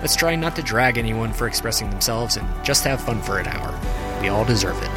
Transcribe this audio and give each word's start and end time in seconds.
Let's 0.00 0.14
try 0.14 0.36
not 0.36 0.54
to 0.56 0.62
drag 0.62 0.96
anyone 0.96 1.32
for 1.32 1.48
expressing 1.48 1.90
themselves 1.90 2.36
and 2.36 2.46
just 2.64 2.84
have 2.84 3.00
fun 3.00 3.20
for 3.20 3.38
an 3.38 3.48
hour. 3.48 3.78
We 4.20 4.28
all 4.28 4.44
deserve 4.44 4.80
it. 4.80 4.90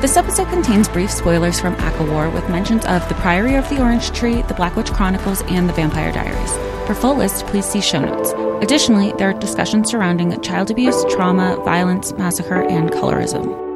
This 0.00 0.16
episode 0.16 0.48
contains 0.48 0.88
brief 0.88 1.10
spoilers 1.10 1.60
from 1.60 1.74
ACOWAR 1.76 2.32
with 2.32 2.48
mentions 2.48 2.84
of 2.86 3.08
The 3.08 3.14
Priory 3.16 3.54
of 3.54 3.68
the 3.68 3.80
Orange 3.80 4.10
Tree, 4.12 4.42
The 4.42 4.54
Black 4.54 4.76
Witch 4.76 4.92
Chronicles, 4.92 5.42
and 5.42 5.68
The 5.68 5.72
Vampire 5.72 6.12
Diaries. 6.12 6.52
For 6.86 6.94
full 6.94 7.16
list, 7.16 7.46
please 7.46 7.64
see 7.64 7.80
show 7.80 8.00
notes. 8.00 8.32
Additionally, 8.64 9.12
there 9.18 9.30
are 9.30 9.38
discussions 9.38 9.90
surrounding 9.90 10.40
child 10.40 10.70
abuse, 10.70 11.04
trauma, 11.10 11.56
violence, 11.64 12.12
massacre, 12.14 12.62
and 12.62 12.90
colorism. 12.90 13.71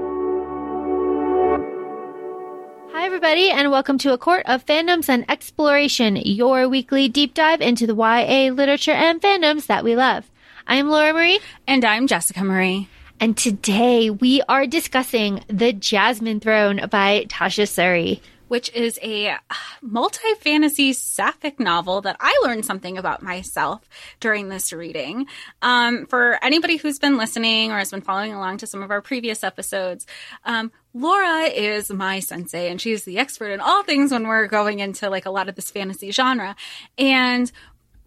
Everybody, 3.36 3.60
and 3.60 3.70
welcome 3.70 3.98
to 3.98 4.14
A 4.14 4.18
Court 4.18 4.42
of 4.46 4.64
Fandoms 4.64 5.10
and 5.10 5.30
Exploration, 5.30 6.16
your 6.16 6.70
weekly 6.70 7.06
deep 7.06 7.34
dive 7.34 7.60
into 7.60 7.86
the 7.86 7.94
YA 7.94 8.50
literature 8.50 8.92
and 8.92 9.20
fandoms 9.20 9.66
that 9.66 9.84
we 9.84 9.94
love. 9.94 10.30
I 10.66 10.76
am 10.76 10.88
Laura 10.88 11.12
Marie. 11.12 11.40
And 11.66 11.84
I'm 11.84 12.06
Jessica 12.06 12.42
Marie. 12.42 12.88
And 13.20 13.36
today 13.36 14.08
we 14.08 14.40
are 14.48 14.66
discussing 14.66 15.44
The 15.48 15.74
Jasmine 15.74 16.40
Throne 16.40 16.88
by 16.90 17.26
Tasha 17.28 17.64
Suri. 17.64 18.20
Which 18.48 18.72
is 18.72 18.98
a 19.02 19.36
multi 19.82 20.34
fantasy 20.40 20.94
sapphic 20.94 21.60
novel 21.60 22.00
that 22.02 22.16
I 22.18 22.40
learned 22.42 22.64
something 22.64 22.96
about 22.96 23.22
myself 23.22 23.86
during 24.18 24.48
this 24.48 24.72
reading. 24.72 25.26
Um, 25.60 26.06
for 26.06 26.42
anybody 26.42 26.78
who's 26.78 26.98
been 26.98 27.18
listening 27.18 27.70
or 27.70 27.78
has 27.78 27.90
been 27.90 28.00
following 28.00 28.32
along 28.32 28.58
to 28.58 28.66
some 28.66 28.82
of 28.82 28.90
our 28.90 29.02
previous 29.02 29.44
episodes, 29.44 30.06
um, 30.44 30.72
Laura 30.96 31.42
is 31.42 31.90
my 31.90 32.20
sensei 32.20 32.70
and 32.70 32.80
she's 32.80 33.04
the 33.04 33.18
expert 33.18 33.50
in 33.50 33.60
all 33.60 33.82
things 33.82 34.12
when 34.12 34.26
we're 34.26 34.46
going 34.46 34.78
into 34.78 35.10
like 35.10 35.26
a 35.26 35.30
lot 35.30 35.46
of 35.46 35.54
this 35.54 35.70
fantasy 35.70 36.10
genre. 36.10 36.56
And 36.96 37.52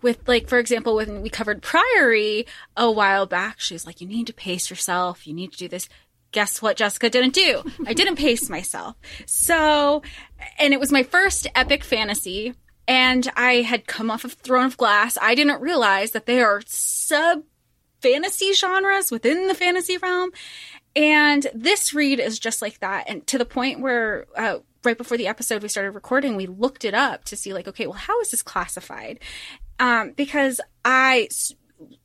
with 0.01 0.27
like 0.27 0.49
for 0.49 0.57
example 0.57 0.95
when 0.95 1.21
we 1.21 1.29
covered 1.29 1.61
priory 1.61 2.47
a 2.75 2.89
while 2.89 3.27
back 3.27 3.59
she's 3.59 3.85
like 3.85 4.01
you 4.01 4.07
need 4.07 4.25
to 4.25 4.33
pace 4.33 4.71
yourself. 4.71 5.27
You 5.27 5.35
need 5.35 5.51
to 5.51 5.57
do 5.57 5.67
this. 5.67 5.87
Guess 6.31 6.63
what 6.63 6.77
jessica 6.77 7.11
didn't 7.11 7.35
do? 7.35 7.63
I 7.85 7.93
didn't 7.93 8.15
pace 8.15 8.49
myself. 8.49 8.95
So 9.27 10.01
and 10.57 10.73
it 10.73 10.79
was 10.79 10.91
my 10.91 11.03
first 11.03 11.45
epic 11.53 11.83
fantasy 11.83 12.55
and 12.87 13.31
i 13.35 13.57
had 13.57 13.85
come 13.85 14.09
off 14.09 14.25
of 14.25 14.33
throne 14.33 14.65
of 14.65 14.77
glass. 14.77 15.15
I 15.21 15.35
didn't 15.35 15.61
realize 15.61 16.09
that 16.11 16.25
they 16.25 16.41
are 16.41 16.63
sub 16.65 17.43
fantasy 18.01 18.53
genres 18.53 19.11
within 19.11 19.47
the 19.47 19.53
fantasy 19.53 19.97
realm 19.97 20.31
and 20.95 21.47
this 21.53 21.93
read 21.93 22.19
is 22.19 22.39
just 22.39 22.61
like 22.61 22.79
that 22.79 23.07
and 23.07 23.25
to 23.27 23.37
the 23.37 23.45
point 23.45 23.79
where 23.79 24.25
uh, 24.35 24.59
right 24.83 24.97
before 24.97 25.17
the 25.17 25.27
episode 25.27 25.61
we 25.61 25.67
started 25.67 25.91
recording 25.91 26.35
we 26.35 26.47
looked 26.47 26.85
it 26.85 26.93
up 26.93 27.23
to 27.25 27.35
see 27.35 27.53
like 27.53 27.67
okay 27.67 27.87
well 27.87 27.97
how 27.97 28.19
is 28.21 28.31
this 28.31 28.41
classified 28.41 29.19
um, 29.79 30.11
because 30.11 30.59
I 30.83 31.29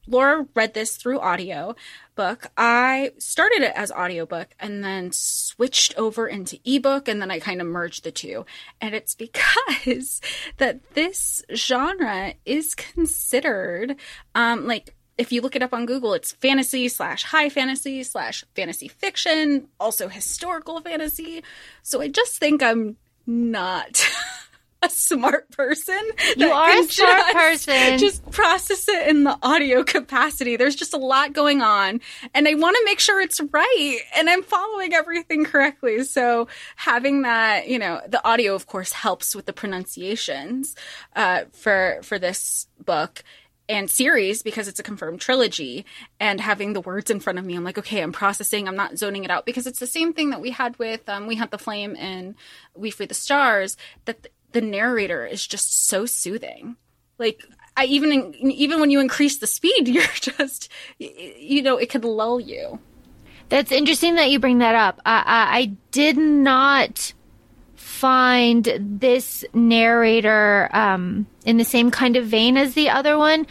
Laura 0.07 0.47
read 0.55 0.75
this 0.75 0.97
through 0.97 1.19
audio 1.19 1.75
book. 2.15 2.47
I 2.57 3.11
started 3.19 3.63
it 3.63 3.73
as 3.75 3.91
audiobook 3.91 4.55
and 4.61 4.85
then 4.85 5.11
switched 5.13 5.97
over 5.97 6.29
into 6.29 6.61
ebook 6.65 7.09
and 7.09 7.21
then 7.21 7.31
I 7.31 7.41
kind 7.41 7.61
of 7.61 7.67
merged 7.67 8.05
the 8.05 8.13
two. 8.13 8.47
And 8.81 8.95
it's 8.95 9.15
because 9.25 10.21
that 10.59 10.95
this 10.95 11.43
genre 11.55 12.35
is 12.45 12.75
considered 12.75 13.97
um 14.35 14.67
like 14.67 14.95
if 15.17 15.33
you 15.33 15.41
look 15.41 15.57
it 15.57 15.63
up 15.63 15.73
on 15.73 15.87
Google, 15.87 16.15
it's 16.15 16.33
fantasy 16.33 16.89
slash 16.89 17.25
high 17.25 17.49
fantasy 17.49 18.03
slash 18.03 18.45
fantasy 18.55 18.89
fiction, 18.89 19.69
also 19.79 20.09
historical 20.09 20.81
fantasy. 20.81 21.43
So 21.83 22.01
I 22.01 22.09
just 22.09 22.39
think 22.39 22.63
I'm 22.63 22.97
not 23.27 24.05
a 24.83 24.91
smart 24.91 25.51
person. 25.51 26.01
You 26.37 26.51
are 26.51 26.69
a 26.69 26.85
smart 26.85 26.89
just, 26.89 27.35
person. 27.35 27.99
Just 27.99 28.31
process 28.31 28.89
it 28.89 29.09
in 29.09 29.25
the 29.25 29.39
audio 29.43 29.83
capacity. 29.85 30.57
There's 30.57 30.75
just 30.75 30.95
a 30.95 30.99
lot 30.99 31.33
going 31.33 31.63
on, 31.63 32.01
and 32.35 32.47
I 32.49 32.55
want 32.55 32.77
to 32.77 32.83
make 32.85 33.01
sure 33.01 33.21
it's 33.21 33.41
right 33.53 34.01
and 34.17 34.29
I'm 34.29 34.43
following 34.43 34.93
everything 34.93 35.45
correctly. 35.45 36.03
So 36.05 36.49
having 36.77 37.23
that, 37.23 37.69
you 37.69 37.79
know, 37.79 38.01
the 38.09 38.25
audio, 38.27 38.55
of 38.55 38.67
course, 38.67 38.93
helps 38.93 39.35
with 39.35 39.47
the 39.47 39.53
pronunciations 39.53 40.75
uh, 41.17 41.45
for 41.53 42.01
for 42.03 42.19
this 42.19 42.67
book 42.85 43.23
and 43.69 43.91
series 43.91 44.43
because 44.43 44.69
it's 44.69 44.81
a 44.81 44.83
confirmed 44.83 45.21
trilogy 45.21 45.85
and 46.21 46.41
having 46.41 46.73
the 46.73 46.81
words 46.81 47.11
in 47.11 47.21
front 47.21 47.39
of 47.39 47.45
me 47.47 47.55
i'm 47.55 47.65
like 47.65 47.79
okay 47.79 48.01
i'm 48.01 48.13
processing 48.13 48.69
i'm 48.69 48.77
not 48.77 48.99
zoning 48.99 49.25
it 49.25 49.31
out 49.31 49.47
because 49.47 49.67
it's 49.67 49.79
the 49.79 49.87
same 49.87 50.13
thing 50.13 50.31
that 50.31 50.41
we 50.41 50.51
had 50.51 50.79
with 50.79 51.09
um, 51.09 51.27
we 51.27 51.37
hunt 51.37 51.51
the 51.51 51.59
flame 51.59 51.97
and 51.99 52.35
we 52.75 52.91
free 52.91 53.07
the 53.07 53.15
stars 53.15 53.77
that 54.05 54.29
the 54.55 54.63
narrator 54.63 55.27
is 55.27 55.47
just 55.47 55.87
so 55.87 56.07
soothing. 56.07 56.77
Like 57.19 57.45
I 57.77 57.85
even 57.85 58.35
even 58.35 58.81
when 58.81 58.91
you 58.91 59.01
increase 59.01 59.39
the 59.39 59.47
speed, 59.47 59.89
you're 59.89 60.05
just 60.15 60.71
you 60.99 61.61
know 61.61 61.77
it 61.77 61.91
could 61.91 62.07
lull 62.07 62.41
you. 62.41 62.79
That's 63.51 63.73
interesting 63.73 64.15
that 64.15 64.31
you 64.31 64.39
bring 64.39 64.59
that 64.59 64.75
up. 64.75 65.03
I, 65.05 65.19
I, 65.19 65.59
I 65.59 65.65
did 65.91 66.17
not 66.17 67.13
find 67.95 68.65
this 69.01 69.45
narrator 69.55 70.69
um, 70.73 71.27
in 71.45 71.57
the 71.57 71.65
same 71.65 71.91
kind 71.91 72.17
of 72.17 72.27
vein 72.27 72.57
as 72.57 72.75
the 72.75 72.91
other 72.91 73.17
one 73.17 73.47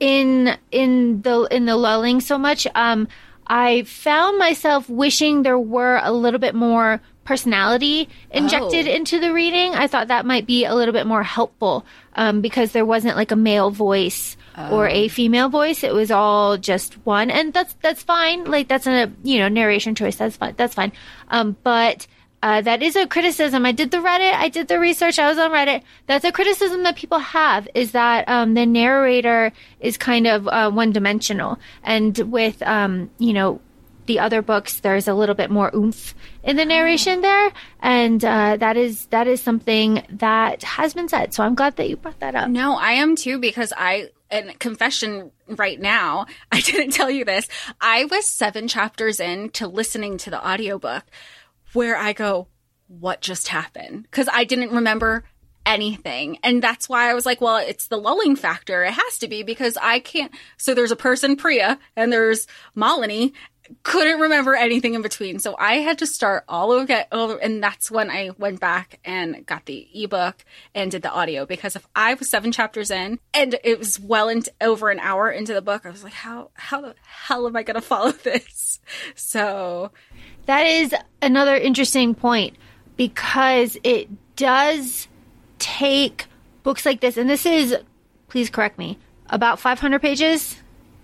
in 0.00 0.56
in 0.70 1.22
the 1.22 1.48
in 1.50 1.64
the 1.66 1.76
lulling 1.76 2.20
so 2.20 2.38
much. 2.38 2.66
Um, 2.74 3.08
I 3.46 3.82
found 3.84 4.38
myself 4.38 4.88
wishing 4.90 5.42
there 5.42 5.58
were 5.58 6.00
a 6.02 6.12
little 6.12 6.40
bit 6.40 6.54
more 6.54 7.00
personality 7.24 8.08
injected 8.30 8.86
Oh. 8.88 8.90
into 8.90 9.20
the 9.20 9.32
reading. 9.32 9.74
I 9.74 9.86
thought 9.86 10.08
that 10.08 10.24
might 10.26 10.46
be 10.46 10.64
a 10.64 10.74
little 10.74 10.92
bit 10.94 11.06
more 11.06 11.22
helpful 11.22 11.84
um, 12.14 12.40
because 12.40 12.72
there 12.72 12.86
wasn't 12.86 13.16
like 13.16 13.30
a 13.32 13.36
male 13.36 13.70
voice 13.70 14.36
or 14.72 14.88
a 14.88 15.06
female 15.06 15.48
voice. 15.48 15.84
It 15.84 15.94
was 15.94 16.10
all 16.10 16.56
just 16.58 16.94
one, 17.06 17.30
and 17.30 17.52
that's 17.52 17.74
that's 17.80 18.02
fine. 18.02 18.44
Like 18.44 18.66
that's 18.66 18.86
a 18.88 19.10
you 19.22 19.38
know 19.38 19.48
narration 19.48 19.94
choice. 19.94 20.16
That's 20.16 20.36
fine. 20.36 20.54
That's 20.56 20.74
fine. 20.74 20.92
Um, 21.28 21.56
but 21.62 22.06
uh, 22.42 22.60
that 22.60 22.82
is 22.82 22.94
a 22.96 23.06
criticism. 23.06 23.66
I 23.66 23.72
did 23.72 23.90
the 23.90 23.98
Reddit. 23.98 24.34
I 24.34 24.48
did 24.48 24.68
the 24.68 24.78
research. 24.78 25.18
I 25.18 25.28
was 25.28 25.38
on 25.38 25.50
Reddit. 25.50 25.82
That's 26.06 26.24
a 26.24 26.32
criticism 26.32 26.82
that 26.84 26.96
people 26.96 27.18
have 27.18 27.68
is 27.74 27.92
that 27.92 28.28
um, 28.28 28.54
the 28.54 28.66
narrator 28.66 29.52
is 29.80 29.96
kind 29.96 30.26
of 30.26 30.46
uh, 30.46 30.70
one 30.70 30.92
dimensional, 30.92 31.58
and 31.82 32.16
with 32.18 32.62
um, 32.62 33.10
you 33.18 33.32
know 33.32 33.60
the 34.06 34.18
other 34.20 34.40
books, 34.40 34.80
there's 34.80 35.06
a 35.06 35.14
little 35.14 35.34
bit 35.34 35.50
more 35.50 35.70
oomph 35.74 36.14
in 36.42 36.56
the 36.56 36.64
narration 36.64 37.20
there, 37.20 37.52
and 37.80 38.24
uh, 38.24 38.56
that 38.56 38.76
is 38.76 39.06
that 39.06 39.26
is 39.26 39.40
something 39.40 40.04
that 40.10 40.62
has 40.62 40.94
been 40.94 41.08
said. 41.08 41.34
So 41.34 41.42
I'm 41.42 41.54
glad 41.54 41.76
that 41.76 41.88
you 41.88 41.96
brought 41.96 42.20
that 42.20 42.34
up. 42.34 42.48
No, 42.48 42.76
I 42.76 42.92
am 42.92 43.16
too 43.16 43.38
because 43.38 43.72
I 43.76 44.10
and 44.30 44.58
confession 44.58 45.30
right 45.46 45.80
now, 45.80 46.26
I 46.52 46.60
didn't 46.60 46.92
tell 46.92 47.10
you 47.10 47.24
this. 47.24 47.48
I 47.80 48.04
was 48.04 48.26
7 48.26 48.68
chapters 48.68 49.20
in 49.20 49.50
to 49.50 49.66
listening 49.66 50.18
to 50.18 50.30
the 50.30 50.46
audiobook 50.46 51.04
where 51.72 51.96
I 51.96 52.12
go, 52.12 52.48
what 52.86 53.20
just 53.20 53.48
happened? 53.48 54.10
Cuz 54.10 54.28
I 54.32 54.44
didn't 54.44 54.70
remember 54.70 55.24
anything. 55.68 56.38
And 56.42 56.62
that's 56.62 56.88
why 56.88 57.10
I 57.10 57.14
was 57.14 57.26
like, 57.26 57.40
well, 57.40 57.58
it's 57.58 57.86
the 57.86 57.98
lulling 57.98 58.36
factor. 58.36 58.84
It 58.84 58.94
has 58.94 59.18
to 59.18 59.28
be 59.28 59.42
because 59.42 59.76
I 59.80 60.00
can't. 60.00 60.32
So 60.56 60.74
there's 60.74 60.90
a 60.90 60.96
person, 60.96 61.36
Priya, 61.36 61.78
and 61.94 62.10
there's 62.10 62.46
Malini. 62.74 63.32
Couldn't 63.82 64.18
remember 64.18 64.54
anything 64.54 64.94
in 64.94 65.02
between. 65.02 65.40
So 65.40 65.54
I 65.58 65.74
had 65.74 65.98
to 65.98 66.06
start 66.06 66.44
all 66.48 66.72
over, 66.72 67.04
over. 67.12 67.36
And 67.36 67.62
that's 67.62 67.90
when 67.90 68.10
I 68.10 68.30
went 68.38 68.60
back 68.60 68.98
and 69.04 69.44
got 69.44 69.66
the 69.66 69.86
ebook 69.92 70.42
and 70.74 70.90
did 70.90 71.02
the 71.02 71.12
audio. 71.12 71.44
Because 71.44 71.76
if 71.76 71.86
I 71.94 72.14
was 72.14 72.30
seven 72.30 72.50
chapters 72.50 72.90
in 72.90 73.18
and 73.34 73.56
it 73.62 73.78
was 73.78 74.00
well 74.00 74.30
into 74.30 74.50
over 74.62 74.88
an 74.88 75.00
hour 75.00 75.30
into 75.30 75.52
the 75.52 75.60
book, 75.60 75.84
I 75.84 75.90
was 75.90 76.02
like, 76.02 76.14
how, 76.14 76.50
how 76.54 76.80
the 76.80 76.94
hell 77.02 77.46
am 77.46 77.56
I 77.56 77.62
going 77.62 77.74
to 77.74 77.82
follow 77.82 78.12
this? 78.24 78.80
So 79.14 79.92
That 80.48 80.64
is 80.66 80.94
another 81.20 81.54
interesting 81.54 82.14
point 82.14 82.56
because 82.96 83.76
it 83.84 84.08
does 84.34 85.06
take 85.58 86.24
books 86.62 86.86
like 86.86 87.00
this, 87.02 87.18
and 87.18 87.28
this 87.28 87.44
is, 87.44 87.76
please 88.28 88.48
correct 88.48 88.78
me, 88.78 88.98
about 89.26 89.60
500 89.60 90.00
pages. 90.00 90.56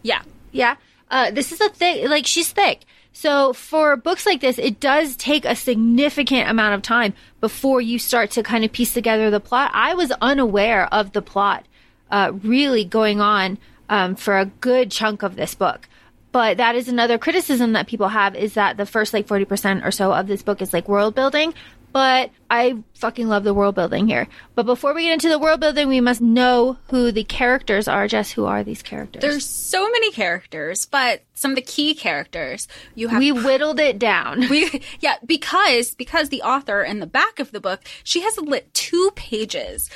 yeah. 0.03 0.23
Yeah. 0.51 0.77
Uh, 1.11 1.31
this 1.31 1.53
is 1.53 1.61
a 1.61 1.69
thick, 1.69 2.09
like 2.09 2.25
she's 2.25 2.53
thick. 2.53 2.87
So 3.13 3.53
for 3.53 3.99
books 3.99 4.25
like 4.25 4.41
this, 4.41 4.59
it 4.59 4.81
does 4.81 5.15
take 5.15 5.45
a 5.45 5.55
significant 5.55 6.49
amount 6.49 6.77
of 6.77 6.81
time 6.81 7.13
before 7.43 7.83
you 7.83 7.99
start 7.99 8.31
to 8.31 8.43
kind 8.43 8.65
of 8.65 8.73
piece 8.73 8.95
together 8.95 9.31
the 9.31 9.41
plot. 9.41 9.71
I 9.75 9.93
was 9.93 10.11
unaware 10.23 10.87
of 10.87 11.13
the 11.13 11.21
plot 11.21 11.67
uh, 12.11 12.33
really 12.43 12.85
going 12.85 13.21
on 13.21 13.59
um, 13.91 14.17
for 14.17 14.39
a 14.39 14.47
good 14.47 14.91
chunk 14.91 15.23
of 15.23 15.37
this 15.37 15.55
book. 15.55 15.87
But 16.35 16.57
that 16.57 16.75
is 16.75 16.89
another 16.89 17.17
criticism 17.17 17.75
that 17.75 17.87
people 17.87 18.09
have 18.09 18.35
is 18.35 18.55
that 18.55 18.77
the 18.77 18.87
first 18.87 19.15
like 19.15 19.29
40% 19.29 19.87
or 19.87 19.93
so 19.93 20.13
of 20.13 20.27
this 20.27 20.43
book 20.43 20.61
is 20.61 20.73
like 20.73 20.89
world 20.89 21.15
building. 21.15 21.55
But 21.93 22.33
I 22.51 22.83
fucking 22.95 23.29
love 23.29 23.45
the 23.45 23.55
world 23.55 23.77
building 23.77 24.09
here. 24.09 24.27
But 24.57 24.67
before 24.67 24.95
we 24.95 25.05
get 25.05 25.13
into 25.13 25.29
the 25.29 25.39
world 25.39 25.61
building, 25.61 25.87
we 25.87 26.01
must 26.01 26.21
know 26.21 26.77
who 26.91 27.13
the 27.13 27.23
characters 27.23 27.87
are. 27.87 28.09
Jess, 28.09 28.33
who 28.33 28.47
are 28.47 28.65
these 28.65 28.83
characters? 28.83 29.23
There's 29.23 29.47
so 29.47 29.89
many 29.89 30.11
characters, 30.11 30.87
but 30.87 31.23
some 31.35 31.53
of 31.53 31.55
the 31.55 31.63
key 31.63 31.95
characters 31.95 32.67
you 32.97 33.07
have 33.07 33.21
we 33.21 33.31
whittled 33.31 33.79
it 33.79 34.01
down. 34.01 34.41
we 34.51 34.83
yeah 34.99 35.19
because 35.25 35.95
because 35.95 36.31
the 36.31 36.43
author 36.43 36.83
in 36.83 36.99
the 36.99 37.07
back 37.07 37.39
of 37.39 37.53
the 37.53 37.61
book 37.61 37.83
she 38.03 38.23
has 38.23 38.37
lit 38.39 38.75
two 38.75 39.13
pages 39.15 39.89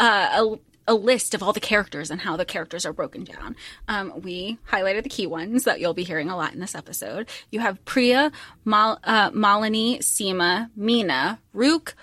uh, 0.00 0.56
a, 0.86 0.94
list 0.94 1.34
of 1.34 1.42
all 1.42 1.52
the 1.52 1.60
characters 1.60 2.10
and 2.10 2.20
how 2.20 2.36
the 2.36 2.44
characters 2.44 2.86
are 2.86 2.92
broken 2.92 3.24
down. 3.24 3.56
Um, 3.88 4.20
we 4.22 4.58
highlighted 4.70 5.02
the 5.02 5.08
key 5.08 5.26
ones 5.26 5.64
that 5.64 5.80
you'll 5.80 5.94
be 5.94 6.04
hearing 6.04 6.30
a 6.30 6.36
lot 6.36 6.54
in 6.54 6.60
this 6.60 6.74
episode. 6.74 7.28
You 7.50 7.60
have 7.60 7.84
Priya, 7.84 8.32
Mal- 8.64 9.00
uh, 9.04 9.30
Malini, 9.30 9.98
Seema, 9.98 10.70
Meena, 10.78 11.38
Rook, 11.52 11.94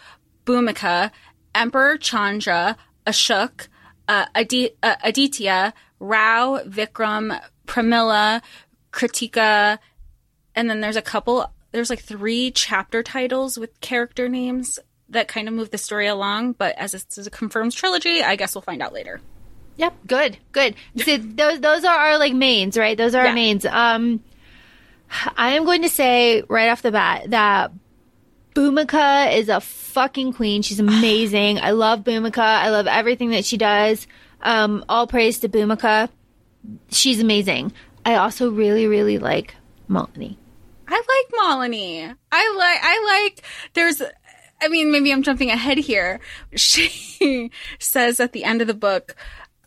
Bhumika, 0.45 1.12
Emperor 1.54 1.98
Chandra, 1.98 2.78
Ashok, 3.06 3.68
uh, 4.07 4.25
Adi- 4.36 4.72
uh, 4.84 4.95
Aditya, 5.04 5.74
Rao, 6.00 6.60
Vikram, 6.66 7.39
Pramila, 7.68 8.42
Kritika, 8.92 9.80
and 10.56 10.69
then 10.69 10.81
there's 10.81 10.98
a 10.98 11.01
couple. 11.01 11.51
There's 11.72 11.89
like 11.89 12.01
three 12.01 12.51
chapter 12.51 13.01
titles 13.01 13.57
with 13.57 13.80
character 13.80 14.27
names 14.27 14.77
that 15.12 15.28
kind 15.28 15.48
of 15.48 15.54
moved 15.54 15.72
the 15.72 15.78
story 15.78 16.08
along. 16.08 16.54
But 16.54 16.75
as 16.78 16.92
this 16.94 17.06
is 17.18 17.28
a 17.28 17.31
confirmed 17.31 17.74
trilogy, 17.74 18.22
I 18.24 18.36
guess 18.36 18.56
we'll 18.56 18.62
find 18.63 18.81
out 18.81 18.94
later. 18.94 19.22
Yep, 19.78 19.94
good, 20.08 20.38
good. 20.52 20.75
See, 20.98 21.18
those 21.18 21.60
those 21.62 21.84
are 21.86 21.96
our 21.98 22.18
like 22.18 22.34
mains, 22.34 22.78
right? 22.78 22.98
Those 22.98 23.16
are 23.16 23.24
Yeah. 23.24 23.30
our 23.30 23.36
mains. 23.36 23.66
Um, 23.66 24.22
I 25.38 25.52
am 25.52 25.66
going 25.66 25.81
to 25.84 25.90
say 25.90 26.44
right 26.48 26.69
off 26.69 26.81
the 26.81 26.92
bat 26.92 27.30
that 27.31 27.72
Bhumika 28.56 29.34
is 29.36 29.50
a 29.50 29.62
fucking 29.62 30.34
queen. 30.34 30.62
She's 30.62 30.80
amazing. 30.80 31.60
I 31.60 31.72
love 31.72 32.02
Bhumika. 32.04 32.40
I 32.40 32.69
love 32.69 32.88
everything 32.88 33.30
that 33.31 33.46
she 33.46 33.58
does. 33.58 34.08
Um, 34.42 34.84
all 34.90 35.08
praise 35.08 35.40
to 35.40 35.50
Bhumika. 35.50 36.10
She's 36.90 37.19
amazing. 37.22 37.74
I 38.06 38.16
also 38.16 38.52
really, 38.52 38.88
really 38.88 39.18
like 39.19 39.56
Malini. 39.90 40.38
I 40.88 40.96
like 40.96 41.40
Malini. 41.42 42.16
I 42.31 42.56
like. 42.58 42.80
I 42.84 43.22
like. 43.24 43.44
There's. 43.74 44.02
I 44.62 44.68
mean, 44.68 44.92
maybe 44.92 45.12
I'm 45.12 45.24
jumping 45.24 45.50
ahead 45.50 45.78
here. 45.78 46.19
She 46.56 47.52
says 47.80 48.19
at 48.19 48.34
the 48.34 48.44
end 48.44 48.62
of 48.62 48.68
the 48.68 48.74
book. 48.74 49.16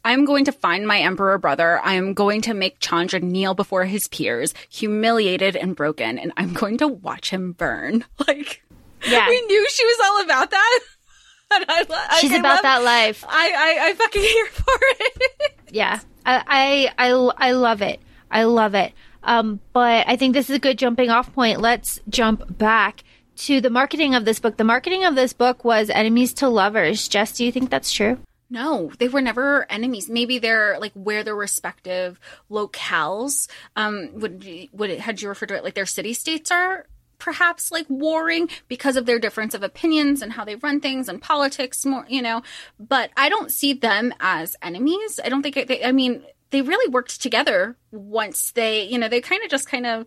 I'm 0.06 0.26
going 0.26 0.44
to 0.44 0.52
find 0.52 0.86
my 0.86 0.98
emperor 1.00 1.38
brother. 1.38 1.80
I 1.82 1.94
am 1.94 2.12
going 2.12 2.42
to 2.42 2.52
make 2.52 2.78
Chandra 2.78 3.20
kneel 3.20 3.54
before 3.54 3.86
his 3.86 4.06
peers, 4.08 4.52
humiliated 4.68 5.56
and 5.56 5.74
broken, 5.74 6.18
and 6.18 6.30
I'm 6.36 6.52
going 6.52 6.76
to 6.78 6.88
watch 6.88 7.30
him 7.30 7.52
burn. 7.52 8.04
Like, 8.28 8.62
Yeah. 9.08 9.26
we 9.30 9.40
knew 9.46 9.66
she 9.70 9.84
was 9.86 9.98
all 10.04 10.24
about 10.24 10.50
that. 10.50 10.80
And 11.54 11.64
I, 11.68 11.84
lo- 11.88 12.18
She's 12.20 12.32
I 12.32 12.36
about 12.36 12.54
love- 12.56 12.62
that 12.64 12.82
life. 12.82 13.24
I, 13.26 13.52
I, 13.80 13.88
I 13.88 13.94
fucking 13.94 14.22
here 14.22 14.46
for 14.46 14.78
it. 15.00 15.58
Yeah, 15.70 16.00
I, 16.26 16.90
I, 16.98 17.08
I, 17.10 17.48
I 17.48 17.52
love 17.52 17.80
it. 17.80 18.00
I 18.30 18.44
love 18.44 18.74
it. 18.74 18.92
Um, 19.22 19.60
but 19.72 20.06
I 20.08 20.16
think 20.16 20.34
this 20.34 20.50
is 20.50 20.56
a 20.56 20.58
good 20.58 20.78
jumping 20.78 21.08
off 21.10 21.32
point. 21.32 21.60
Let's 21.60 22.00
jump 22.10 22.58
back 22.58 23.04
to 23.36 23.60
the 23.60 23.70
marketing 23.70 24.14
of 24.14 24.24
this 24.24 24.38
book. 24.38 24.56
The 24.56 24.64
marketing 24.64 25.04
of 25.04 25.14
this 25.14 25.32
book 25.32 25.64
was 25.64 25.90
enemies 25.90 26.34
to 26.34 26.48
lovers. 26.48 27.08
Jess, 27.08 27.32
do 27.32 27.44
you 27.44 27.52
think 27.52 27.70
that's 27.70 27.92
true? 27.92 28.18
No, 28.50 28.92
they 28.98 29.08
were 29.08 29.20
never 29.20 29.70
enemies. 29.70 30.08
Maybe 30.08 30.38
they're 30.38 30.78
like 30.78 30.92
where 30.92 31.24
their 31.24 31.34
respective 31.34 32.20
locales. 32.50 33.48
Um, 33.74 34.10
would 34.14 34.46
would 34.72 34.90
it, 34.90 35.00
had 35.00 35.20
you 35.20 35.28
referred 35.28 35.48
to 35.48 35.56
it 35.56 35.64
like 35.64 35.74
their 35.74 35.86
city 35.86 36.12
states 36.14 36.50
are 36.50 36.86
perhaps 37.18 37.72
like 37.72 37.86
warring 37.88 38.50
because 38.68 38.96
of 38.96 39.06
their 39.06 39.18
difference 39.18 39.54
of 39.54 39.62
opinions 39.62 40.20
and 40.20 40.32
how 40.32 40.44
they 40.44 40.56
run 40.56 40.80
things 40.80 41.08
and 41.08 41.22
politics 41.22 41.86
more, 41.86 42.04
you 42.08 42.20
know. 42.20 42.42
But 42.78 43.10
I 43.16 43.28
don't 43.28 43.50
see 43.50 43.72
them 43.72 44.12
as 44.20 44.56
enemies. 44.62 45.18
I 45.24 45.30
don't 45.30 45.42
think 45.42 45.66
they. 45.66 45.82
I 45.82 45.92
mean, 45.92 46.22
they 46.50 46.62
really 46.62 46.88
worked 46.90 47.20
together 47.20 47.76
once 47.90 48.52
they, 48.52 48.84
you 48.84 48.98
know, 48.98 49.08
they 49.08 49.20
kind 49.20 49.42
of 49.42 49.50
just 49.50 49.68
kind 49.68 49.86
of 49.86 50.06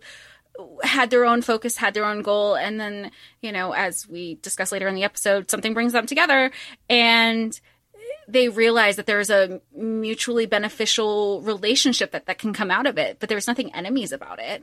had 0.82 1.10
their 1.10 1.24
own 1.24 1.42
focus, 1.42 1.76
had 1.76 1.94
their 1.94 2.04
own 2.04 2.22
goal, 2.22 2.54
and 2.54 2.80
then 2.80 3.10
you 3.42 3.52
know, 3.52 3.72
as 3.72 4.08
we 4.08 4.36
discuss 4.36 4.72
later 4.72 4.88
in 4.88 4.94
the 4.94 5.04
episode, 5.04 5.50
something 5.50 5.74
brings 5.74 5.92
them 5.92 6.06
together 6.06 6.50
and 6.88 7.60
they 8.28 8.50
realize 8.50 8.96
that 8.96 9.06
there's 9.06 9.30
a 9.30 9.60
mutually 9.74 10.44
beneficial 10.44 11.40
relationship 11.40 12.10
that, 12.10 12.26
that 12.26 12.38
can 12.38 12.52
come 12.52 12.70
out 12.70 12.86
of 12.86 12.98
it, 12.98 13.18
but 13.18 13.30
there's 13.30 13.46
nothing 13.46 13.74
enemies 13.74 14.12
about 14.12 14.38
it. 14.38 14.62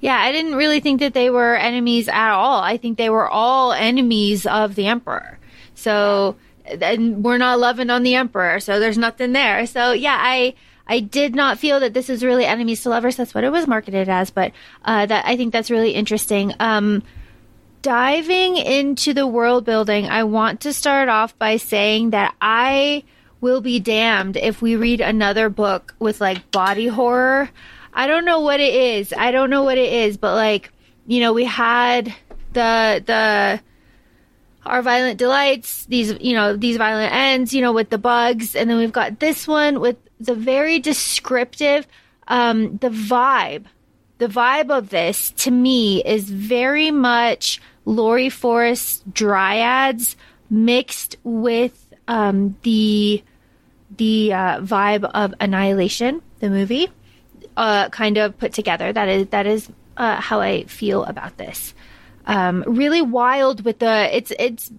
Yeah, 0.00 0.18
I 0.18 0.32
didn't 0.32 0.54
really 0.54 0.80
think 0.80 1.00
that 1.00 1.14
they 1.14 1.30
were 1.30 1.56
enemies 1.56 2.08
at 2.08 2.32
all. 2.32 2.60
I 2.60 2.76
think 2.76 2.98
they 2.98 3.08
were 3.08 3.26
all 3.26 3.72
enemies 3.72 4.44
of 4.44 4.74
the 4.74 4.86
emperor. 4.86 5.38
So, 5.74 6.36
and 6.66 7.24
we're 7.24 7.38
not 7.38 7.58
loving 7.58 7.88
on 7.88 8.02
the 8.02 8.16
emperor, 8.16 8.60
so 8.60 8.78
there's 8.78 8.98
nothing 8.98 9.32
there. 9.32 9.66
So, 9.66 9.92
yeah, 9.92 10.18
I 10.20 10.54
I 10.86 11.00
did 11.00 11.34
not 11.34 11.58
feel 11.58 11.80
that 11.80 11.94
this 11.94 12.08
is 12.08 12.24
really 12.24 12.44
enemies 12.44 12.82
to 12.82 12.90
lovers. 12.90 13.16
That's 13.16 13.34
what 13.34 13.44
it 13.44 13.50
was 13.50 13.66
marketed 13.66 14.08
as, 14.08 14.30
but 14.30 14.52
uh, 14.84 15.06
that 15.06 15.24
I 15.26 15.36
think 15.36 15.52
that's 15.52 15.70
really 15.70 15.92
interesting. 15.92 16.54
Um, 16.60 17.02
diving 17.82 18.56
into 18.56 19.14
the 19.14 19.26
world 19.26 19.64
building, 19.64 20.06
I 20.06 20.24
want 20.24 20.60
to 20.62 20.72
start 20.72 21.08
off 21.08 21.36
by 21.38 21.56
saying 21.56 22.10
that 22.10 22.34
I 22.40 23.04
will 23.40 23.60
be 23.60 23.80
damned 23.80 24.36
if 24.36 24.62
we 24.62 24.76
read 24.76 25.00
another 25.00 25.48
book 25.48 25.94
with 25.98 26.20
like 26.20 26.50
body 26.50 26.86
horror. 26.86 27.50
I 27.92 28.06
don't 28.06 28.24
know 28.24 28.40
what 28.40 28.60
it 28.60 28.74
is. 28.74 29.12
I 29.16 29.30
don't 29.30 29.50
know 29.50 29.62
what 29.62 29.78
it 29.78 29.92
is, 29.92 30.16
but 30.16 30.34
like, 30.34 30.70
you 31.06 31.20
know, 31.20 31.32
we 31.32 31.44
had 31.44 32.14
the 32.52 33.02
the 33.04 33.60
our 34.64 34.82
violent 34.82 35.18
delights, 35.18 35.84
these 35.86 36.14
you 36.20 36.34
know, 36.34 36.56
these 36.56 36.76
violent 36.76 37.12
ends, 37.12 37.54
you 37.54 37.62
know, 37.62 37.72
with 37.72 37.90
the 37.90 37.98
bugs, 37.98 38.56
and 38.56 38.68
then 38.68 38.78
we've 38.78 38.92
got 38.92 39.20
this 39.20 39.46
one 39.46 39.80
with 39.80 39.96
the 40.18 40.34
very 40.34 40.78
descriptive 40.78 41.86
um 42.28 42.76
the 42.78 42.88
vibe 42.88 43.66
the 44.18 44.28
vibe 44.28 44.70
of 44.70 44.88
this 44.88 45.30
to 45.32 45.50
me 45.50 46.02
is 46.02 46.30
very 46.30 46.90
much 46.90 47.60
Lori 47.84 48.28
Forrest 48.30 49.10
dryads 49.12 50.16
mixed 50.50 51.16
with 51.22 51.94
um, 52.08 52.56
the 52.62 53.22
the 53.96 54.32
uh, 54.32 54.60
vibe 54.60 55.04
of 55.14 55.32
Annihilation, 55.40 56.20
the 56.40 56.50
movie, 56.50 56.88
uh, 57.56 57.88
kind 57.90 58.18
of 58.18 58.36
put 58.38 58.52
together. 58.52 58.92
That 58.92 59.08
is 59.08 59.28
that 59.28 59.46
is 59.46 59.68
uh, 59.96 60.20
how 60.20 60.40
I 60.40 60.64
feel 60.64 61.04
about 61.04 61.36
this. 61.36 61.74
Um, 62.26 62.64
really 62.66 63.02
wild 63.02 63.64
with 63.64 63.78
the 63.78 64.16
it's 64.16 64.32
it's 64.38 64.72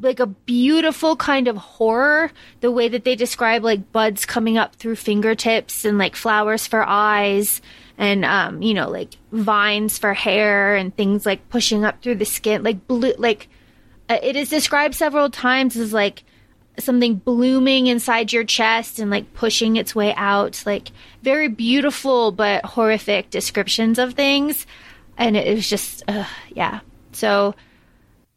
like 0.00 0.20
a 0.20 0.26
beautiful 0.26 1.16
kind 1.16 1.48
of 1.48 1.56
horror. 1.56 2.30
The 2.60 2.70
way 2.70 2.88
that 2.88 3.04
they 3.04 3.16
describe 3.16 3.64
like 3.64 3.92
buds 3.92 4.26
coming 4.26 4.58
up 4.58 4.76
through 4.76 4.96
fingertips 4.96 5.84
and 5.84 5.98
like 5.98 6.16
flowers 6.16 6.66
for 6.66 6.82
eyes 6.82 7.60
and 7.96 8.24
um, 8.24 8.62
you 8.62 8.74
know 8.74 8.90
like 8.90 9.14
vines 9.32 9.98
for 9.98 10.14
hair 10.14 10.76
and 10.76 10.96
things 10.96 11.24
like 11.24 11.48
pushing 11.48 11.84
up 11.84 12.02
through 12.02 12.16
the 12.16 12.24
skin 12.24 12.62
like 12.62 12.86
blue 12.86 13.14
like 13.18 13.48
uh, 14.08 14.18
it 14.22 14.36
is 14.36 14.50
described 14.50 14.94
several 14.94 15.30
times 15.30 15.76
as 15.76 15.92
like 15.92 16.24
something 16.78 17.14
blooming 17.14 17.86
inside 17.86 18.32
your 18.32 18.44
chest 18.44 18.98
and 18.98 19.10
like 19.10 19.32
pushing 19.32 19.76
its 19.76 19.94
way 19.94 20.12
out 20.14 20.60
like 20.66 20.90
very 21.22 21.48
beautiful 21.48 22.32
but 22.32 22.64
horrific 22.64 23.30
descriptions 23.30 23.98
of 23.98 24.14
things 24.14 24.66
and 25.16 25.36
it 25.36 25.54
was 25.54 25.68
just 25.68 26.02
uh, 26.08 26.26
yeah 26.50 26.80
so 27.12 27.54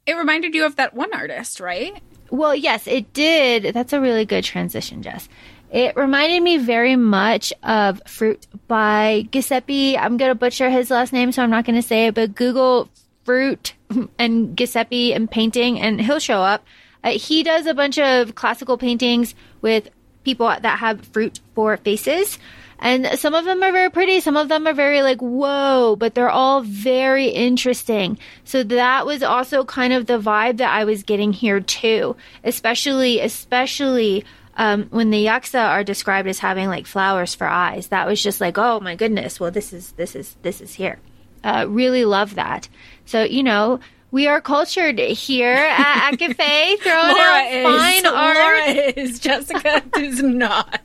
It 0.08 0.14
reminded 0.16 0.56
you 0.56 0.66
of 0.66 0.78
that 0.78 0.94
one 0.96 1.14
artist, 1.14 1.60
right? 1.60 2.02
well, 2.30 2.56
yes, 2.56 2.88
it 2.88 3.14
did. 3.14 3.74
That's 3.74 3.94
a 3.94 4.02
really 4.02 4.26
good 4.26 4.44
transition, 4.44 5.02
Jess. 5.02 5.30
It 5.72 5.96
reminded 5.96 6.42
me 6.44 6.58
very 6.58 6.96
much 6.96 7.52
of 7.64 8.02
Fruit 8.08 8.48
by 8.68 9.28
Giuseppe. 9.32 9.98
I'm 9.98 10.18
going 10.18 10.32
to 10.32 10.36
butcher 10.36 10.70
his 10.70 10.90
last 10.90 11.12
name, 11.12 11.32
so 11.32 11.44
I'm 11.44 11.50
not 11.50 11.66
going 11.66 11.76
to 11.76 11.82
say 11.82 12.08
it, 12.08 12.16
but 12.16 12.36
Google 12.36 12.90
Fruit 13.26 13.74
and 14.20 14.58
Giuseppe 14.58 15.14
and 15.14 15.30
painting, 15.30 15.80
and 15.80 16.00
he'll 16.02 16.20
show 16.20 16.42
up. 16.42 16.66
Uh, 17.04 17.12
he 17.12 17.44
does 17.44 17.66
a 17.66 17.74
bunch 17.74 18.00
of 18.00 18.36
classical 18.36 18.78
paintings 18.78 19.36
with 19.62 19.90
people 20.24 20.48
that 20.48 20.80
have 20.80 21.06
fruit 21.08 21.40
for 21.54 21.78
faces. 21.78 22.40
And 22.80 23.08
some 23.18 23.34
of 23.34 23.46
them 23.46 23.64
are 23.64 23.72
very 23.72 23.90
pretty, 23.90 24.20
some 24.20 24.38
of 24.38 24.50
them 24.50 24.68
are 24.68 24.74
very 24.74 25.02
like, 25.02 25.20
whoa, 25.20 25.96
but 25.96 26.14
they're 26.14 26.30
all 26.30 26.62
very 26.62 27.28
interesting. 27.28 28.20
So 28.44 28.64
that 28.64 29.06
was 29.06 29.24
also 29.24 29.66
kind 29.66 29.94
of 29.94 30.06
the 30.06 30.20
vibe 30.20 30.58
that 30.58 30.72
I 30.72 30.84
was 30.84 31.04
getting 31.04 31.34
here 31.34 31.60
too. 31.60 32.16
Especially, 32.44 33.20
especially 33.20 34.26
um, 34.58 34.88
when 34.90 35.12
the 35.12 35.26
yaksa 35.26 35.64
are 35.64 35.84
described 35.84 36.28
as 36.28 36.40
having 36.40 36.68
like 36.68 36.86
flowers 36.86 37.34
for 37.34 37.48
eyes. 37.48 37.88
That 37.88 38.08
was 38.08 38.22
just 38.22 38.42
like, 38.42 38.58
oh 38.58 38.80
my 38.80 38.96
goodness, 38.96 39.40
well 39.40 39.52
this 39.52 39.72
is 39.72 39.94
this 39.94 40.16
is 40.16 40.36
this 40.42 40.62
is 40.62 40.74
here. 40.74 41.00
Uh, 41.44 41.66
really 41.70 42.06
love 42.06 42.36
that. 42.36 42.68
So 43.06 43.24
you 43.24 43.44
know, 43.44 43.80
we 44.12 44.28
are 44.28 44.42
cultured 44.42 45.00
here 45.00 45.54
at, 45.54 46.14
at 46.14 46.20
Cafe, 46.20 46.78
throwing 46.82 47.16
out 47.18 47.64
fine 47.64 48.06
art. 48.06 48.38
Laura 48.38 48.64
is. 48.96 49.20
Jessica 49.20 49.84
is 49.98 50.22
not. 50.22 50.82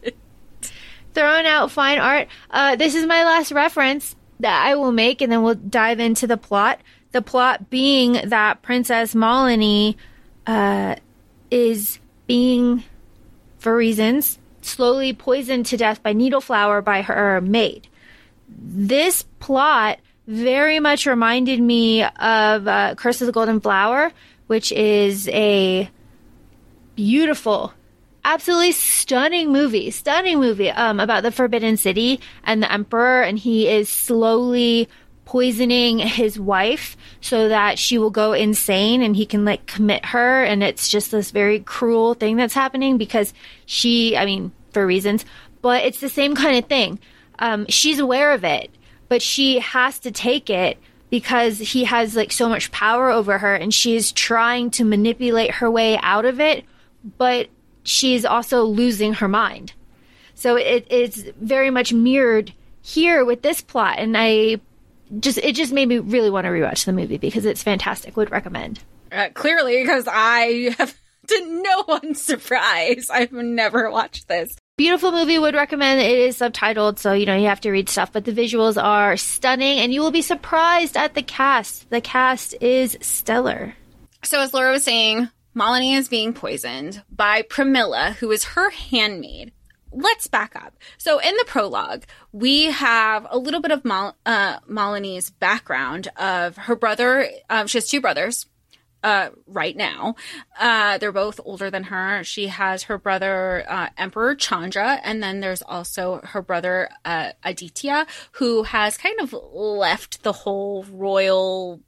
Throwing 1.15 1.47
out 1.47 1.71
fine 1.71 1.99
art. 1.99 2.29
Uh, 2.51 2.77
this 2.77 2.95
is 2.95 3.07
my 3.07 3.25
last 3.25 3.53
reference. 3.53 4.17
that 4.43 4.67
I 4.67 4.75
will 4.75 4.93
make, 4.93 5.23
and 5.23 5.33
then 5.33 5.43
we'll 5.43 5.55
dive 5.55 6.01
into 6.01 6.27
the 6.27 6.37
plot. 6.37 6.81
The 7.13 7.23
plot 7.23 7.71
being 7.71 8.13
that 8.25 8.63
Princess 8.63 9.15
Malini 9.15 9.97
uh, 10.47 10.97
is 11.51 11.99
being, 12.27 12.83
for 13.59 13.75
reasons, 13.77 14.39
slowly 14.61 15.13
poisoned 15.13 15.67
to 15.67 15.77
death 15.77 16.03
by 16.03 16.13
needle 16.13 16.41
flower 16.41 16.83
by 16.83 17.03
her 17.03 17.41
maid. 17.41 17.89
This 18.49 19.23
plot 19.39 19.99
very 20.27 20.81
much 20.81 21.07
reminded 21.07 21.61
me 21.61 22.03
of 22.03 22.67
uh, 22.67 22.95
Curse 22.97 23.23
of 23.23 23.27
the 23.27 23.33
Golden 23.33 23.61
Flower, 23.61 24.13
which 24.47 24.73
is 24.73 25.29
a 25.29 25.89
beautiful, 26.97 27.73
absolutely 28.25 28.73
stunning 28.73 29.53
movie, 29.53 29.91
stunning 29.91 30.39
movie 30.39 30.71
um, 30.71 31.01
about 31.01 31.23
the 31.23 31.33
Forbidden 31.33 31.77
City 31.77 32.21
and 32.45 32.63
the 32.63 32.73
Emperor, 32.73 33.23
and 33.23 33.39
he 33.39 33.69
is 33.69 33.89
slowly 33.89 34.89
poisoning 35.25 35.99
his 35.99 36.39
wife 36.39 36.97
so 37.21 37.49
that 37.49 37.79
she 37.79 37.97
will 37.97 38.11
go 38.11 38.33
insane 38.33 39.03
and 39.03 39.17
he 39.17 39.25
can 39.25 39.45
like 39.45 39.67
commit 39.67 40.05
her. 40.07 40.45
And 40.45 40.63
it's 40.63 40.89
just 40.89 41.11
this 41.11 41.31
very 41.31 41.61
cruel 41.61 42.15
thing 42.15 42.37
that's 42.37 42.55
happening 42.55 42.99
because 42.99 43.33
she 43.65 44.17
i 44.17 44.27
mean 44.27 44.53
for 44.73 44.87
reasons 44.87 45.25
but 45.63 45.85
it's 45.85 46.01
the 46.01 46.09
same 46.09 46.35
kind 46.35 46.59
of 46.59 46.69
thing. 46.69 46.99
Um, 47.39 47.67
she's 47.69 47.99
aware 47.99 48.33
of 48.33 48.45
it 48.45 48.71
but 49.09 49.23
she 49.23 49.59
has 49.61 49.99
to 50.01 50.11
take 50.11 50.51
it 50.51 50.79
because 51.11 51.59
he 51.59 51.85
has 51.85 52.17
like 52.17 52.33
so 52.33 52.49
much 52.49 52.73
power 52.73 53.11
over 53.11 53.39
her 53.39 53.55
and 53.55 53.73
she's 53.73 54.11
trying 54.11 54.71
to 54.71 54.85
manipulate 54.85 55.51
her 55.51 55.71
way 55.71 55.99
out 55.99 56.25
of 56.25 56.41
it. 56.41 56.65
But 57.19 57.49
she's 57.83 58.25
also 58.25 58.63
losing 58.63 59.15
her 59.15 59.29
mind 59.29 59.73
so 60.35 60.57
it, 60.57 60.87
it's 60.91 61.23
very 61.41 61.71
much 61.71 61.93
mirrored 61.93 62.53
here 62.83 63.25
with 63.25 63.43
this 63.43 63.61
plot 63.61 63.99
and 63.99 64.17
i 64.17 64.59
just 65.21 65.39
it 65.39 65.55
just 65.55 65.73
made 65.73 65.89
me 65.89 65.99
really 65.99 66.31
want 66.31 66.45
to 66.45 66.51
rewatch 66.51 66.85
the 66.85 66.93
movie 66.93 67.19
because 67.19 67.45
it's 67.45 67.63
fantastic. 67.63 68.17
Would 68.17 68.31
recommend. 68.31 68.81
Uh, 69.11 69.29
clearly, 69.35 69.83
because 69.83 70.09
I 70.11 70.75
have 70.79 70.97
to 71.29 71.63
no 71.63 71.85
one's 71.87 72.23
surprise. 72.23 73.09
I've 73.11 73.33
never 73.33 73.91
watched 73.91 74.29
this. 74.29 74.57
Beautiful 74.77 75.13
movie. 75.13 75.39
Would 75.39 75.55
recommend. 75.55 76.01
It 76.01 76.19
is 76.19 76.39
subtitled, 76.39 76.99
so 76.99 77.13
you 77.13 77.27
know 77.27 77.37
you 77.37 77.47
have 77.47 77.61
to 77.63 77.71
read 77.71 77.89
stuff. 77.89 78.13
But 78.13 78.25
the 78.25 78.33
visuals 78.33 78.83
are 78.83 79.17
stunning, 79.17 79.79
and 79.79 79.93
you 79.93 80.01
will 80.01 80.11
be 80.11 80.23
surprised 80.23 80.97
at 80.97 81.15
the 81.15 81.23
cast. 81.23 81.89
The 81.91 82.01
cast 82.01 82.55
is 82.61 82.97
stellar. 83.01 83.75
So 84.25 84.41
as 84.41 84.55
Laura 84.55 84.71
was 84.71 84.85
saying, 84.85 85.29
Malini 85.55 85.97
is 85.97 86.09
being 86.09 86.33
poisoned 86.33 87.03
by 87.11 87.43
Pramila, 87.43 88.15
who 88.17 88.31
is 88.31 88.45
her 88.45 88.71
handmaid 88.71 89.53
let's 89.93 90.27
back 90.27 90.57
up. 90.57 90.77
So 90.99 91.19
in 91.19 91.35
the 91.37 91.45
prologue, 91.47 92.05
we 92.33 92.67
have 92.67 93.27
a 93.31 93.39
little 93.39 93.61
bit 93.61 93.71
of 93.71 93.85
Mal- 93.85 94.17
uh, 94.25 94.59
background 95.39 96.09
of 96.17 96.57
her 96.57 96.77
brother. 96.77 97.29
Um, 97.51 97.67
she 97.67 97.79
has 97.79 97.89
two 97.89 98.01
brothers. 98.01 98.47
Uh, 99.05 99.31
right 99.49 99.77
now, 99.77 100.15
uh, 100.61 100.97
they're 100.99 101.11
both 101.11 101.41
older 101.45 101.71
than 101.71 101.83
her. 101.83 102.23
She 102.23 102.47
has 102.47 102.85
her 102.85 102.99
brother 102.99 103.65
uh, 103.69 103.89
Emperor 103.99 104.37
Chandra, 104.37 105.01
and 105.03 105.21
then 105.21 105.41
there's 105.41 105.61
also 105.61 106.21
her 106.23 106.41
brother 106.41 106.89
uh, 107.05 107.33
Aditya, 107.43 108.07
who 108.33 108.63
has 108.63 108.97
kind 108.97 109.21
of 109.21 109.33
left 109.33 110.23
the 110.23 110.31
whole 110.31 110.85
royal, 110.85 111.81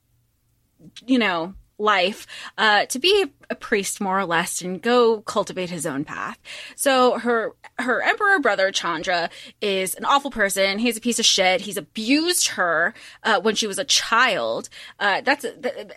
you 1.06 1.20
know, 1.20 1.54
life 1.78 2.26
uh, 2.56 2.86
to 2.86 2.98
be 2.98 3.26
a 3.50 3.54
priest 3.54 4.00
more 4.00 4.18
or 4.18 4.24
less 4.24 4.62
and 4.62 4.80
go 4.80 5.20
cultivate 5.22 5.70
his 5.70 5.86
own 5.86 6.04
path. 6.04 6.38
So 6.76 7.18
her 7.18 7.52
her 7.78 8.02
emperor 8.02 8.38
brother 8.38 8.70
Chandra 8.70 9.30
is 9.60 9.94
an 9.94 10.04
awful 10.04 10.30
person. 10.30 10.78
He's 10.78 10.96
a 10.96 11.00
piece 11.00 11.18
of 11.18 11.26
shit. 11.26 11.62
He's 11.62 11.76
abused 11.76 12.48
her 12.48 12.94
uh, 13.22 13.40
when 13.40 13.54
she 13.54 13.66
was 13.66 13.78
a 13.78 13.84
child. 13.84 14.68
Uh, 14.98 15.20
that's 15.22 15.44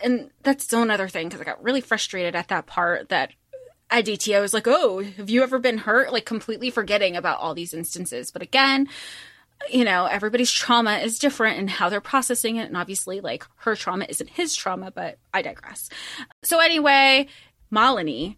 and 0.02 0.30
that's 0.42 0.64
its 0.64 0.74
own 0.74 0.90
other 0.90 1.08
thing 1.08 1.28
because 1.28 1.40
I 1.40 1.44
got 1.44 1.62
really 1.62 1.80
frustrated 1.80 2.34
at 2.34 2.48
that 2.48 2.66
part 2.66 3.08
that 3.08 3.32
Aditya 3.90 4.40
was 4.40 4.52
like, 4.52 4.66
"Oh, 4.66 5.02
have 5.02 5.30
you 5.30 5.42
ever 5.42 5.58
been 5.58 5.78
hurt?" 5.78 6.12
Like 6.12 6.26
completely 6.26 6.70
forgetting 6.70 7.16
about 7.16 7.38
all 7.38 7.54
these 7.54 7.72
instances. 7.72 8.30
But 8.30 8.42
again, 8.42 8.88
you 9.70 9.84
know, 9.84 10.06
everybody's 10.06 10.52
trauma 10.52 10.98
is 10.98 11.18
different 11.18 11.58
and 11.58 11.68
how 11.68 11.88
they're 11.88 12.00
processing 12.00 12.56
it. 12.56 12.68
And 12.68 12.76
obviously, 12.76 13.20
like, 13.20 13.44
her 13.56 13.74
trauma 13.74 14.06
isn't 14.08 14.30
his 14.30 14.54
trauma, 14.54 14.90
but 14.90 15.18
I 15.32 15.42
digress. 15.42 15.90
So, 16.42 16.60
anyway, 16.60 17.28
Malini, 17.72 18.36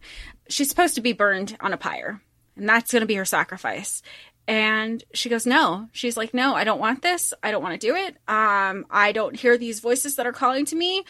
she's 0.49 0.69
supposed 0.69 0.95
to 0.97 1.00
be 1.00 1.12
burned 1.12 1.57
on 1.61 1.73
a 1.73 1.77
pyre, 1.77 2.21
and 2.57 2.69
that's 2.69 2.93
going 2.93 3.00
to 3.00 3.07
be 3.07 3.15
her 3.15 3.25
sacrifice. 3.25 4.03
And 4.49 5.05
she 5.15 5.29
goes, 5.29 5.47
No. 5.47 5.89
She's 5.93 6.17
like, 6.17 6.35
No, 6.35 6.55
I 6.55 6.65
don't 6.65 6.81
want 6.81 7.03
this. 7.03 7.33
I 7.43 7.50
don't 7.50 7.62
want 7.62 7.81
to 7.81 7.87
do 7.87 7.95
it. 7.95 8.17
Um, 8.27 8.87
I 8.91 9.12
don't 9.12 9.37
hear 9.37 9.57
these 9.57 9.81
voices 9.81 10.17
that 10.17 10.27
are 10.27 10.33
calling 10.33 10.65
to 10.67 10.77
me. 10.77 11.05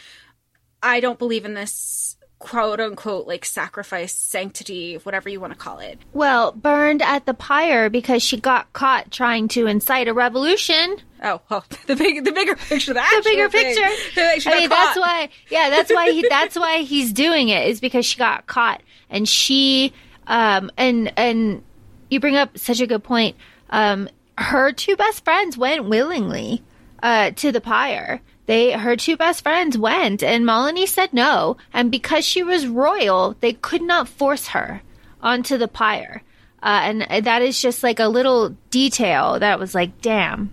I 0.83 1.00
don't 1.00 1.19
believe 1.19 1.45
in 1.45 1.55
this 1.55 2.17
quote 2.40 2.80
unquote 2.80 3.26
like 3.26 3.44
sacrifice 3.44 4.14
sanctity 4.14 4.94
whatever 5.02 5.28
you 5.28 5.38
want 5.38 5.52
to 5.52 5.59
call 5.59 5.78
it. 5.78 5.99
Well 6.14 6.52
burned 6.52 7.02
at 7.02 7.26
the 7.26 7.35
pyre 7.35 7.90
because 7.90 8.23
she 8.23 8.40
got 8.40 8.73
caught 8.73 9.11
trying 9.12 9.47
to 9.49 9.66
incite 9.66 10.09
a 10.09 10.14
revolution. 10.14 10.97
Oh 11.23 11.42
well 11.50 11.64
the 11.87 11.94
big 11.94 12.25
the 12.25 12.32
bigger 12.32 12.56
picture 12.56 12.94
the, 12.94 13.00
the 13.00 13.23
bigger 13.23 13.49
thing. 13.50 13.76
picture. 13.76 14.20
I 14.50 14.59
mean 14.59 14.68
caught. 14.68 14.76
that's 14.76 14.99
why 14.99 15.28
yeah 15.50 15.68
that's 15.68 15.92
why 15.92 16.11
he 16.11 16.26
that's 16.28 16.56
why 16.56 16.78
he's 16.78 17.12
doing 17.12 17.50
it 17.50 17.68
is 17.68 17.78
because 17.78 18.06
she 18.06 18.18
got 18.18 18.47
caught. 18.47 18.82
And 19.11 19.28
she 19.28 19.92
um 20.26 20.70
and 20.78 21.12
and 21.18 21.62
you 22.09 22.20
bring 22.20 22.37
up 22.37 22.56
such 22.56 22.80
a 22.80 22.87
good 22.87 23.04
point. 23.04 23.37
Um 23.68 24.09
her 24.38 24.73
two 24.73 24.97
best 24.97 25.25
friends 25.25 25.59
went 25.59 25.85
willingly 25.85 26.62
uh 27.02 27.32
to 27.32 27.52
the 27.52 27.61
pyre 27.61 28.23
they 28.50 28.73
her 28.73 28.97
two 28.97 29.16
best 29.16 29.45
friends 29.45 29.78
went 29.78 30.25
and 30.25 30.45
Malini 30.45 30.88
said 30.88 31.12
no, 31.12 31.57
and 31.73 31.88
because 31.88 32.25
she 32.25 32.42
was 32.42 32.66
royal, 32.66 33.37
they 33.38 33.52
could 33.52 33.80
not 33.80 34.09
force 34.09 34.49
her 34.49 34.83
onto 35.23 35.57
the 35.57 35.69
pyre. 35.69 36.25
Uh, 36.61 36.80
and 36.83 37.25
that 37.25 37.42
is 37.42 37.62
just 37.62 37.85
like 37.85 38.00
a 38.00 38.09
little 38.09 38.57
detail 38.71 39.38
that 39.38 39.61
was 39.61 39.73
like, 39.73 40.02
damn. 40.02 40.52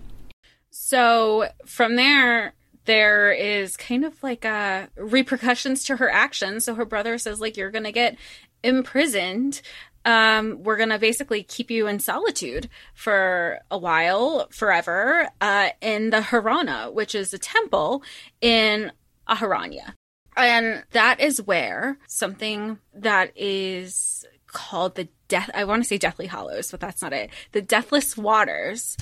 So 0.70 1.48
from 1.66 1.96
there, 1.96 2.54
there 2.84 3.32
is 3.32 3.76
kind 3.76 4.04
of 4.04 4.22
like 4.22 4.44
a 4.44 4.88
uh, 4.96 5.02
repercussions 5.02 5.82
to 5.86 5.96
her 5.96 6.08
actions. 6.08 6.66
So 6.66 6.76
her 6.76 6.84
brother 6.84 7.18
says, 7.18 7.40
like, 7.40 7.56
you're 7.56 7.72
gonna 7.72 7.90
get 7.90 8.16
imprisoned 8.62 9.60
um, 10.08 10.62
we're 10.62 10.78
going 10.78 10.88
to 10.88 10.98
basically 10.98 11.42
keep 11.42 11.70
you 11.70 11.86
in 11.86 11.98
solitude 11.98 12.70
for 12.94 13.60
a 13.70 13.76
while, 13.76 14.48
forever, 14.50 15.28
uh, 15.42 15.68
in 15.82 16.08
the 16.08 16.20
Hirana, 16.20 16.90
which 16.94 17.14
is 17.14 17.34
a 17.34 17.38
temple 17.38 18.02
in 18.40 18.90
Ahiranya. 19.28 19.92
And 20.34 20.82
that 20.92 21.20
is 21.20 21.42
where 21.42 21.98
something 22.06 22.78
that 22.94 23.32
is 23.36 24.24
called 24.46 24.94
the 24.94 25.08
death, 25.28 25.50
I 25.52 25.64
want 25.64 25.82
to 25.82 25.88
say 25.88 25.98
Deathly 25.98 26.24
Hallows, 26.24 26.70
but 26.70 26.80
that's 26.80 27.02
not 27.02 27.12
it. 27.12 27.28
The 27.52 27.60
Deathless 27.60 28.16
Waters, 28.16 28.96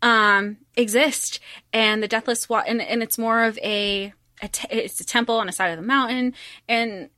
um, 0.00 0.58
exist. 0.76 1.40
And 1.72 2.04
the 2.04 2.08
Deathless 2.08 2.48
Water, 2.48 2.68
and, 2.68 2.80
and 2.80 3.02
it's 3.02 3.18
more 3.18 3.42
of 3.42 3.58
a, 3.58 4.12
a 4.40 4.46
t- 4.46 4.68
it's 4.70 5.00
a 5.00 5.04
temple 5.04 5.38
on 5.38 5.46
the 5.46 5.52
side 5.52 5.70
of 5.72 5.76
the 5.76 5.86
mountain. 5.86 6.34
And 6.68 7.10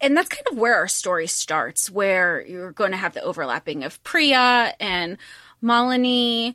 and 0.00 0.16
that's 0.16 0.28
kind 0.28 0.46
of 0.50 0.58
where 0.58 0.76
our 0.76 0.88
story 0.88 1.26
starts, 1.26 1.90
where 1.90 2.44
you're 2.46 2.72
going 2.72 2.92
to 2.92 2.96
have 2.96 3.14
the 3.14 3.22
overlapping 3.22 3.84
of 3.84 4.02
Priya 4.04 4.74
and 4.78 5.18
Malini. 5.62 6.54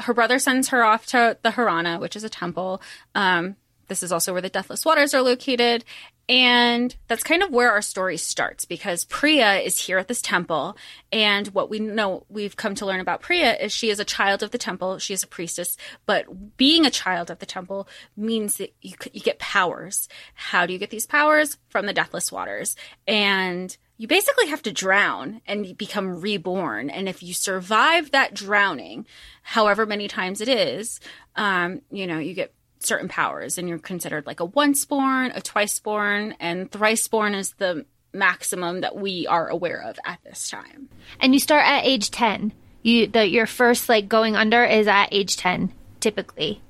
Her 0.00 0.14
brother 0.14 0.38
sends 0.38 0.68
her 0.68 0.84
off 0.84 1.06
to 1.06 1.38
the 1.42 1.50
Hirana, 1.50 2.00
which 2.00 2.16
is 2.16 2.24
a 2.24 2.28
temple. 2.28 2.82
Um, 3.14 3.56
this 3.88 4.02
is 4.02 4.12
also 4.12 4.32
where 4.32 4.42
the 4.42 4.48
Deathless 4.48 4.84
Waters 4.84 5.14
are 5.14 5.22
located. 5.22 5.84
And 6.28 6.94
that's 7.06 7.22
kind 7.22 7.42
of 7.42 7.50
where 7.50 7.70
our 7.70 7.82
story 7.82 8.16
starts 8.16 8.64
because 8.64 9.04
Priya 9.04 9.56
is 9.56 9.78
here 9.78 9.98
at 9.98 10.08
this 10.08 10.22
temple. 10.22 10.76
And 11.12 11.48
what 11.48 11.68
we 11.68 11.78
know, 11.80 12.24
we've 12.30 12.56
come 12.56 12.74
to 12.76 12.86
learn 12.86 13.00
about 13.00 13.20
Priya 13.20 13.56
is 13.56 13.72
she 13.72 13.90
is 13.90 14.00
a 14.00 14.04
child 14.04 14.42
of 14.42 14.50
the 14.50 14.58
temple. 14.58 14.98
She 14.98 15.12
is 15.12 15.22
a 15.22 15.26
priestess. 15.26 15.76
But 16.06 16.56
being 16.56 16.86
a 16.86 16.90
child 16.90 17.30
of 17.30 17.40
the 17.40 17.46
temple 17.46 17.88
means 18.16 18.56
that 18.56 18.74
you, 18.80 18.94
you 19.12 19.20
get 19.20 19.38
powers. 19.38 20.08
How 20.34 20.64
do 20.64 20.72
you 20.72 20.78
get 20.78 20.90
these 20.90 21.06
powers? 21.06 21.58
From 21.68 21.84
the 21.84 21.92
Deathless 21.92 22.32
Waters. 22.32 22.74
And 23.06 23.76
you 23.98 24.08
basically 24.08 24.48
have 24.48 24.62
to 24.62 24.72
drown 24.72 25.40
and 25.46 25.76
become 25.76 26.20
reborn. 26.20 26.90
And 26.90 27.08
if 27.08 27.22
you 27.22 27.34
survive 27.34 28.10
that 28.10 28.34
drowning, 28.34 29.06
however 29.42 29.86
many 29.86 30.08
times 30.08 30.40
it 30.40 30.48
is, 30.48 31.00
um, 31.36 31.82
you 31.90 32.06
know, 32.06 32.18
you 32.18 32.34
get 32.34 32.54
certain 32.84 33.08
powers 33.08 33.58
and 33.58 33.68
you're 33.68 33.78
considered 33.78 34.26
like 34.26 34.40
a 34.40 34.44
once 34.44 34.84
born, 34.84 35.32
a 35.34 35.40
twice 35.40 35.78
born, 35.78 36.34
and 36.40 36.70
thrice 36.70 37.06
born 37.08 37.34
is 37.34 37.52
the 37.54 37.84
maximum 38.12 38.80
that 38.80 38.96
we 38.96 39.26
are 39.26 39.48
aware 39.48 39.82
of 39.82 39.98
at 40.04 40.20
this 40.24 40.48
time. 40.48 40.88
And 41.20 41.34
you 41.34 41.40
start 41.40 41.66
at 41.66 41.84
age 41.84 42.10
10. 42.10 42.52
You 42.82 43.06
the 43.06 43.26
your 43.26 43.46
first 43.46 43.88
like 43.88 44.08
going 44.08 44.36
under 44.36 44.64
is 44.64 44.86
at 44.86 45.08
age 45.10 45.36
10 45.36 45.72
typically. 46.00 46.60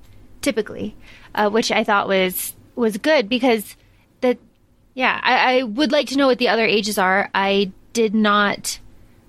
Typically. 0.41 0.97
Uh, 1.35 1.51
which 1.51 1.71
I 1.73 1.85
thought 1.85 2.09
was 2.09 2.55
was 2.77 2.97
good 2.99 3.29
because 3.29 3.77
the 4.21 4.39
yeah, 4.95 5.21
I, 5.23 5.59
I 5.59 5.63
would 5.65 5.93
like 5.93 6.09
to 6.09 6.17
know 6.17 6.29
what 6.29 6.39
the 6.39 6.49
other 6.49 6.65
ages 6.65 6.99
are. 6.99 7.31
I 7.35 7.73
did 7.93 8.15
not 8.15 8.79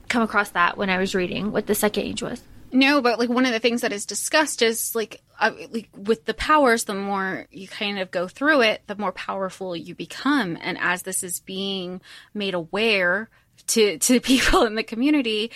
come 0.10 0.22
across 0.22 0.50
that 0.52 0.78
when 0.78 0.90
I 0.90 1.00
was 1.00 1.16
reading 1.16 1.52
what 1.52 1.66
the 1.66 1.76
second 1.76 2.04
age 2.04 2.22
was. 2.22 2.42
No, 2.76 3.02
but 3.02 3.20
like 3.20 3.30
one 3.30 3.46
of 3.46 3.54
the 3.54 3.60
things 3.60 3.82
that 3.82 3.94
is 3.94 4.06
discussed 4.06 4.62
is 4.62 4.94
like, 4.94 5.22
uh, 5.40 5.52
like 5.72 5.88
with 5.96 6.26
the 6.26 6.34
powers, 6.34 6.84
the 6.84 6.94
more 6.94 7.48
you 7.50 7.70
kind 7.70 7.98
of 8.00 8.12
go 8.12 8.28
through 8.28 8.64
it, 8.64 8.82
the 8.88 8.98
more 8.98 9.14
powerful 9.14 9.78
you 9.78 9.96
become. 9.96 10.58
And 10.60 10.78
as 10.78 11.04
this 11.04 11.24
is 11.24 11.40
being 11.40 12.02
made 12.34 12.54
aware 12.54 13.30
to 13.68 13.98
to 13.98 14.20
people 14.34 14.64
in 14.64 14.76
the 14.76 14.84
community, 14.84 15.52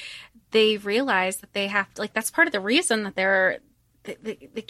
they 0.52 0.78
realize 0.78 1.38
that 1.38 1.52
they 1.52 1.68
have 1.68 1.94
to 1.96 2.02
like 2.02 2.14
that's 2.14 2.32
part 2.32 2.48
of 2.48 2.54
the 2.54 2.62
reason 2.62 3.04
that 3.04 3.16
they're 3.16 3.60
the, 4.04 4.18
the, 4.24 4.50
the, 4.54 4.66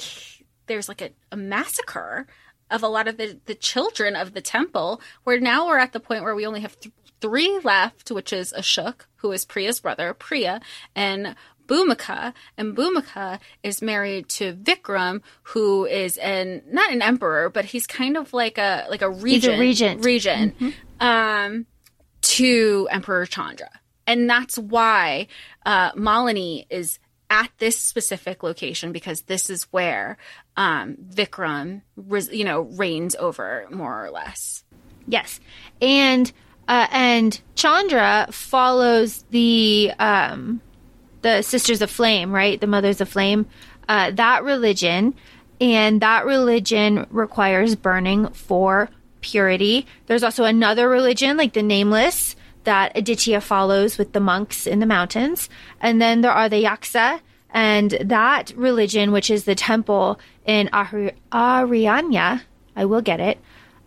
there's 0.66 0.90
like 0.90 1.02
a, 1.02 1.12
a 1.32 1.38
massacre 1.38 2.26
of 2.72 2.82
a 2.82 2.88
lot 2.88 3.08
of 3.08 3.18
the, 3.18 3.40
the 3.46 3.54
children 3.54 4.16
of 4.16 4.34
the 4.34 4.42
temple, 4.42 5.02
where 5.24 5.40
now 5.40 5.68
we're 5.68 5.78
at 5.78 5.94
the 5.94 6.00
point 6.00 6.24
where 6.24 6.36
we 6.36 6.48
only 6.48 6.62
have 6.62 6.80
th- 6.80 6.94
three 7.22 7.60
left, 7.64 8.10
which 8.10 8.34
is 8.34 8.54
Ashok, 8.58 9.02
who 9.18 9.32
is 9.32 9.46
Priya's 9.46 9.80
brother, 9.80 10.16
Priya, 10.16 10.62
and 10.96 11.36
Bhumika, 11.70 12.34
and 12.58 12.76
Bhumika 12.76 13.40
is 13.62 13.82
married 13.82 14.28
to 14.30 14.54
Vikram, 14.54 15.22
who 15.44 15.86
is 15.86 16.18
an 16.18 16.64
not 16.70 16.92
an 16.92 17.02
emperor, 17.02 17.50
but 17.50 17.64
he's 17.66 17.86
kind 17.86 18.18
of 18.18 18.34
like 18.34 18.58
a 18.58 18.88
like 18.90 19.04
a 19.04 19.10
regent, 19.10 19.56
a 19.56 19.60
regent. 19.60 20.04
regent, 20.04 20.56
um, 21.00 21.68
to 22.22 22.88
Emperor 22.92 23.26
Chandra, 23.26 23.70
and 24.08 24.30
that's 24.30 24.58
why 24.58 25.28
uh, 25.66 25.92
Malini 25.94 26.66
is 26.70 27.00
at 27.30 27.52
this 27.60 27.78
specific 27.78 28.42
location 28.42 28.92
because 28.92 29.22
this 29.24 29.52
is 29.52 29.64
where 29.66 30.18
um, 30.58 30.98
Vikram, 31.14 31.84
you 32.32 32.44
know, 32.44 32.62
reigns 32.62 33.16
over 33.16 33.68
more 33.70 34.04
or 34.04 34.10
less. 34.10 34.64
Yes, 35.08 35.40
and 35.82 36.32
uh, 36.68 36.88
and 36.92 37.40
Chandra 37.56 38.28
follows 38.32 39.24
the 39.30 39.92
um, 40.00 40.62
the 41.22 41.42
Sisters 41.42 41.82
of 41.82 41.92
Flame, 41.92 42.32
right? 42.32 42.60
The 42.60 42.68
Mothers 42.68 43.02
of 43.02 43.10
Flame. 43.10 43.46
Uh, 43.88 44.12
that 44.12 44.44
religion, 44.44 45.16
and 45.60 46.02
that 46.02 46.26
religion 46.26 47.08
requires 47.10 47.76
burning 47.76 48.28
for 48.30 48.90
purity. 49.22 49.86
There's 50.06 50.24
also 50.24 50.44
another 50.44 50.88
religion, 50.88 51.38
like 51.38 51.54
the 51.54 51.64
Nameless, 51.64 52.36
that 52.64 52.92
Aditya 52.96 53.42
follows 53.42 53.98
with 53.98 54.14
the 54.14 54.20
monks 54.20 54.68
in 54.68 54.80
the 54.80 54.86
mountains, 54.86 55.50
and 55.82 56.02
then 56.02 56.22
there 56.22 56.32
are 56.32 56.50
the 56.50 56.64
Yaksa. 56.64 57.20
And 57.52 57.98
that 58.02 58.54
religion, 58.56 59.12
which 59.12 59.32
is 59.32 59.46
the 59.46 59.56
temple 59.56 60.20
in 60.46 60.70
Ari- 60.72 61.16
Arianya, 61.32 62.42
I 62.76 62.86
will 62.86 63.02
get 63.02 63.20
it, 63.20 63.40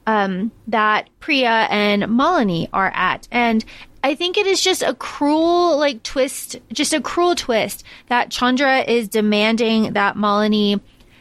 um, 0.05 0.51
that 0.67 1.09
Priya 1.21 1.69
and 1.71 2.03
Malini 2.03 2.69
are 2.73 2.91
at. 2.93 3.29
And 3.31 3.65
I 4.03 4.15
think 4.15 4.37
it 4.37 4.47
is 4.47 4.61
just 4.63 4.83
a 4.83 4.95
cruel, 4.95 5.79
like, 5.79 6.03
twist, 6.03 6.57
just 6.73 6.93
a 6.93 7.01
cruel 7.01 7.35
twist 7.35 7.85
that 8.09 8.31
Chandra 8.31 8.81
is 8.81 9.09
demanding 9.09 9.93
that 9.93 10.17
Malini 10.17 10.81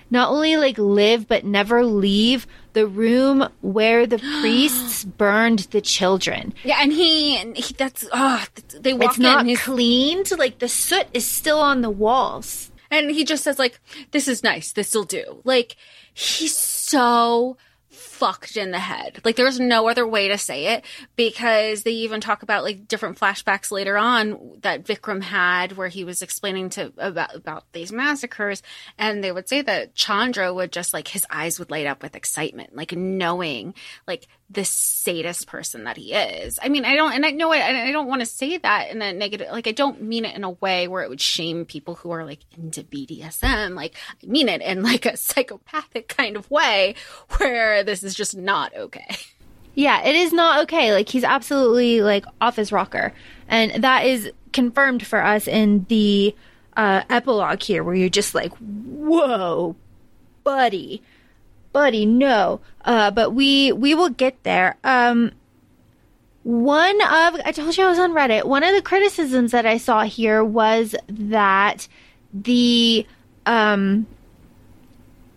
not 0.09 0.29
only, 0.31 0.57
like, 0.57 0.77
live, 0.77 1.27
but 1.27 1.45
never 1.45 1.85
leave 1.85 2.47
the 2.73 2.87
room 2.87 3.47
where 3.61 4.05
the 4.07 4.17
priests 4.41 5.03
burned 5.05 5.59
the 5.71 5.81
children. 5.81 6.53
Yeah, 6.63 6.79
and 6.81 6.91
he, 6.91 7.37
and 7.37 7.55
he 7.55 7.73
that's 7.73 8.07
oh, 8.11 8.43
they 8.79 8.93
walk 8.93 9.11
It's 9.11 9.19
not 9.19 9.41
in, 9.41 9.47
he's- 9.47 9.61
cleaned. 9.63 10.31
Like, 10.37 10.59
the 10.59 10.67
soot 10.69 11.07
is 11.13 11.25
still 11.25 11.59
on 11.59 11.81
the 11.81 11.89
walls. 11.89 12.71
and 12.89 13.11
he 13.11 13.23
just 13.23 13.43
says 13.43 13.57
like, 13.59 13.79
"This 14.11 14.27
is 14.27 14.43
nice. 14.43 14.73
This 14.73 14.93
will 14.93 15.05
do." 15.05 15.41
Like 15.45 15.75
he's 16.13 16.57
so 16.57 17.55
fucked 18.21 18.55
in 18.55 18.69
the 18.69 18.77
head. 18.77 19.19
Like 19.25 19.35
there's 19.35 19.59
no 19.59 19.89
other 19.89 20.07
way 20.07 20.27
to 20.27 20.37
say 20.37 20.75
it 20.75 20.85
because 21.15 21.81
they 21.81 21.89
even 21.91 22.21
talk 22.21 22.43
about 22.43 22.63
like 22.63 22.87
different 22.87 23.19
flashbacks 23.19 23.71
later 23.71 23.97
on 23.97 24.59
that 24.61 24.83
Vikram 24.83 25.23
had 25.23 25.75
where 25.75 25.87
he 25.87 26.03
was 26.03 26.21
explaining 26.21 26.69
to 26.71 26.93
about 26.99 27.35
about 27.35 27.63
these 27.73 27.91
massacres 27.91 28.61
and 28.99 29.23
they 29.23 29.31
would 29.31 29.49
say 29.49 29.63
that 29.63 29.95
Chandra 29.95 30.53
would 30.53 30.71
just 30.71 30.93
like 30.93 31.07
his 31.07 31.25
eyes 31.31 31.57
would 31.57 31.71
light 31.71 31.87
up 31.87 32.03
with 32.03 32.15
excitement 32.15 32.75
like 32.75 32.91
knowing 32.91 33.73
like 34.05 34.27
this 34.51 34.69
sadist 34.69 35.47
person 35.47 35.85
that 35.85 35.97
he 35.97 36.13
is. 36.13 36.59
I 36.61 36.69
mean, 36.69 36.85
I 36.85 36.95
don't 36.95 37.13
and 37.13 37.25
I 37.25 37.31
know 37.31 37.51
I, 37.51 37.87
I 37.87 37.91
don't 37.91 38.07
want 38.07 38.21
to 38.21 38.25
say 38.25 38.57
that 38.57 38.89
in 38.91 39.01
a 39.01 39.13
negative 39.13 39.49
like 39.51 39.67
I 39.67 39.71
don't 39.71 40.01
mean 40.01 40.25
it 40.25 40.35
in 40.35 40.43
a 40.43 40.51
way 40.51 40.87
where 40.87 41.03
it 41.03 41.09
would 41.09 41.21
shame 41.21 41.65
people 41.65 41.95
who 41.95 42.11
are 42.11 42.25
like 42.25 42.39
into 42.57 42.83
BDSM. 42.83 43.75
Like 43.75 43.95
I 44.23 44.25
mean 44.25 44.49
it 44.49 44.61
in 44.61 44.83
like 44.83 45.05
a 45.05 45.17
psychopathic 45.31 46.07
kind 46.07 46.35
of 46.35 46.49
way 46.51 46.95
where 47.37 47.83
this 47.83 48.03
is 48.03 48.13
just 48.15 48.35
not 48.35 48.75
okay. 48.75 49.15
Yeah, 49.73 50.03
it 50.03 50.15
is 50.15 50.33
not 50.33 50.63
okay. 50.63 50.93
Like 50.93 51.07
he's 51.07 51.23
absolutely 51.23 52.01
like 52.01 52.25
off 52.41 52.57
his 52.57 52.71
rocker, 52.71 53.13
and 53.47 53.83
that 53.83 54.05
is 54.05 54.31
confirmed 54.51 55.05
for 55.05 55.23
us 55.23 55.47
in 55.47 55.85
the 55.87 56.35
uh, 56.75 57.03
epilogue 57.09 57.61
here, 57.61 57.83
where 57.83 57.95
you're 57.95 58.09
just 58.09 58.35
like, 58.35 58.51
"Whoa, 58.57 59.77
buddy, 60.43 61.01
buddy, 61.73 62.05
no." 62.05 62.61
Uh, 62.83 63.11
but 63.11 63.31
we 63.31 63.71
we 63.71 63.95
will 63.95 64.09
get 64.09 64.43
there. 64.43 64.77
Um, 64.83 65.31
one 66.43 66.99
of 67.01 67.39
I 67.45 67.51
told 67.51 67.77
you 67.77 67.83
I 67.85 67.89
was 67.89 67.99
on 67.99 68.13
Reddit. 68.13 68.45
One 68.45 68.63
of 68.63 68.73
the 68.73 68.81
criticisms 68.81 69.51
that 69.51 69.65
I 69.65 69.77
saw 69.77 70.03
here 70.03 70.43
was 70.43 70.95
that 71.07 71.87
the 72.33 73.05
um, 73.45 74.07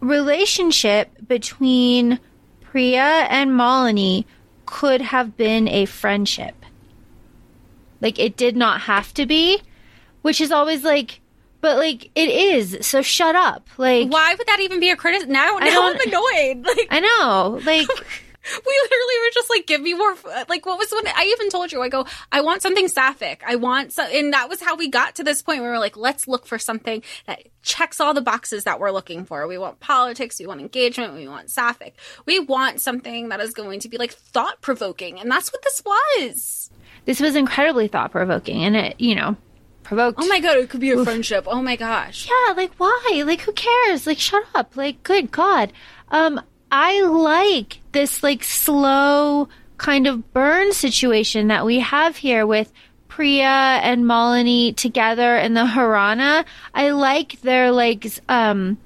relationship 0.01 1.11
between 1.27 2.19
Priya 2.63 3.27
and 3.31 3.51
Malini 3.51 4.25
could 4.67 5.01
have 5.01 5.37
been 5.37 5.69
a 5.69 5.85
friendship. 5.85 6.55
Like 8.01 8.19
it 8.19 8.37
did 8.37 8.57
not 8.57 8.83
have 8.83 9.15
to 9.15 9.27
be, 9.27 9.61
which 10.23 10.41
is 10.41 10.51
always 10.51 10.85
like, 10.85 11.21
but 11.65 11.79
like 11.79 12.11
it 12.15 12.29
is. 12.29 12.77
So 12.83 13.01
shut 13.01 13.35
up. 13.35 13.67
Like 13.79 14.11
Why 14.11 14.35
would 14.37 14.47
that 14.47 14.61
even 14.61 14.81
be 14.81 14.91
a 14.91 14.97
criticism? 14.97 15.33
Now, 15.33 15.57
now 15.57 15.65
don't- 15.65 15.97
I'm 15.99 16.09
annoyed. 16.09 16.67
Like 16.77 16.89
I 16.91 17.01
know. 17.01 17.59
Like 17.65 17.89
we 18.67 18.81
literally 18.83 19.19
were 19.23 19.31
just 19.33 19.49
like, 19.49 19.67
give 19.67 19.81
me 19.81 19.95
more. 19.95 20.11
f- 20.13 20.27
uh, 20.27 20.45
Like, 20.51 20.67
what 20.67 20.77
was 20.79 20.93
when 20.93 21.07
I 21.09 21.25
even 21.33 21.49
told 21.49 21.73
you? 21.73 21.81
I 21.81 21.89
go, 21.89 22.05
I 22.31 22.43
want 22.43 22.61
something 22.61 22.89
sapphic. 22.89 23.43
I 23.47 23.57
want 23.57 23.95
so, 23.95 24.03
and 24.03 24.35
that 24.35 24.51
was 24.51 24.61
how 24.61 24.77
we 24.77 24.89
got 24.89 25.15
to 25.15 25.25
this 25.25 25.41
point 25.41 25.61
where 25.63 25.71
we 25.71 25.73
were 25.77 25.81
like, 25.81 25.97
let's 25.97 26.29
look 26.29 26.45
for 26.47 26.59
something 26.59 27.03
that 27.27 27.45
checks 27.63 27.99
all 28.01 28.13
the 28.13 28.21
boxes 28.21 28.65
that 28.65 28.79
we're 28.79 28.91
looking 28.91 29.25
for. 29.25 29.47
We 29.47 29.57
want 29.57 29.81
politics, 29.81 30.39
we 30.39 30.47
want 30.47 30.61
engagement, 30.61 31.15
we 31.15 31.27
want 31.27 31.49
sapphic. 31.49 31.95
We 32.27 32.39
want 32.41 32.83
something 32.83 33.31
that 33.31 33.41
is 33.41 33.55
going 33.55 33.81
to 33.81 33.89
be 33.89 33.97
like 33.97 34.13
thought 34.13 34.61
provoking, 34.61 35.19
and 35.19 35.31
that's 35.31 35.51
what 35.51 35.63
this 35.63 35.83
was. 35.83 36.71
this 37.07 37.21
was 37.21 37.37
incredibly 37.37 37.89
thought 37.89 38.11
provoking, 38.13 38.63
and 38.63 38.77
it 38.77 39.01
you 39.01 39.15
know 39.15 39.37
provoked. 39.85 40.19
Oh 40.21 40.27
my 40.27 40.41
god, 40.41 40.57
it 40.57 40.71
could 40.71 40.81
be 40.81 40.91
a 40.91 41.05
friendship. 41.05 41.45
Oh 41.47 41.63
my 41.63 41.77
gosh. 41.77 42.29
Yeah, 42.29 42.55
like 42.55 42.73
why? 42.79 43.23
Like 43.25 43.43
who 43.43 43.53
cares? 43.53 44.07
Like 44.07 44.19
shut 44.19 44.45
up. 44.55 44.77
Like 44.77 45.03
good 45.03 45.31
god. 45.31 45.73
Um 46.09 46.41
I 46.73 47.03
like 47.03 47.81
this 47.93 48.23
like 48.23 48.43
slow 48.43 49.49
kind 49.77 50.07
of 50.07 50.33
burn 50.33 50.73
situation 50.73 51.49
that 51.49 51.65
we 51.65 51.81
have 51.81 52.17
here 52.17 52.47
with 52.47 52.73
Priya 53.09 53.79
and 53.83 54.05
Malini 54.05 54.75
together 54.75 55.37
in 55.37 55.55
the 55.55 55.67
Hirana. 55.67 56.45
I 56.75 56.91
like 56.91 57.41
their 57.43 57.71
like 57.71 58.07
um 58.29 58.79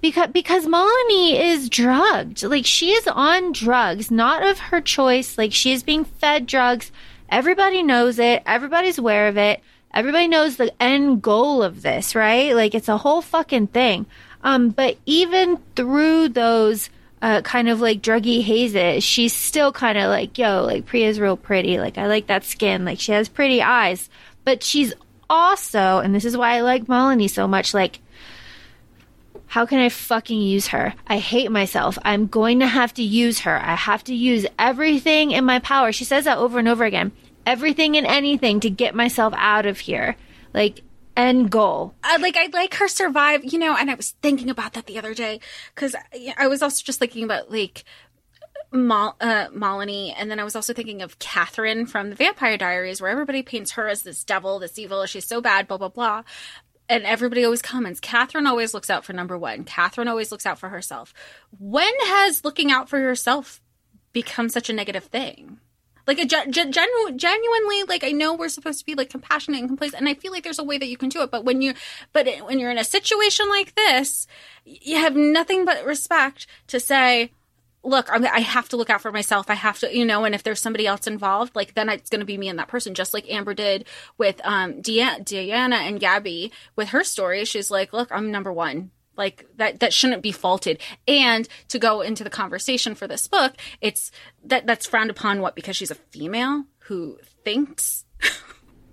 because 0.00 0.28
because 0.28 0.66
Malini 0.66 1.40
is 1.40 1.68
drugged. 1.68 2.42
Like 2.42 2.66
she 2.66 2.90
is 2.90 3.06
on 3.06 3.52
drugs, 3.52 4.10
not 4.10 4.42
of 4.42 4.58
her 4.58 4.80
choice. 4.80 5.38
Like 5.38 5.52
she 5.52 5.72
is 5.72 5.82
being 5.82 6.04
fed 6.04 6.46
drugs. 6.46 6.90
Everybody 7.28 7.82
knows 7.82 8.18
it. 8.18 8.42
Everybody's 8.46 8.98
aware 8.98 9.28
of 9.28 9.36
it. 9.36 9.62
Everybody 9.98 10.28
knows 10.28 10.54
the 10.54 10.72
end 10.80 11.22
goal 11.22 11.60
of 11.60 11.82
this, 11.82 12.14
right? 12.14 12.54
Like 12.54 12.76
it's 12.76 12.88
a 12.88 12.98
whole 12.98 13.20
fucking 13.20 13.66
thing. 13.66 14.06
Um, 14.44 14.70
but 14.70 14.96
even 15.06 15.58
through 15.74 16.28
those 16.28 16.88
uh, 17.20 17.42
kind 17.42 17.68
of 17.68 17.80
like 17.80 18.00
druggy 18.00 18.44
hazes, 18.44 19.02
she's 19.02 19.32
still 19.32 19.72
kind 19.72 19.98
of 19.98 20.08
like, 20.08 20.38
yo, 20.38 20.62
like 20.62 20.86
Priya's 20.86 21.18
real 21.18 21.36
pretty. 21.36 21.80
Like 21.80 21.98
I 21.98 22.06
like 22.06 22.28
that 22.28 22.44
skin. 22.44 22.84
Like 22.84 23.00
she 23.00 23.10
has 23.10 23.28
pretty 23.28 23.60
eyes. 23.60 24.08
But 24.44 24.62
she's 24.62 24.94
also, 25.28 25.98
and 25.98 26.14
this 26.14 26.24
is 26.24 26.36
why 26.36 26.52
I 26.52 26.60
like 26.60 26.84
Malini 26.84 27.28
so 27.28 27.48
much, 27.48 27.74
like 27.74 27.98
how 29.48 29.66
can 29.66 29.80
I 29.80 29.88
fucking 29.88 30.40
use 30.40 30.68
her? 30.68 30.94
I 31.08 31.18
hate 31.18 31.50
myself. 31.50 31.98
I'm 32.04 32.28
going 32.28 32.60
to 32.60 32.68
have 32.68 32.94
to 32.94 33.02
use 33.02 33.40
her. 33.40 33.58
I 33.58 33.74
have 33.74 34.04
to 34.04 34.14
use 34.14 34.46
everything 34.60 35.32
in 35.32 35.44
my 35.44 35.58
power. 35.58 35.90
She 35.90 36.04
says 36.04 36.26
that 36.26 36.38
over 36.38 36.60
and 36.60 36.68
over 36.68 36.84
again. 36.84 37.10
Everything 37.48 37.96
and 37.96 38.06
anything 38.06 38.60
to 38.60 38.70
get 38.70 38.94
myself 38.94 39.32
out 39.36 39.66
of 39.66 39.78
here. 39.78 40.16
Like, 40.52 40.82
end 41.16 41.50
goal. 41.50 41.94
I 42.04 42.16
like 42.18 42.36
I 42.36 42.46
like 42.52 42.74
her 42.74 42.88
survive, 42.88 43.44
you 43.44 43.58
know, 43.58 43.74
and 43.76 43.90
I 43.90 43.94
was 43.94 44.10
thinking 44.22 44.50
about 44.50 44.74
that 44.74 44.86
the 44.86 44.98
other 44.98 45.14
day 45.14 45.40
because 45.74 45.96
I 46.36 46.46
was 46.46 46.62
also 46.62 46.82
just 46.84 46.98
thinking 46.98 47.24
about 47.24 47.50
like 47.50 47.84
Mal- 48.70 49.16
uh, 49.20 49.48
and 49.50 50.30
then 50.30 50.38
I 50.38 50.44
was 50.44 50.54
also 50.54 50.74
thinking 50.74 51.00
of 51.00 51.18
Catherine 51.18 51.86
from 51.86 52.10
the 52.10 52.16
Vampire 52.16 52.58
Diaries, 52.58 53.00
where 53.00 53.10
everybody 53.10 53.42
paints 53.42 53.72
her 53.72 53.88
as 53.88 54.02
this 54.02 54.24
devil, 54.24 54.58
this 54.58 54.78
evil, 54.78 55.06
she's 55.06 55.24
so 55.24 55.40
bad, 55.40 55.66
blah 55.66 55.78
blah 55.78 55.88
blah. 55.88 56.22
And 56.88 57.04
everybody 57.04 57.44
always 57.44 57.62
comments, 57.62 58.00
Catherine 58.00 58.46
always 58.46 58.74
looks 58.74 58.90
out 58.90 59.04
for 59.04 59.12
number 59.12 59.38
one. 59.38 59.64
Catherine 59.64 60.08
always 60.08 60.30
looks 60.30 60.46
out 60.46 60.58
for 60.58 60.68
herself. 60.68 61.14
When 61.58 61.92
has 62.00 62.44
looking 62.44 62.70
out 62.70 62.88
for 62.88 62.98
yourself 62.98 63.60
become 64.12 64.48
such 64.48 64.68
a 64.70 64.74
negative 64.74 65.04
thing? 65.04 65.60
Like 66.08 66.18
a 66.18 66.24
gen- 66.24 66.50
genu- 66.50 67.16
genuinely, 67.16 67.82
like 67.86 68.02
I 68.02 68.12
know 68.12 68.34
we're 68.34 68.48
supposed 68.48 68.78
to 68.78 68.86
be 68.86 68.94
like 68.94 69.10
compassionate 69.10 69.60
and 69.60 69.68
complacent, 69.68 70.00
and 70.00 70.08
I 70.08 70.14
feel 70.14 70.32
like 70.32 70.42
there's 70.42 70.58
a 70.58 70.64
way 70.64 70.78
that 70.78 70.88
you 70.88 70.96
can 70.96 71.10
do 71.10 71.20
it. 71.20 71.30
But 71.30 71.44
when 71.44 71.60
you, 71.60 71.74
but 72.14 72.26
it, 72.26 72.46
when 72.46 72.58
you're 72.58 72.70
in 72.70 72.78
a 72.78 72.84
situation 72.84 73.46
like 73.50 73.74
this, 73.74 74.26
you 74.64 74.96
have 74.96 75.14
nothing 75.14 75.66
but 75.66 75.84
respect 75.84 76.46
to 76.68 76.80
say, 76.80 77.30
look, 77.82 78.08
I'm, 78.10 78.24
I 78.24 78.40
have 78.40 78.70
to 78.70 78.78
look 78.78 78.88
out 78.88 79.02
for 79.02 79.12
myself. 79.12 79.50
I 79.50 79.54
have 79.54 79.78
to, 79.80 79.94
you 79.94 80.06
know, 80.06 80.24
and 80.24 80.34
if 80.34 80.42
there's 80.42 80.62
somebody 80.62 80.86
else 80.86 81.06
involved, 81.06 81.54
like 81.54 81.74
then 81.74 81.90
it's 81.90 82.08
going 82.08 82.20
to 82.20 82.24
be 82.24 82.38
me 82.38 82.48
and 82.48 82.58
that 82.58 82.68
person, 82.68 82.94
just 82.94 83.12
like 83.12 83.30
Amber 83.30 83.52
did 83.52 83.84
with 84.16 84.40
um 84.44 84.80
Deanna, 84.80 85.22
Diana 85.22 85.76
and 85.76 86.00
Gabby 86.00 86.50
with 86.74 86.88
her 86.88 87.04
story. 87.04 87.44
She's 87.44 87.70
like, 87.70 87.92
look, 87.92 88.08
I'm 88.10 88.30
number 88.30 88.52
one. 88.52 88.92
Like 89.18 89.44
that, 89.56 89.80
that 89.80 89.92
shouldn't 89.92 90.22
be 90.22 90.32
faulted. 90.32 90.80
And 91.06 91.46
to 91.68 91.78
go 91.78 92.00
into 92.00 92.24
the 92.24 92.30
conversation 92.30 92.94
for 92.94 93.06
this 93.06 93.26
book, 93.26 93.54
it's 93.80 94.10
that 94.44 94.66
that's 94.66 94.86
frowned 94.86 95.10
upon. 95.10 95.42
What 95.42 95.54
because 95.54 95.76
she's 95.76 95.90
a 95.90 95.96
female 95.96 96.64
who 96.78 97.18
thinks. 97.44 98.04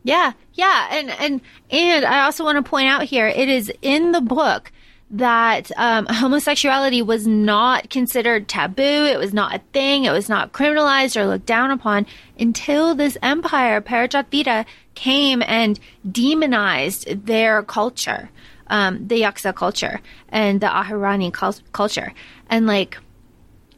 Yeah, 0.05 0.33
yeah, 0.53 0.87
and 0.91 1.09
and 1.09 1.41
and 1.71 2.05
I 2.05 2.25
also 2.25 2.43
want 2.43 2.63
to 2.63 2.69
point 2.69 2.87
out 2.87 3.05
here, 3.05 3.25
it 3.27 3.49
is 3.49 3.73
in 3.81 4.11
the 4.11 4.21
book 4.21 4.71
that 5.09 5.71
um, 5.77 6.05
homosexuality 6.09 7.01
was 7.01 7.25
not 7.25 7.89
considered 7.89 8.47
taboo. 8.47 8.83
It 8.83 9.17
was 9.17 9.33
not 9.33 9.55
a 9.55 9.63
thing. 9.73 10.05
It 10.05 10.11
was 10.11 10.29
not 10.29 10.51
criminalized 10.53 11.19
or 11.19 11.25
looked 11.25 11.47
down 11.47 11.71
upon 11.71 12.05
until 12.39 12.93
this 12.93 13.17
empire, 13.23 13.81
Parijatdvipa, 13.81 14.65
came 14.93 15.41
and 15.41 15.79
demonized 16.09 17.25
their 17.25 17.63
culture, 17.63 18.29
um, 18.67 19.07
the 19.07 19.21
Yaksa 19.21 19.55
culture 19.55 20.01
and 20.29 20.61
the 20.61 20.67
Ahirani 20.67 21.31
cul- 21.31 21.55
culture. 21.71 22.13
And 22.49 22.67
like, 22.67 22.97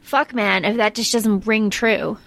fuck, 0.00 0.34
man, 0.34 0.64
if 0.64 0.76
that 0.76 0.94
just 0.94 1.12
doesn't 1.12 1.46
ring 1.46 1.70
true. 1.70 2.18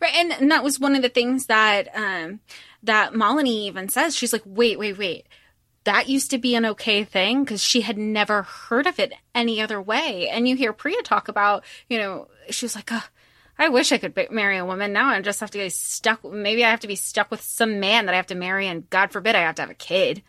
Right, 0.00 0.14
and, 0.14 0.32
and 0.32 0.50
that 0.50 0.64
was 0.64 0.78
one 0.78 0.94
of 0.94 1.02
the 1.02 1.08
things 1.08 1.46
that 1.46 1.88
um, 1.94 2.40
that 2.82 3.12
Malini 3.12 3.66
even 3.66 3.88
says. 3.88 4.14
She's 4.14 4.32
like, 4.32 4.42
wait, 4.44 4.78
wait, 4.78 4.98
wait. 4.98 5.26
That 5.84 6.08
used 6.08 6.30
to 6.32 6.38
be 6.38 6.54
an 6.54 6.66
okay 6.66 7.04
thing 7.04 7.44
because 7.44 7.62
she 7.62 7.82
had 7.82 7.96
never 7.96 8.42
heard 8.42 8.86
of 8.86 8.98
it 8.98 9.12
any 9.34 9.60
other 9.60 9.80
way. 9.80 10.28
And 10.28 10.48
you 10.48 10.56
hear 10.56 10.72
Priya 10.72 11.00
talk 11.02 11.28
about, 11.28 11.64
you 11.88 11.98
know, 11.98 12.28
she 12.50 12.64
was 12.64 12.74
like, 12.74 12.90
I 13.58 13.68
wish 13.68 13.92
I 13.92 13.98
could 13.98 14.30
marry 14.30 14.58
a 14.58 14.64
woman. 14.66 14.92
Now 14.92 15.08
I 15.08 15.20
just 15.20 15.40
have 15.40 15.50
to 15.52 15.58
get 15.58 15.72
stuck. 15.72 16.24
Maybe 16.24 16.64
I 16.64 16.70
have 16.70 16.80
to 16.80 16.88
be 16.88 16.96
stuck 16.96 17.30
with 17.30 17.40
some 17.40 17.80
man 17.80 18.06
that 18.06 18.14
I 18.14 18.16
have 18.16 18.26
to 18.26 18.34
marry, 18.34 18.66
and 18.66 18.88
God 18.90 19.12
forbid 19.12 19.34
I 19.34 19.40
have 19.40 19.54
to 19.56 19.62
have 19.62 19.70
a 19.70 19.74
kid. 19.74 20.22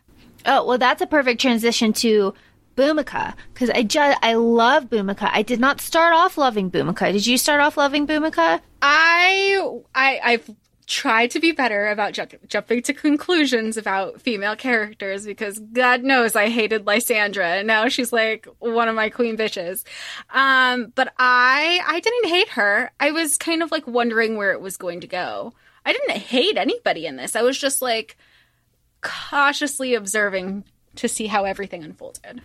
Oh, 0.46 0.66
well, 0.66 0.78
that's 0.78 1.02
a 1.02 1.06
perfect 1.06 1.40
transition 1.40 1.92
to 1.94 2.34
Bhumika 2.76 3.34
because 3.52 3.70
I 3.70 3.82
just 3.82 4.18
I 4.22 4.34
love 4.34 4.84
Bhumika. 4.84 5.28
I 5.32 5.42
did 5.42 5.58
not 5.58 5.80
start 5.80 6.14
off 6.14 6.38
loving 6.38 6.70
Bhumika. 6.70 7.12
Did 7.12 7.26
you 7.26 7.36
start 7.36 7.60
off 7.60 7.76
loving 7.76 8.06
Bhumika? 8.06 8.60
I 8.80 9.80
I 9.94 10.20
I've 10.22 10.50
tried 10.86 11.30
to 11.32 11.40
be 11.40 11.52
better 11.52 11.88
about 11.88 12.14
ju- 12.14 12.38
jumping 12.46 12.80
to 12.82 12.94
conclusions 12.94 13.76
about 13.76 14.22
female 14.22 14.56
characters 14.56 15.26
because 15.26 15.58
God 15.58 16.02
knows 16.02 16.34
I 16.34 16.48
hated 16.48 16.86
Lysandra 16.86 17.46
and 17.46 17.66
now 17.66 17.88
she's 17.88 18.10
like 18.12 18.48
one 18.60 18.88
of 18.88 18.94
my 18.94 19.10
queen 19.10 19.36
bitches. 19.36 19.84
Um, 20.32 20.92
but 20.94 21.12
I 21.18 21.80
I 21.86 22.00
didn't 22.00 22.28
hate 22.28 22.48
her. 22.50 22.92
I 23.00 23.10
was 23.10 23.36
kind 23.36 23.62
of 23.62 23.72
like 23.72 23.86
wondering 23.86 24.36
where 24.36 24.52
it 24.52 24.60
was 24.60 24.76
going 24.76 25.00
to 25.00 25.08
go. 25.08 25.52
I 25.84 25.92
didn't 25.92 26.16
hate 26.18 26.56
anybody 26.56 27.06
in 27.06 27.16
this. 27.16 27.34
I 27.34 27.42
was 27.42 27.58
just 27.58 27.82
like 27.82 28.16
cautiously 29.00 29.94
observing 29.94 30.64
to 30.96 31.08
see 31.08 31.26
how 31.26 31.44
everything 31.44 31.84
unfolded. 31.84 32.40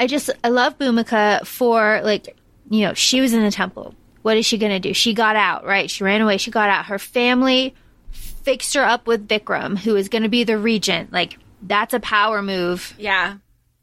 I 0.00 0.06
just 0.06 0.30
I 0.42 0.48
love 0.48 0.78
Bhumika 0.78 1.46
for 1.46 2.00
like 2.02 2.36
you 2.68 2.86
know 2.86 2.94
she 2.94 3.20
was 3.20 3.32
in 3.32 3.42
the 3.42 3.50
temple. 3.50 3.94
What 4.22 4.36
is 4.36 4.46
she 4.46 4.58
gonna 4.58 4.80
do? 4.80 4.94
She 4.94 5.14
got 5.14 5.36
out, 5.36 5.64
right? 5.64 5.90
She 5.90 6.04
ran 6.04 6.20
away. 6.20 6.36
She 6.38 6.50
got 6.50 6.68
out. 6.68 6.86
Her 6.86 6.98
family 6.98 7.74
fixed 8.10 8.74
her 8.74 8.84
up 8.84 9.06
with 9.06 9.28
Vikram, 9.28 9.78
who 9.78 9.96
is 9.96 10.08
gonna 10.08 10.28
be 10.28 10.44
the 10.44 10.58
regent. 10.58 11.12
Like 11.12 11.38
that's 11.62 11.94
a 11.94 12.00
power 12.00 12.42
move. 12.42 12.94
Yeah. 12.98 13.36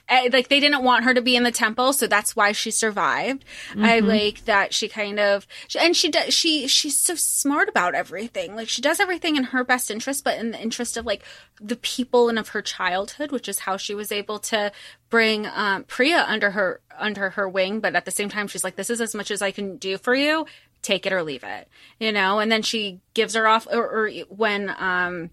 Like 0.09 0.47
they 0.47 0.59
didn't 0.59 0.83
want 0.83 1.03
her 1.03 1.13
to 1.13 1.21
be 1.21 1.35
in 1.35 1.43
the 1.43 1.51
temple, 1.51 1.93
so 1.93 2.07
that's 2.07 2.35
why 2.35 2.51
she 2.51 2.71
survived. 2.71 3.45
I 3.77 3.99
like 3.99 4.45
that 4.45 4.73
she 4.73 4.87
kind 4.87 5.19
of 5.19 5.45
and 5.79 5.95
she 5.95 6.09
does 6.09 6.33
she 6.33 6.67
she's 6.67 6.97
so 6.97 7.15
smart 7.15 7.69
about 7.69 7.93
everything. 7.95 8.55
Like 8.55 8.69
she 8.69 8.81
does 8.81 8.99
everything 8.99 9.35
in 9.35 9.45
her 9.45 9.63
best 9.63 9.91
interest, 9.91 10.23
but 10.23 10.37
in 10.37 10.51
the 10.51 10.59
interest 10.59 10.97
of 10.97 11.05
like 11.05 11.23
the 11.61 11.75
people 11.75 12.29
and 12.29 12.39
of 12.39 12.49
her 12.49 12.61
childhood, 12.61 13.31
which 13.31 13.47
is 13.47 13.59
how 13.59 13.77
she 13.77 13.93
was 13.93 14.11
able 14.11 14.39
to 14.39 14.71
bring 15.09 15.45
um, 15.47 15.83
Priya 15.83 16.25
under 16.27 16.51
her 16.51 16.81
under 16.97 17.31
her 17.31 17.47
wing. 17.47 17.79
But 17.79 17.95
at 17.95 18.05
the 18.05 18.11
same 18.11 18.29
time, 18.29 18.47
she's 18.47 18.63
like, 18.63 18.75
"This 18.75 18.89
is 18.89 19.01
as 19.01 19.13
much 19.13 19.31
as 19.31 19.41
I 19.41 19.51
can 19.51 19.77
do 19.77 19.97
for 19.97 20.15
you. 20.15 20.45
Take 20.81 21.05
it 21.05 21.13
or 21.13 21.23
leave 21.23 21.43
it," 21.43 21.67
you 21.99 22.11
know. 22.11 22.39
And 22.39 22.51
then 22.51 22.61
she 22.61 22.99
gives 23.13 23.35
her 23.35 23.47
off, 23.47 23.67
or, 23.71 23.83
or 23.83 24.09
when 24.29 24.73
um 24.79 25.29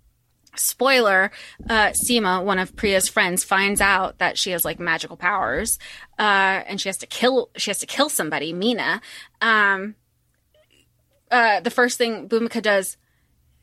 spoiler 0.58 1.30
uh 1.68 1.88
Seema 1.88 2.44
one 2.44 2.58
of 2.58 2.74
Priya's 2.76 3.08
friends 3.08 3.44
finds 3.44 3.80
out 3.80 4.18
that 4.18 4.38
she 4.38 4.50
has 4.50 4.64
like 4.64 4.78
magical 4.78 5.16
powers 5.16 5.78
uh 6.18 6.62
and 6.66 6.80
she 6.80 6.88
has 6.88 6.98
to 6.98 7.06
kill 7.06 7.50
she 7.56 7.70
has 7.70 7.78
to 7.78 7.86
kill 7.86 8.08
somebody 8.08 8.52
Meena 8.52 9.00
um 9.40 9.94
uh 11.30 11.60
the 11.60 11.70
first 11.70 11.98
thing 11.98 12.28
Bhumika 12.28 12.62
does 12.62 12.96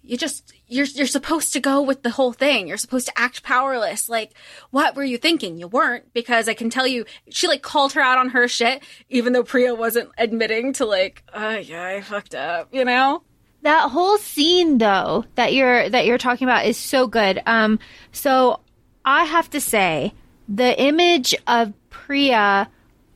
you 0.04 0.18
just 0.18 0.54
you're 0.68 0.86
you're 0.86 1.08
supposed 1.08 1.54
to 1.54 1.60
go 1.60 1.82
with 1.82 2.04
the 2.04 2.10
whole 2.10 2.34
thing. 2.34 2.68
You're 2.68 2.78
supposed 2.78 3.08
to 3.08 3.14
act 3.18 3.42
powerless. 3.42 4.10
Like 4.10 4.34
what 4.70 4.96
were 4.96 5.04
you 5.04 5.18
thinking? 5.18 5.58
You 5.58 5.68
weren't 5.68 6.14
because 6.14 6.50
I 6.50 6.54
can 6.54 6.70
tell 6.70 6.86
you 6.86 7.06
she 7.30 7.48
like 7.48 7.62
called 7.62 7.94
her 7.94 8.02
out 8.02 8.18
on 8.18 8.30
her 8.30 8.48
shit 8.48 8.84
even 9.10 9.34
though 9.34 9.44
Priya 9.44 9.74
wasn't 9.74 10.10
admitting 10.18 10.74
to 10.74 10.86
like 10.86 11.24
oh 11.34 11.56
yeah 11.56 11.84
I 11.84 12.02
fucked 12.02 12.36
up 12.36 12.68
you 12.74 12.84
know 12.84 13.24
That 13.64 13.92
whole 13.92 14.18
scene 14.18 14.78
though 14.78 15.26
that 15.36 15.54
you're 15.54 15.90
that 15.90 16.06
you're 16.06 16.18
talking 16.18 16.48
about 16.48 16.66
is 16.66 16.78
so 16.78 17.08
good. 17.08 17.42
Um 17.46 17.80
so 18.12 18.60
I 19.06 19.24
have 19.26 19.50
to 19.52 19.62
say 19.62 20.14
the 20.48 20.80
image 20.80 21.34
of 21.48 21.74
Priya 21.90 22.70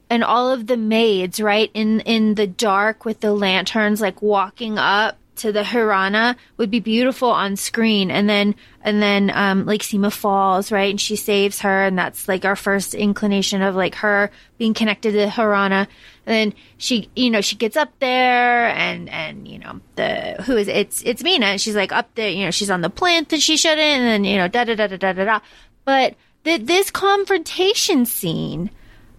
and 0.10 0.24
all 0.24 0.52
of 0.52 0.68
the 0.68 0.78
maids, 0.78 1.40
right, 1.42 1.70
in 1.74 2.00
in 2.02 2.36
the 2.36 2.48
dark 2.48 3.06
with 3.06 3.20
the 3.20 3.34
lanterns 3.34 4.02
like 4.02 4.22
walking 4.22 4.78
up 4.78 5.18
to 5.38 5.52
the 5.52 5.62
Hirana 5.62 6.36
would 6.58 6.72
be 6.72 6.80
beautiful 6.80 7.30
on 7.30 7.56
screen 7.58 8.10
and 8.10 8.28
then 8.28 8.56
and 8.82 9.02
then 9.02 9.32
um 9.34 9.66
like 9.66 9.82
Seema 9.82 10.12
falls, 10.12 10.72
right, 10.72 10.92
and 10.92 11.02
she 11.02 11.16
saves 11.16 11.60
her 11.60 11.84
and 11.84 11.98
that's 11.98 12.28
like 12.28 12.46
our 12.46 12.56
first 12.56 12.94
inclination 12.94 13.62
of 13.62 13.76
like 13.76 13.96
her 13.96 14.32
being 14.58 14.74
connected 14.74 15.12
to 15.12 15.28
Hirana. 15.28 15.88
And 16.28 16.36
then 16.52 16.60
she 16.78 17.10
you 17.16 17.30
know, 17.32 17.42
she 17.42 17.56
gets 17.56 17.76
up 17.78 17.90
there 18.00 18.68
and 18.68 19.10
and 19.10 19.48
you 19.48 19.58
know, 19.60 19.80
the 19.96 20.36
who 20.46 20.58
is 20.58 20.68
it? 20.68 20.76
it's 20.76 21.02
it's 21.04 21.24
Meena 21.24 21.44
and 21.44 21.62
she's 21.62 21.76
like 21.76 21.92
up 21.92 22.14
there, 22.16 22.30
you 22.30 22.46
know, 22.46 22.52
she's 22.52 22.70
on 22.70 22.82
the 22.82 22.90
plinth 22.90 23.32
and 23.34 23.42
she 23.42 23.58
shouldn't 23.58 23.80
and 23.80 24.06
then, 24.06 24.24
you 24.26 24.38
know, 24.38 24.48
da 24.48 24.66
da 24.66 24.76
da 24.76 24.88
da 24.88 24.98
da 24.98 25.14
da 25.14 25.24
da. 25.26 25.40
But 25.86 26.16
th- 26.44 26.62
this 26.66 26.92
confrontation 26.92 28.06
scene 28.06 28.70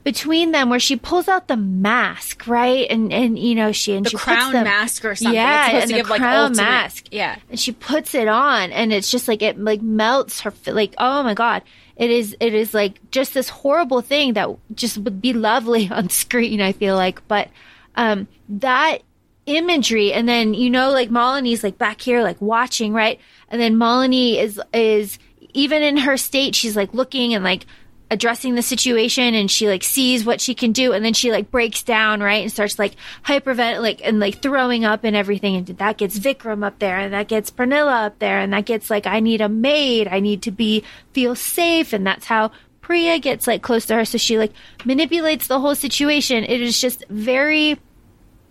between 0.05 0.53
them 0.53 0.71
where 0.71 0.79
she 0.81 0.97
pulls 0.97 1.29
out 1.29 1.49
the 1.49 1.57
mask, 1.57 2.47
right? 2.47 2.87
And 2.91 3.13
and 3.13 3.39
you 3.39 3.55
know 3.55 3.73
she 3.73 3.95
and 3.95 4.07
the 4.07 4.11
she 4.11 4.17
crown 4.17 4.53
puts 4.53 4.53
the, 4.59 4.65
mask 4.65 5.05
or 5.05 5.15
something 5.15 5.35
Yeah, 5.35 5.67
it's 5.67 5.67
supposed 5.67 5.83
and 5.83 5.91
to 5.91 5.95
the 5.97 6.01
give 6.03 6.11
like 6.11 6.21
crown 6.21 6.37
ultimate 6.51 6.63
mask. 6.63 7.07
yeah 7.11 7.37
and 7.51 7.59
she 7.61 7.73
puts 7.73 8.15
it 8.15 8.29
on, 8.29 8.71
and 8.73 8.93
it's 8.93 9.11
just 9.11 9.29
like 9.29 9.43
it 9.43 9.59
like 9.59 9.83
melts 9.83 10.41
her. 10.41 10.53
Like 10.67 10.95
oh 10.99 11.23
my 11.23 11.35
god, 11.35 11.63
it 11.99 12.11
is 12.11 12.37
it 12.41 12.55
is 12.55 12.73
like 12.73 13.01
just 13.11 13.35
this 13.35 13.49
horrible 13.49 14.01
thing 14.01 14.33
that 14.35 14.49
just 14.75 14.97
would 14.99 15.21
be 15.21 15.33
lovely 15.33 15.89
on 15.93 16.09
screen. 16.09 16.63
I 16.63 16.73
feel 16.73 16.97
like, 16.97 17.27
but 17.29 17.49
um 17.97 18.29
that 18.49 18.99
imagery 19.47 20.13
and 20.13 20.29
then 20.29 20.53
you 20.55 20.69
know 20.71 20.91
like 20.91 21.09
Malini's 21.09 21.65
like 21.65 21.79
back 21.79 22.03
here 22.03 22.23
like 22.23 22.41
watching 22.41 22.93
right 22.93 23.19
and 23.49 23.59
then 23.59 23.77
Malini 23.77 24.37
is 24.37 24.61
is 24.75 25.19
even 25.55 25.83
in 25.83 25.97
her 25.97 26.19
state 26.19 26.55
she's 26.55 26.77
like 26.77 26.93
looking 26.93 27.33
and 27.33 27.43
like 27.43 27.65
addressing 28.11 28.55
the 28.55 28.63
situation 28.63 29.35
and 29.35 29.51
she 29.51 29.69
like 29.69 29.83
sees 29.83 30.25
what 30.25 30.41
she 30.41 30.55
can 30.55 30.73
do 30.73 30.93
and 30.93 31.05
then 31.05 31.13
she 31.13 31.31
like 31.31 31.51
breaks 31.51 31.83
down 31.83 32.21
right 32.21 32.43
and 32.43 32.51
starts 32.51 32.79
like 32.79 32.95
hypervent 33.25 33.83
like 33.83 34.01
and 34.03 34.19
like 34.19 34.41
throwing 34.41 34.85
up 34.85 35.05
and 35.05 35.15
everything. 35.15 35.57
And 35.57 35.67
that 35.67 35.99
gets 35.99 36.19
Vikram 36.19 36.65
up 36.65 36.79
there 36.79 36.99
and 36.99 37.13
that 37.13 37.29
gets 37.29 37.51
Pramila 37.51 38.07
up 38.07 38.19
there 38.19 38.39
and 38.39 38.53
that 38.53 38.65
gets 38.65 38.91
like 38.91 39.07
I 39.07 39.21
need 39.21 39.41
a 39.41 39.49
maid. 39.49 40.09
I 40.09 40.21
need 40.21 40.43
to 40.43 40.51
be 40.51 40.85
feel 41.13 41.35
safe. 41.35 41.93
And 41.93 42.07
that's 42.07 42.27
how 42.27 42.51
Priya 42.81 43.19
gets 43.19 43.47
like 43.47 43.63
close 43.63 43.85
to 43.87 43.95
her. 43.95 44.05
So 44.05 44.17
she 44.19 44.39
like 44.39 44.53
manipulates 44.85 45.47
the 45.47 45.61
whole 45.61 45.75
situation. 45.75 46.45
It 46.45 46.63
is 46.63 46.81
just 46.81 47.05
very 47.09 47.79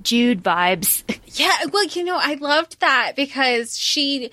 Jude 0.04 0.44
vibes. 0.44 1.04
Yeah, 1.34 1.56
well, 1.72 1.86
you 1.86 2.04
know, 2.04 2.18
I 2.20 2.36
loved 2.36 2.80
that 2.80 3.14
because 3.16 3.78
she, 3.78 4.32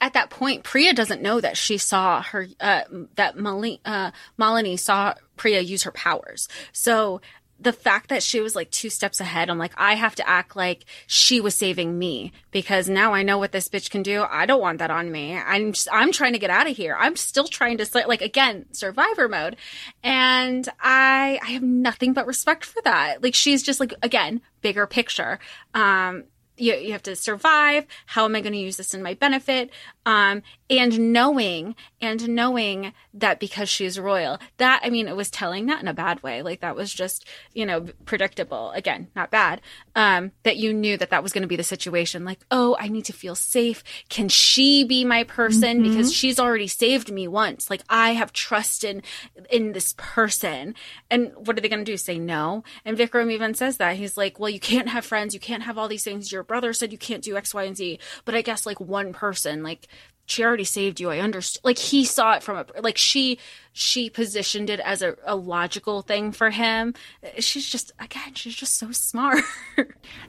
at 0.00 0.14
that 0.14 0.30
point, 0.30 0.64
Priya 0.64 0.92
doesn't 0.92 1.22
know 1.22 1.40
that 1.40 1.56
she 1.56 1.78
saw 1.78 2.22
her, 2.22 2.46
uh, 2.60 2.82
that 3.16 3.34
uh, 3.36 4.10
Malini 4.38 4.78
saw 4.78 5.14
Priya 5.36 5.60
use 5.60 5.82
her 5.84 5.92
powers. 5.92 6.48
So 6.72 7.20
the 7.60 7.72
fact 7.72 8.08
that 8.08 8.22
she 8.22 8.40
was 8.40 8.54
like 8.54 8.70
two 8.70 8.90
steps 8.90 9.20
ahead, 9.20 9.48
I'm 9.48 9.58
like, 9.58 9.72
I 9.76 9.94
have 9.94 10.14
to 10.16 10.28
act 10.28 10.56
like 10.56 10.84
she 11.06 11.40
was 11.40 11.54
saving 11.54 11.98
me 11.98 12.32
because 12.50 12.88
now 12.88 13.14
I 13.14 13.22
know 13.22 13.38
what 13.38 13.52
this 13.52 13.68
bitch 13.68 13.90
can 13.90 14.02
do. 14.02 14.24
I 14.28 14.44
don't 14.46 14.60
want 14.60 14.78
that 14.78 14.90
on 14.90 15.10
me. 15.10 15.36
I'm 15.36 15.72
just, 15.72 15.88
I'm 15.92 16.12
trying 16.12 16.32
to 16.32 16.38
get 16.38 16.50
out 16.50 16.68
of 16.68 16.76
here. 16.76 16.96
I'm 16.98 17.16
still 17.16 17.46
trying 17.46 17.78
to 17.78 18.04
like 18.06 18.22
again 18.22 18.66
survivor 18.72 19.28
mode, 19.28 19.56
and 20.02 20.68
I 20.80 21.38
I 21.42 21.50
have 21.52 21.62
nothing 21.62 22.12
but 22.12 22.26
respect 22.26 22.64
for 22.64 22.82
that. 22.82 23.22
Like 23.22 23.34
she's 23.34 23.62
just 23.62 23.80
like 23.80 23.94
again 24.02 24.42
bigger 24.60 24.86
picture. 24.86 25.38
Um, 25.74 26.24
you, 26.56 26.74
you 26.74 26.92
have 26.92 27.02
to 27.04 27.16
survive. 27.16 27.86
How 28.06 28.24
am 28.24 28.36
I 28.36 28.40
going 28.40 28.52
to 28.52 28.58
use 28.58 28.76
this 28.76 28.94
in 28.94 29.02
my 29.02 29.14
benefit? 29.14 29.70
Um, 30.06 30.42
and 30.68 31.12
knowing 31.12 31.74
and 32.00 32.28
knowing 32.28 32.92
that 33.14 33.40
because 33.40 33.68
she's 33.68 33.98
royal, 33.98 34.38
that 34.58 34.80
I 34.84 34.90
mean, 34.90 35.08
it 35.08 35.16
was 35.16 35.30
telling 35.30 35.64
not 35.66 35.80
in 35.80 35.88
a 35.88 35.94
bad 35.94 36.22
way. 36.22 36.42
Like 36.42 36.60
that 36.60 36.76
was 36.76 36.92
just 36.92 37.26
you 37.52 37.64
know 37.66 37.86
predictable. 38.04 38.70
Again, 38.72 39.08
not 39.16 39.30
bad. 39.30 39.60
Um, 39.96 40.32
that 40.42 40.56
you 40.56 40.72
knew 40.74 40.96
that 40.96 41.10
that 41.10 41.22
was 41.22 41.32
going 41.32 41.42
to 41.42 41.48
be 41.48 41.56
the 41.56 41.62
situation. 41.62 42.24
Like, 42.24 42.44
oh, 42.50 42.76
I 42.78 42.88
need 42.88 43.04
to 43.06 43.12
feel 43.12 43.34
safe. 43.34 43.82
Can 44.08 44.28
she 44.28 44.84
be 44.84 45.04
my 45.04 45.24
person 45.24 45.64
Mm-hmm. 45.64 45.90
because 45.90 46.12
she's 46.12 46.38
already 46.38 46.66
saved 46.68 47.10
me 47.10 47.26
once? 47.26 47.70
Like 47.70 47.82
I 47.88 48.12
have 48.12 48.32
trust 48.32 48.84
in 48.84 49.02
in 49.50 49.72
this 49.72 49.94
person. 49.96 50.74
And 51.10 51.32
what 51.36 51.56
are 51.56 51.60
they 51.60 51.68
going 51.68 51.84
to 51.84 51.90
do? 51.90 51.96
Say 51.96 52.18
no? 52.18 52.64
And 52.84 52.96
Vikram 52.98 53.32
even 53.32 53.54
says 53.54 53.78
that 53.78 53.96
he's 53.96 54.16
like, 54.16 54.38
well, 54.38 54.50
you 54.50 54.60
can't 54.60 54.88
have 54.88 55.04
friends. 55.06 55.32
You 55.34 55.40
can't 55.40 55.62
have 55.62 55.78
all 55.78 55.88
these 55.88 56.04
things. 56.04 56.30
Your 56.44 56.46
brother 56.46 56.74
said 56.74 56.92
you 56.92 56.98
can't 56.98 57.24
do 57.24 57.38
X, 57.38 57.54
Y, 57.54 57.64
and 57.64 57.74
Z. 57.74 57.98
But 58.26 58.34
I 58.34 58.42
guess 58.42 58.66
like 58.66 58.78
one 58.78 59.14
person, 59.14 59.62
like 59.62 59.88
she 60.26 60.44
already 60.44 60.64
saved 60.64 61.00
you. 61.00 61.10
I 61.10 61.20
understand. 61.20 61.64
Like 61.64 61.78
he 61.78 62.04
saw 62.04 62.34
it 62.34 62.42
from 62.42 62.58
a 62.58 62.82
like 62.82 62.98
she 62.98 63.38
she 63.72 64.10
positioned 64.10 64.68
it 64.68 64.80
as 64.80 65.00
a, 65.00 65.16
a 65.24 65.36
logical 65.36 66.02
thing 66.02 66.32
for 66.32 66.50
him. 66.50 66.92
She's 67.38 67.66
just 67.66 67.92
again, 67.98 68.34
she's 68.34 68.54
just 68.54 68.78
so 68.78 68.92
smart. 68.92 69.42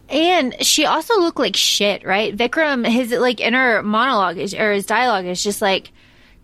And 0.08 0.56
she 0.64 0.86
also 0.86 1.20
looked 1.20 1.40
like 1.40 1.56
shit, 1.56 2.06
right? 2.06 2.36
Vikram, 2.36 2.88
his 2.88 3.12
like 3.12 3.42
inner 3.42 3.82
monologue 3.82 4.38
is, 4.38 4.54
or 4.54 4.72
his 4.72 4.86
dialogue 4.86 5.26
is 5.26 5.44
just 5.44 5.64
like, 5.64 5.92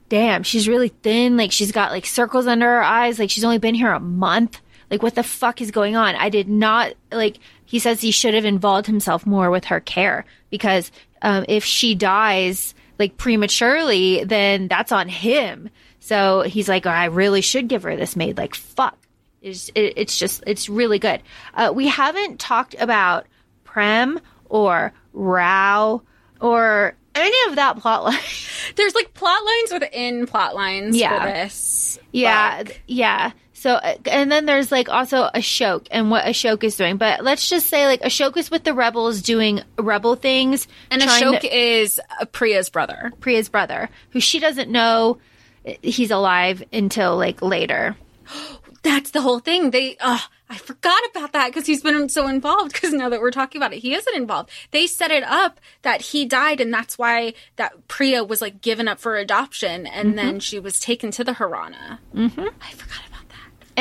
damn, 0.10 0.42
she's 0.42 0.68
really 0.68 0.90
thin. 0.90 1.38
Like 1.38 1.52
she's 1.52 1.72
got 1.72 1.92
like 1.92 2.08
circles 2.08 2.48
under 2.48 2.66
her 2.66 2.84
eyes. 2.84 3.20
Like 3.20 3.30
she's 3.30 3.44
only 3.44 3.60
been 3.60 3.76
here 3.76 3.92
a 3.92 4.00
month. 4.00 4.60
Like 4.90 5.04
what 5.04 5.14
the 5.14 5.24
fuck 5.24 5.62
is 5.62 5.70
going 5.70 5.96
on? 5.96 6.16
I 6.16 6.30
did 6.30 6.50
not 6.50 6.94
like. 7.12 7.38
He 7.72 7.80
says 7.80 8.02
he 8.02 8.12
should 8.12 8.34
have 8.34 8.44
involved 8.44 8.86
himself 8.86 9.26
more 9.26 9.50
with 9.50 9.64
her 9.66 9.80
care 9.80 10.26
because 10.50 10.92
um, 11.22 11.46
if 11.48 11.64
she 11.64 11.96
dies 11.96 12.76
like 13.00 13.16
prematurely, 13.18 14.26
then 14.26 14.68
that's 14.68 14.92
on 14.92 15.08
him. 15.08 15.70
So 16.02 16.42
he's 16.42 16.68
like, 16.68 16.86
I 16.86 17.06
really 17.06 17.40
should 17.42 17.70
give 17.70 17.84
her 17.84 17.96
this 17.96 18.16
maid. 18.18 18.38
Like 18.38 18.56
fuck. 18.56 18.98
It's, 19.42 19.70
it, 19.70 19.94
it's 19.96 20.20
just 20.20 20.44
it's 20.46 20.68
really 20.68 21.00
good. 21.00 21.22
Uh, 21.54 21.72
we 21.74 21.88
haven't 21.88 22.40
talked 22.42 22.76
about 22.78 23.26
Prem 23.64 24.20
or 24.50 24.92
Rao 25.14 26.02
or 26.42 26.96
any 27.16 27.50
of 27.50 27.56
that 27.56 27.78
plot 27.80 28.04
line. 28.04 28.20
There's 28.76 28.96
like 28.96 29.14
plot 29.14 29.40
lines 29.46 29.72
within 29.72 30.28
plot 30.28 30.56
lines 30.56 30.96
Yeah. 30.98 31.20
for 31.26 31.32
this. 31.34 32.00
yeah, 32.12 32.64
book. 32.64 32.80
yeah. 32.88 33.32
So 33.62 33.76
uh, 33.76 33.94
and 34.06 34.32
then 34.32 34.48
there's 34.48 34.72
like 34.72 34.90
also 34.90 35.30
Ashok 35.36 35.86
and 35.92 36.10
what 36.10 36.26
Ashok 36.26 36.64
is 36.64 36.78
doing. 36.78 36.98
But 36.98 37.24
let's 37.24 37.48
just 37.48 37.68
say 37.68 37.86
like 37.86 38.02
Ashok 38.02 38.36
is 38.36 38.50
with 38.50 38.64
the 38.64 38.74
rebels 38.74 39.22
doing 39.22 39.62
rebel 39.78 40.16
things. 40.16 40.68
And 40.90 41.00
Ashok 41.00 41.42
to- 41.42 41.56
is 41.56 42.00
uh, 42.20 42.26
Priya's 42.26 42.70
brother. 42.70 43.12
Priya's 43.20 43.50
brother, 43.50 43.92
who 44.10 44.20
she 44.20 44.40
doesn't 44.40 44.72
know 44.72 45.20
uh, 45.68 45.74
he's 45.84 46.10
alive 46.10 46.64
until 46.74 47.18
like 47.18 47.44
later. 47.44 47.96
That's 48.84 49.12
the 49.12 49.22
whole 49.22 49.38
thing. 49.38 49.70
They, 49.70 49.96
uh, 50.00 50.18
I 50.50 50.58
forgot 50.58 51.00
about 51.12 51.34
that 51.34 51.50
because 51.50 51.68
he's 51.68 51.84
been 51.84 52.10
so 52.10 52.28
involved. 52.28 52.74
Because 52.74 52.94
now 52.94 53.10
that 53.10 53.22
we're 53.22 53.30
talking 53.30 53.62
about 53.62 53.74
it, 53.74 53.78
he 53.78 53.94
isn't 53.94 54.16
involved. 54.16 54.50
They 54.72 54.88
set 54.88 55.12
it 55.12 55.22
up 55.22 55.62
that 55.84 56.02
he 56.02 56.26
died, 56.26 56.60
and 56.60 56.74
that's 56.74 56.98
why 56.98 57.36
that 57.58 57.88
Priya 57.88 58.24
was 58.24 58.42
like 58.42 58.60
given 58.60 58.88
up 58.88 59.00
for 59.00 59.18
adoption, 59.18 59.86
and 59.86 60.18
then 60.18 60.40
she 60.40 60.58
was 60.58 60.80
taken 60.80 61.12
to 61.12 61.24
the 61.24 61.34
Hirana. 61.34 62.00
Mm-hmm. 62.16 62.48
I 62.60 62.72
forgot. 62.72 63.11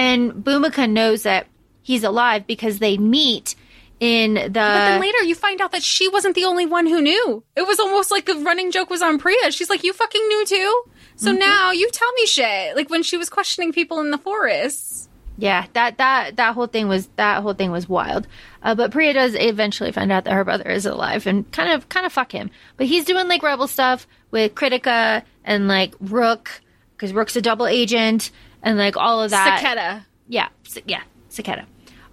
And 0.00 0.32
Bhumika 0.32 0.90
knows 0.90 1.24
that 1.24 1.46
he's 1.82 2.04
alive 2.04 2.46
because 2.46 2.78
they 2.78 2.96
meet 2.96 3.54
in 4.00 4.32
the 4.32 4.48
But 4.48 4.52
then 4.52 5.00
later, 5.00 5.22
you 5.24 5.34
find 5.34 5.60
out 5.60 5.72
that 5.72 5.82
she 5.82 6.08
wasn't 6.08 6.34
the 6.34 6.46
only 6.46 6.64
one 6.64 6.86
who 6.86 7.02
knew. 7.02 7.44
It 7.54 7.66
was 7.66 7.78
almost 7.78 8.10
like 8.10 8.24
the 8.24 8.36
running 8.36 8.70
joke 8.70 8.88
was 8.88 9.02
on 9.02 9.18
Priya. 9.18 9.52
She's 9.52 9.68
like, 9.68 9.84
"You 9.84 9.92
fucking 9.92 10.26
knew 10.26 10.46
too." 10.46 10.82
So 11.16 11.32
now 11.32 11.70
you 11.70 11.90
tell 11.90 12.10
me 12.14 12.24
shit. 12.24 12.76
Like 12.76 12.88
when 12.88 13.02
she 13.02 13.18
was 13.18 13.28
questioning 13.28 13.74
people 13.74 14.00
in 14.00 14.10
the 14.10 14.16
forest. 14.16 15.10
Yeah, 15.36 15.66
that 15.74 15.98
that 15.98 16.36
that 16.36 16.54
whole 16.54 16.66
thing 16.66 16.88
was 16.88 17.10
that 17.16 17.42
whole 17.42 17.52
thing 17.52 17.70
was 17.70 17.86
wild. 17.86 18.26
Uh, 18.62 18.74
but 18.74 18.92
Priya 18.92 19.12
does 19.12 19.34
eventually 19.34 19.92
find 19.92 20.10
out 20.10 20.24
that 20.24 20.32
her 20.32 20.44
brother 20.44 20.70
is 20.70 20.86
alive 20.86 21.26
and 21.26 21.50
kind 21.52 21.70
of 21.70 21.90
kind 21.90 22.06
of 22.06 22.12
fuck 22.12 22.32
him. 22.32 22.50
But 22.78 22.86
he's 22.86 23.04
doing 23.04 23.28
like 23.28 23.42
rebel 23.42 23.66
stuff 23.66 24.06
with 24.30 24.54
Kritika 24.54 25.24
and 25.44 25.68
like 25.68 25.94
Rook 26.00 26.62
because 26.96 27.12
Rook's 27.12 27.36
a 27.36 27.42
double 27.42 27.66
agent 27.66 28.30
and 28.62 28.78
like 28.78 28.96
all 28.96 29.22
of 29.22 29.30
that. 29.30 29.60
Saketa. 29.62 30.04
Yeah, 30.28 30.48
yeah, 30.86 31.02
Saketa. 31.30 31.64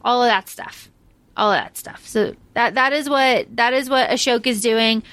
All 0.03 0.23
of 0.23 0.27
that 0.29 0.49
stuff. 0.49 0.89
All 1.35 1.51
of 1.51 1.57
that 1.57 1.77
stuff. 1.77 2.05
So 2.07 2.35
that 2.53 2.75
that 2.75 2.93
is 2.93 3.09
what 3.09 3.55
that 3.55 3.73
is 3.73 3.89
what 3.89 4.09
Ashok 4.09 4.47
is 4.47 4.61
doing. 4.61 5.03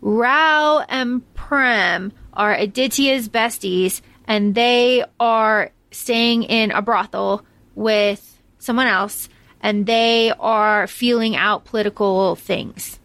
Rao 0.00 0.84
and 0.88 1.22
Prem 1.34 2.12
are 2.32 2.54
Aditya's 2.54 3.28
besties, 3.28 4.00
and 4.26 4.54
they 4.54 5.04
are 5.18 5.70
staying 5.90 6.42
in 6.44 6.70
a 6.70 6.82
brothel 6.82 7.44
with 7.74 8.40
someone 8.58 8.86
else, 8.86 9.28
and 9.60 9.86
they 9.86 10.32
are 10.38 10.86
feeling 10.86 11.36
out 11.36 11.64
political 11.64 12.36
things. 12.36 12.98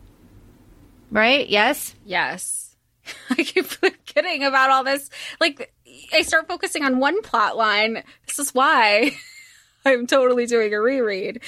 Right? 1.11 1.47
Yes. 1.47 1.95
Yes. 2.05 2.75
I 3.29 3.43
keep 3.43 3.65
forgetting 3.65 4.43
about 4.43 4.69
all 4.69 4.83
this. 4.83 5.09
Like, 5.39 5.73
I 6.13 6.21
start 6.23 6.47
focusing 6.47 6.83
on 6.83 6.99
one 6.99 7.21
plot 7.21 7.57
line. 7.57 8.03
This 8.27 8.39
is 8.39 8.53
why 8.53 9.11
I'm 9.85 10.07
totally 10.07 10.45
doing 10.45 10.73
a 10.73 10.81
reread. 10.81 11.41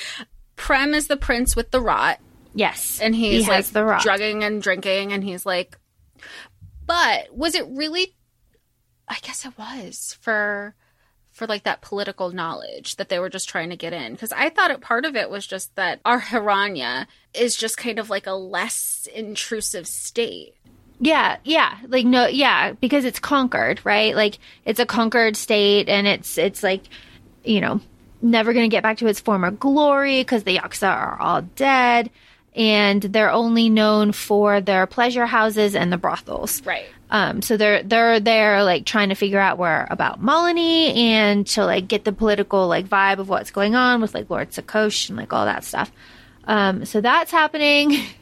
Prem 0.56 0.94
is 0.94 1.08
the 1.08 1.18
prince 1.18 1.56
with 1.56 1.72
the 1.72 1.82
rot, 1.82 2.20
Yes. 2.54 3.00
and 3.02 3.16
he's 3.16 3.46
he 3.46 3.52
like 3.52 3.66
the 3.68 3.84
rot. 3.86 4.02
drugging 4.04 4.44
and 4.44 4.62
drinking, 4.62 5.12
and 5.14 5.24
he's 5.24 5.46
like, 5.46 5.78
but 6.86 7.36
was 7.36 7.56
it 7.56 7.66
really? 7.70 8.16
I 9.08 9.18
guess 9.22 9.46
it 9.46 9.58
was 9.58 10.18
for 10.22 10.76
for 11.32 11.48
like 11.48 11.64
that 11.64 11.82
political 11.82 12.32
knowledge 12.32 12.98
that 12.98 13.10
they 13.10 13.18
were 13.18 13.30
just 13.30 13.48
trying 13.50 13.70
to 13.70 13.76
get 13.78 13.94
in 13.94 14.12
because 14.14 14.32
I 14.34 14.50
thought 14.50 14.72
it 14.72 14.82
part 14.82 15.06
of 15.06 15.16
it 15.16 15.30
was 15.30 15.48
just 15.48 15.74
that 15.76 16.04
Ahiranya 16.04 17.08
is 17.34 17.56
just 17.56 17.78
kind 17.78 18.00
of 18.00 18.10
like 18.10 18.28
a 18.28 18.34
less 18.34 19.08
intrusive 19.14 19.88
state. 19.88 20.56
Yeah, 21.02 21.38
yeah. 21.44 21.78
Like 21.88 22.06
no, 22.06 22.28
yeah, 22.28 22.74
because 22.74 23.06
it's 23.06 23.20
conquered, 23.20 23.82
right? 23.84 24.16
Like 24.16 24.38
it's 24.66 24.80
a 24.80 24.86
conquered 24.86 25.36
state 25.36 25.90
and 25.90 26.06
it's 26.08 26.38
it's 26.38 26.62
like, 26.62 26.84
you 27.44 27.60
know, 27.60 27.82
never 28.22 28.54
going 28.54 28.70
to 28.70 28.74
get 28.74 28.84
back 28.84 28.98
to 28.98 29.08
its 29.08 29.20
former 29.20 29.50
glory 29.50 30.22
because 30.22 30.44
the 30.44 30.58
Yaksa 30.58 30.88
are 30.88 31.20
all 31.20 31.42
dead 31.42 32.12
and 32.56 33.02
they're 33.02 33.32
only 33.32 33.68
known 33.68 34.12
for 34.12 34.62
their 34.62 34.86
pleasure 34.86 35.26
houses 35.26 35.74
and 35.76 35.92
the 35.92 35.98
brothels. 35.98 36.64
Right. 36.66 36.86
Um, 37.10 37.42
so 37.42 37.58
they're 37.58 37.82
they're 37.82 38.20
there 38.20 38.64
like 38.64 38.86
trying 38.86 39.10
to 39.10 39.16
figure 39.16 39.40
out 39.40 39.58
where 39.58 39.88
about 39.90 40.22
Malini 40.22 40.96
and 40.96 41.48
to 41.48 41.66
like 41.66 41.88
get 41.88 42.06
the 42.06 42.14
political 42.14 42.68
like 42.68 42.88
vibe 42.88 43.18
of 43.18 43.28
what's 43.28 43.52
going 43.52 43.74
on 43.74 44.02
with 44.02 44.14
like 44.14 44.30
Lord 44.30 44.52
Santosh 44.52 45.10
and 45.10 45.18
like 45.18 45.34
all 45.34 45.46
that 45.46 45.64
stuff. 45.64 45.92
Um, 46.46 46.86
so 46.86 47.02
that's 47.02 47.32
happening. 47.32 47.98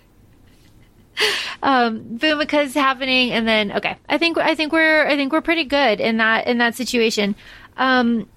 um, 1.64 2.18
Bhumika's 2.18 2.74
happening, 2.74 3.32
and 3.32 3.48
then 3.48 3.72
okay, 3.74 3.98
I 4.08 4.18
think 4.18 4.38
I 4.38 4.56
think 4.56 4.72
we're 4.72 5.06
I 5.08 5.16
think 5.16 5.32
we're 5.32 5.42
pretty 5.42 5.66
good 5.66 6.00
in 6.00 6.18
that 6.18 6.48
in 6.48 6.58
that 6.60 6.76
situation. 6.76 7.36
Um, 7.78 8.28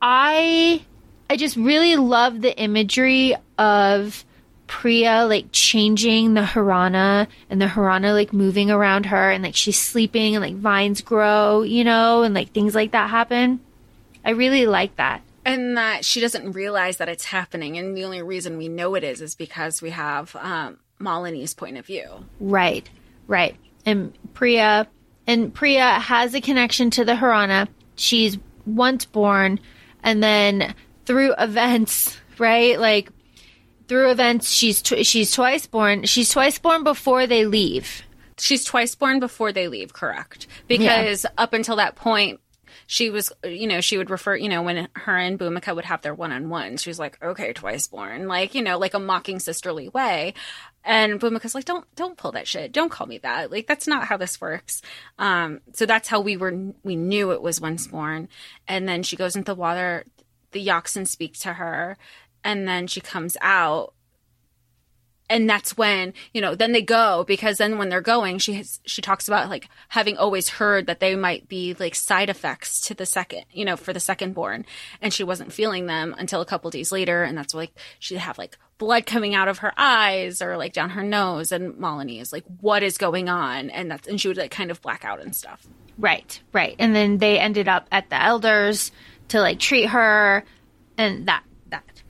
I 0.00 0.82
I 1.30 1.36
just 1.36 1.56
really 1.56 1.96
love 1.96 2.40
the 2.40 2.56
imagery 2.58 3.34
of 3.58 4.24
Priya 4.66 5.24
like 5.26 5.46
changing 5.52 6.34
the 6.34 6.42
Hirana 6.42 7.26
and 7.48 7.60
the 7.60 7.66
Hirana 7.66 8.12
like 8.12 8.32
moving 8.32 8.70
around 8.70 9.06
her 9.06 9.30
and 9.30 9.42
like 9.42 9.54
she's 9.54 9.78
sleeping 9.78 10.36
and 10.36 10.44
like 10.44 10.54
vines 10.56 11.00
grow, 11.00 11.62
you 11.62 11.84
know, 11.84 12.22
and 12.22 12.34
like 12.34 12.52
things 12.52 12.74
like 12.74 12.92
that 12.92 13.10
happen. 13.10 13.60
I 14.24 14.30
really 14.30 14.66
like 14.66 14.96
that. 14.96 15.22
and 15.46 15.78
that 15.78 16.04
she 16.04 16.20
doesn't 16.20 16.52
realize 16.52 16.98
that 16.98 17.08
it's 17.08 17.24
happening 17.24 17.78
and 17.78 17.96
the 17.96 18.04
only 18.04 18.20
reason 18.20 18.58
we 18.58 18.68
know 18.68 18.94
it 18.94 19.02
is 19.02 19.22
is 19.22 19.34
because 19.34 19.80
we 19.80 19.88
have 19.90 20.36
um 20.36 20.78
Malini's 21.00 21.54
point 21.54 21.76
of 21.76 21.86
view 21.86 22.24
Right, 22.40 22.88
right. 23.26 23.56
And 23.86 24.12
Priya 24.34 24.86
and 25.26 25.52
Priya 25.54 25.90
has 26.00 26.34
a 26.34 26.40
connection 26.40 26.90
to 26.90 27.04
the 27.04 27.12
Hirana. 27.14 27.68
She's 27.96 28.36
once 28.66 29.04
born, 29.06 29.60
and 30.02 30.22
then 30.22 30.74
through 31.06 31.34
events, 31.38 32.18
right? 32.38 32.78
Like 32.78 33.10
through 33.88 34.10
events, 34.10 34.50
she's 34.50 34.82
tw- 34.82 35.04
she's 35.06 35.32
twice 35.32 35.66
born. 35.66 36.04
She's 36.04 36.30
twice 36.30 36.58
born 36.58 36.84
before 36.84 37.26
they 37.26 37.46
leave. 37.46 38.02
she's 38.38 38.64
twice 38.64 38.94
born 38.94 39.18
before 39.20 39.52
they 39.52 39.66
leave 39.68 39.92
correct 39.92 40.46
because 40.68 41.26
up 41.36 41.52
until 41.54 41.76
that 41.76 41.96
point 41.96 42.38
she 42.86 43.10
was 43.10 43.32
you 43.42 43.66
know 43.66 43.80
she 43.80 43.98
would 43.98 44.10
refer 44.10 44.36
you 44.36 44.48
know 44.48 44.62
when 44.62 44.86
her 44.94 45.16
and 45.16 45.38
Bhumika 45.40 45.74
would 45.74 45.84
have 45.84 46.02
their 46.02 46.14
one-on-ones 46.14 46.80
she's 46.80 46.98
like 47.00 47.18
okay 47.20 47.52
twice 47.52 47.88
born 47.88 48.28
like 48.28 48.54
you 48.54 48.62
know 48.62 48.78
like 48.78 48.94
a 48.94 48.98
mocking 49.00 49.40
sisterly 49.40 49.88
way 49.88 50.34
and 50.88 51.20
Bhumika's 51.20 51.54
like 51.54 51.66
don't 51.66 51.84
don't 51.94 52.16
pull 52.16 52.32
that 52.32 52.48
shit. 52.48 52.72
Don't 52.72 52.90
call 52.90 53.06
me 53.06 53.18
that. 53.18 53.52
Like 53.52 53.66
that's 53.66 53.86
not 53.86 54.06
how 54.06 54.16
this 54.16 54.40
works. 54.40 54.80
Um 55.18 55.60
so 55.74 55.84
that's 55.84 56.08
how 56.08 56.20
we 56.20 56.38
were 56.38 56.72
we 56.82 56.96
knew 56.96 57.30
it 57.30 57.42
was 57.42 57.60
once 57.60 57.86
born. 57.86 58.28
And 58.66 58.88
then 58.88 59.02
she 59.02 59.14
goes 59.14 59.36
into 59.36 59.52
the 59.52 59.60
water. 59.60 60.06
The 60.52 60.66
Yokson 60.66 61.06
speak 61.06 61.38
to 61.40 61.52
her. 61.52 61.98
And 62.42 62.66
then 62.66 62.86
she 62.86 63.02
comes 63.02 63.36
out 63.42 63.92
and 65.30 65.48
that's 65.48 65.76
when 65.76 66.14
you 66.32 66.40
know 66.40 66.54
then 66.54 66.72
they 66.72 66.82
go 66.82 67.24
because 67.26 67.58
then 67.58 67.78
when 67.78 67.88
they're 67.88 68.00
going 68.00 68.38
she 68.38 68.54
has, 68.54 68.80
she 68.84 69.02
talks 69.02 69.28
about 69.28 69.48
like 69.48 69.68
having 69.88 70.16
always 70.16 70.48
heard 70.48 70.86
that 70.86 71.00
they 71.00 71.14
might 71.14 71.48
be 71.48 71.74
like 71.78 71.94
side 71.94 72.30
effects 72.30 72.80
to 72.80 72.94
the 72.94 73.06
second 73.06 73.44
you 73.52 73.64
know 73.64 73.76
for 73.76 73.92
the 73.92 74.00
second 74.00 74.34
born. 74.34 74.64
And 75.00 75.12
she 75.12 75.24
wasn't 75.24 75.52
feeling 75.52 75.86
them 75.86 76.14
until 76.18 76.40
a 76.40 76.46
couple 76.46 76.70
days 76.70 76.92
later. 76.92 77.22
And 77.22 77.36
that's 77.36 77.54
like 77.54 77.72
she'd 77.98 78.18
have 78.18 78.38
like 78.38 78.56
blood 78.78 79.06
coming 79.06 79.34
out 79.34 79.48
of 79.48 79.58
her 79.58 79.72
eyes 79.76 80.40
or 80.40 80.56
like 80.56 80.72
down 80.72 80.90
her 80.90 81.02
nose. 81.02 81.52
And 81.52 81.74
Malini 81.74 82.20
is 82.20 82.32
like 82.32 82.44
what 82.60 82.82
is 82.82 82.98
going 82.98 83.28
on? 83.28 83.70
And 83.70 83.90
that's 83.90 84.08
and 84.08 84.20
she 84.20 84.28
would 84.28 84.36
like 84.36 84.50
kind 84.50 84.70
of 84.70 84.80
black 84.80 85.04
out 85.04 85.20
and 85.20 85.34
stuff. 85.34 85.66
Right, 85.98 86.40
right. 86.52 86.76
And 86.78 86.94
then 86.94 87.18
they 87.18 87.38
ended 87.38 87.66
up 87.68 87.88
at 87.90 88.08
the 88.08 88.22
elders 88.22 88.92
to 89.28 89.40
like 89.40 89.58
treat 89.58 89.86
her. 89.86 90.44
And 90.96 91.26
that 91.26 91.42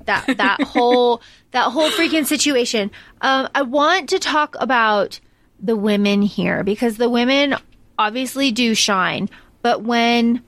that 0.09 0.27
that 0.37 0.61
whole 0.75 1.23
that 1.53 1.71
whole 1.71 1.91
freaking 1.91 2.27
situation. 2.27 2.91
Um 3.21 3.49
I 3.55 3.63
want 3.63 4.09
to 4.11 4.19
talk 4.19 4.57
about 4.59 5.21
the 5.61 5.77
women 5.77 6.23
here 6.23 6.65
because 6.65 6.97
the 6.97 7.09
women 7.09 7.55
obviously 7.99 8.51
do 8.51 8.75
shine, 8.75 9.31
but 9.63 9.83
when 9.83 10.43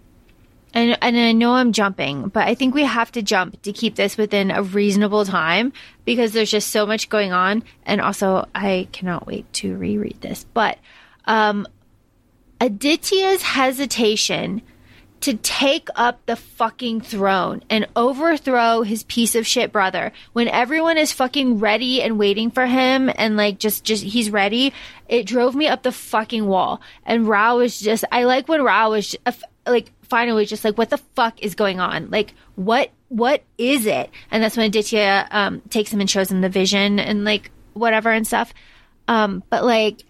and, 0.72 0.96
and 1.02 1.16
I 1.16 1.32
know 1.32 1.52
I'm 1.52 1.72
jumping, 1.72 2.28
but 2.28 2.46
I 2.46 2.54
think 2.54 2.74
we 2.74 2.84
have 2.84 3.10
to 3.12 3.22
jump 3.22 3.60
to 3.62 3.72
keep 3.72 3.96
this 3.96 4.16
within 4.16 4.50
a 4.50 4.62
reasonable 4.62 5.24
time 5.24 5.72
because 6.04 6.32
there's 6.32 6.50
just 6.50 6.68
so 6.68 6.86
much 6.86 7.08
going 7.08 7.32
on. 7.32 7.64
And 7.84 8.00
also, 8.00 8.46
I 8.54 8.86
cannot 8.92 9.26
wait 9.26 9.52
to 9.54 9.76
reread 9.76 10.20
this. 10.20 10.44
But 10.54 10.78
um, 11.24 11.66
Aditya's 12.60 13.42
hesitation 13.42 14.62
to 15.20 15.34
take 15.34 15.88
up 15.94 16.24
the 16.26 16.36
fucking 16.36 17.02
throne 17.02 17.62
and 17.68 17.86
overthrow 17.94 18.82
his 18.82 19.02
piece 19.04 19.34
of 19.34 19.46
shit 19.46 19.72
brother. 19.72 20.12
When 20.32 20.48
everyone 20.48 20.96
is 20.96 21.12
fucking 21.12 21.58
ready 21.58 22.02
and 22.02 22.18
waiting 22.18 22.50
for 22.50 22.66
him 22.66 23.10
and 23.14 23.36
like 23.36 23.58
just 23.58 23.84
just 23.84 24.02
he's 24.02 24.30
ready 24.30 24.72
it 25.08 25.26
drove 25.26 25.54
me 25.54 25.66
up 25.66 25.82
the 25.82 25.92
fucking 25.92 26.46
wall. 26.46 26.80
And 27.04 27.28
Rao 27.28 27.58
was 27.58 27.78
just 27.78 28.04
I 28.10 28.24
like 28.24 28.48
when 28.48 28.62
Rao 28.62 28.90
was 28.90 29.16
uh, 29.26 29.32
like 29.66 29.92
finally 30.02 30.46
just 30.46 30.64
like 30.64 30.78
what 30.78 30.90
the 30.90 30.98
fuck 30.98 31.42
is 31.42 31.54
going 31.54 31.80
on? 31.80 32.10
Like 32.10 32.34
what 32.54 32.90
what 33.08 33.42
is 33.58 33.86
it? 33.86 34.10
And 34.30 34.42
that's 34.42 34.56
when 34.56 34.66
Aditya 34.66 35.28
um 35.30 35.60
takes 35.68 35.92
him 35.92 36.00
and 36.00 36.08
shows 36.08 36.30
him 36.30 36.40
the 36.40 36.48
vision 36.48 36.98
and 36.98 37.24
like 37.24 37.50
whatever 37.74 38.10
and 38.10 38.26
stuff. 38.26 38.54
Um 39.08 39.42
but 39.50 39.64
like 39.64 40.04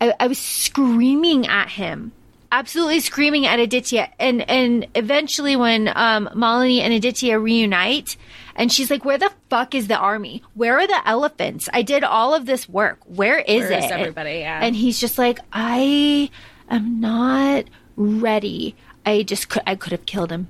I, 0.00 0.12
I 0.20 0.26
was 0.26 0.38
screaming 0.38 1.46
at 1.46 1.68
him, 1.70 2.12
absolutely 2.54 3.00
screaming 3.00 3.46
at 3.46 3.58
Aditya. 3.58 4.10
And 4.18 4.48
and 4.48 4.86
eventually, 4.94 5.56
when 5.56 5.88
um, 5.88 6.28
Malini 6.34 6.78
and 6.80 6.92
Aditya 6.92 7.38
reunite, 7.38 8.16
and 8.54 8.72
she's 8.72 8.90
like, 8.90 9.04
"Where 9.04 9.18
the 9.18 9.32
fuck 9.50 9.74
is 9.74 9.88
the 9.88 9.96
army? 9.96 10.42
Where 10.54 10.78
are 10.78 10.86
the 10.86 11.06
elephants? 11.08 11.68
I 11.72 11.82
did 11.82 12.04
all 12.04 12.34
of 12.34 12.46
this 12.46 12.68
work. 12.68 13.00
Where 13.06 13.38
is 13.38 13.62
Where 13.62 13.72
it? 13.72 13.84
is 13.84 13.90
everybody? 13.90 14.38
Yeah. 14.38 14.60
And 14.62 14.76
he's 14.76 15.00
just 15.00 15.18
like, 15.18 15.38
"I 15.52 16.30
am 16.70 17.00
not 17.00 17.64
ready. 17.96 18.76
I 19.04 19.22
just 19.24 19.48
could. 19.48 19.62
I 19.66 19.74
could 19.74 19.92
have 19.92 20.06
killed 20.06 20.30
him." 20.30 20.48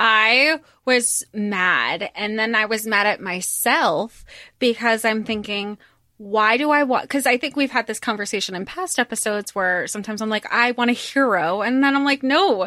I 0.00 0.60
was 0.84 1.24
mad 1.32 2.10
and 2.14 2.38
then 2.38 2.54
I 2.54 2.66
was 2.66 2.86
mad 2.86 3.08
at 3.08 3.20
myself 3.20 4.24
because 4.60 5.04
I'm 5.04 5.24
thinking, 5.24 5.76
why 6.18 6.56
do 6.56 6.70
I 6.72 6.82
want? 6.82 7.04
Because 7.04 7.26
I 7.26 7.38
think 7.38 7.54
we've 7.54 7.70
had 7.70 7.86
this 7.86 8.00
conversation 8.00 8.56
in 8.56 8.66
past 8.66 8.98
episodes 8.98 9.54
where 9.54 9.86
sometimes 9.86 10.20
I'm 10.20 10.28
like, 10.28 10.52
I 10.52 10.72
want 10.72 10.90
a 10.90 10.94
hero, 10.94 11.62
and 11.62 11.82
then 11.82 11.94
I'm 11.94 12.04
like, 12.04 12.24
no, 12.24 12.66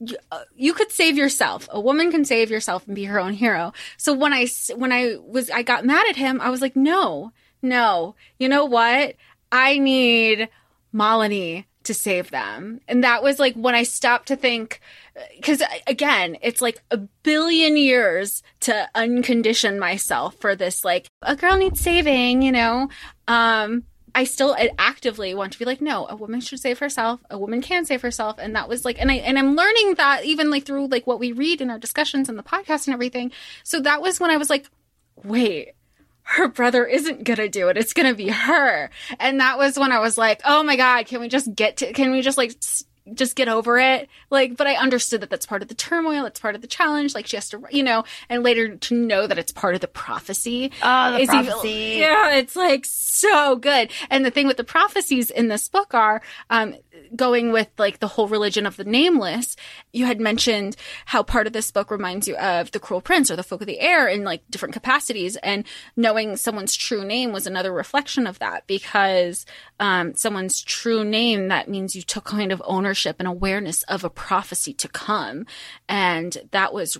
you, 0.00 0.16
uh, 0.32 0.44
you, 0.56 0.72
could 0.72 0.90
save 0.90 1.18
yourself. 1.18 1.68
A 1.70 1.80
woman 1.80 2.10
can 2.10 2.24
save 2.24 2.50
yourself 2.50 2.86
and 2.86 2.96
be 2.96 3.04
her 3.04 3.20
own 3.20 3.34
hero. 3.34 3.74
So 3.98 4.14
when 4.14 4.32
I 4.32 4.46
when 4.74 4.92
I 4.92 5.16
was 5.20 5.50
I 5.50 5.62
got 5.62 5.84
mad 5.84 6.06
at 6.08 6.16
him, 6.16 6.40
I 6.40 6.48
was 6.48 6.62
like, 6.62 6.74
no, 6.74 7.32
no, 7.60 8.14
you 8.38 8.48
know 8.48 8.64
what? 8.64 9.14
I 9.52 9.78
need 9.78 10.48
Malini 10.94 11.66
to 11.84 11.92
save 11.92 12.30
them, 12.30 12.80
and 12.88 13.04
that 13.04 13.22
was 13.22 13.38
like 13.38 13.54
when 13.54 13.74
I 13.74 13.82
stopped 13.82 14.28
to 14.28 14.36
think 14.36 14.80
because 15.36 15.62
again, 15.86 16.36
it's 16.42 16.60
like 16.60 16.82
a 16.90 16.98
billion 16.98 17.76
years 17.76 18.42
to 18.60 18.88
uncondition 18.94 19.78
myself 19.78 20.36
for 20.36 20.54
this. 20.54 20.84
Like 20.84 21.08
a 21.22 21.36
girl 21.36 21.56
needs 21.56 21.80
saving, 21.80 22.42
you 22.42 22.52
know. 22.52 22.88
Um, 23.28 23.84
I 24.14 24.24
still 24.24 24.56
actively 24.78 25.34
want 25.34 25.52
to 25.52 25.58
be 25.58 25.66
like, 25.66 25.82
no, 25.82 26.06
a 26.08 26.16
woman 26.16 26.40
should 26.40 26.60
save 26.60 26.78
herself. 26.78 27.20
A 27.28 27.38
woman 27.38 27.60
can 27.60 27.84
save 27.84 28.00
herself, 28.00 28.36
and 28.38 28.56
that 28.56 28.66
was 28.66 28.84
like, 28.84 28.98
and 28.98 29.10
I 29.10 29.16
and 29.16 29.38
I'm 29.38 29.54
learning 29.54 29.94
that 29.96 30.24
even 30.24 30.50
like 30.50 30.64
through 30.64 30.86
like 30.86 31.06
what 31.06 31.20
we 31.20 31.32
read 31.32 31.60
in 31.60 31.70
our 31.70 31.78
discussions 31.78 32.28
and 32.28 32.38
the 32.38 32.42
podcast 32.42 32.86
and 32.86 32.94
everything. 32.94 33.30
So 33.62 33.80
that 33.80 34.00
was 34.00 34.18
when 34.18 34.30
I 34.30 34.38
was 34.38 34.48
like, 34.48 34.70
wait, 35.22 35.72
her 36.22 36.48
brother 36.48 36.86
isn't 36.86 37.24
gonna 37.24 37.48
do 37.48 37.68
it. 37.68 37.76
It's 37.76 37.92
gonna 37.92 38.14
be 38.14 38.28
her. 38.28 38.90
And 39.20 39.40
that 39.40 39.58
was 39.58 39.78
when 39.78 39.92
I 39.92 40.00
was 40.00 40.16
like, 40.16 40.40
oh 40.44 40.62
my 40.62 40.76
god, 40.76 41.06
can 41.06 41.20
we 41.20 41.28
just 41.28 41.54
get 41.54 41.78
to? 41.78 41.92
Can 41.92 42.10
we 42.10 42.22
just 42.22 42.38
like? 42.38 42.54
Just 43.14 43.36
get 43.36 43.48
over 43.48 43.78
it. 43.78 44.08
Like, 44.30 44.56
but 44.56 44.66
I 44.66 44.74
understood 44.74 45.20
that 45.20 45.30
that's 45.30 45.46
part 45.46 45.62
of 45.62 45.68
the 45.68 45.74
turmoil. 45.74 46.24
It's 46.26 46.40
part 46.40 46.54
of 46.54 46.60
the 46.60 46.66
challenge. 46.66 47.14
Like 47.14 47.26
she 47.26 47.36
has 47.36 47.48
to, 47.50 47.62
you 47.70 47.82
know, 47.82 48.04
and 48.28 48.42
later 48.42 48.76
to 48.76 48.94
know 48.94 49.26
that 49.26 49.38
it's 49.38 49.52
part 49.52 49.74
of 49.74 49.80
the 49.80 49.88
prophecy. 49.88 50.72
Oh, 50.82 51.18
the 51.18 51.26
prophecy. 51.26 51.68
Even, 51.68 52.00
yeah, 52.00 52.34
it's 52.34 52.56
like 52.56 52.84
so 52.84 53.56
good. 53.56 53.90
And 54.10 54.24
the 54.24 54.30
thing 54.30 54.46
with 54.46 54.56
the 54.56 54.64
prophecies 54.64 55.30
in 55.30 55.48
this 55.48 55.68
book 55.68 55.94
are, 55.94 56.22
um, 56.50 56.74
going 57.14 57.52
with 57.52 57.68
like 57.78 57.98
the 58.00 58.08
whole 58.08 58.28
religion 58.28 58.66
of 58.66 58.76
the 58.76 58.84
nameless. 58.84 59.56
You 59.92 60.06
had 60.06 60.20
mentioned 60.20 60.76
how 61.06 61.22
part 61.22 61.46
of 61.46 61.52
this 61.52 61.70
book 61.70 61.90
reminds 61.90 62.28
you 62.28 62.36
of 62.36 62.70
the 62.72 62.80
cruel 62.80 63.00
prince 63.00 63.30
or 63.30 63.36
the 63.36 63.42
folk 63.42 63.60
of 63.60 63.66
the 63.66 63.80
air 63.80 64.08
in 64.08 64.24
like 64.24 64.42
different 64.50 64.72
capacities. 64.72 65.36
And 65.36 65.64
knowing 65.96 66.36
someone's 66.36 66.76
true 66.76 67.04
name 67.04 67.32
was 67.32 67.46
another 67.46 67.72
reflection 67.72 68.26
of 68.26 68.38
that 68.38 68.66
because, 68.66 69.46
um, 69.80 70.14
someone's 70.14 70.62
true 70.62 71.04
name, 71.04 71.48
that 71.48 71.68
means 71.68 71.96
you 71.96 72.02
took 72.02 72.24
kind 72.24 72.52
of 72.52 72.62
ownership 72.64 73.16
and 73.18 73.28
awareness 73.28 73.82
of 73.84 74.04
a 74.04 74.10
prophecy 74.10 74.72
to 74.74 74.88
come. 74.88 75.46
And 75.88 76.36
that 76.50 76.72
was 76.72 76.98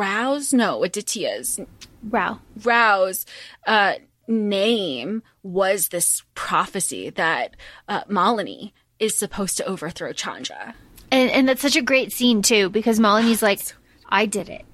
Rouse? 0.00 0.54
no, 0.54 0.82
Aditya's. 0.82 1.60
Rao. 2.02 2.40
Rao's 2.62 3.26
uh, 3.66 3.94
name 4.30 5.22
was 5.42 5.88
this 5.88 6.22
prophecy 6.34 7.10
that 7.10 7.56
uh, 7.88 8.04
Malini 8.04 8.72
is 8.98 9.16
supposed 9.16 9.56
to 9.58 9.66
overthrow 9.66 10.12
Chandra. 10.12 10.74
And, 11.10 11.30
and 11.30 11.48
that's 11.48 11.62
such 11.62 11.76
a 11.76 11.82
great 11.82 12.12
scene, 12.12 12.40
too, 12.40 12.70
because 12.70 13.00
Malini's 13.00 13.42
like, 13.42 13.60
I 14.08 14.26
did 14.26 14.48
it. 14.48 14.64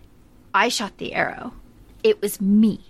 I 0.55 0.69
shot 0.69 0.99
the 0.99 1.15
arrow. 1.15 1.55
It 2.03 2.21
was 2.21 2.41
me. 2.41 2.81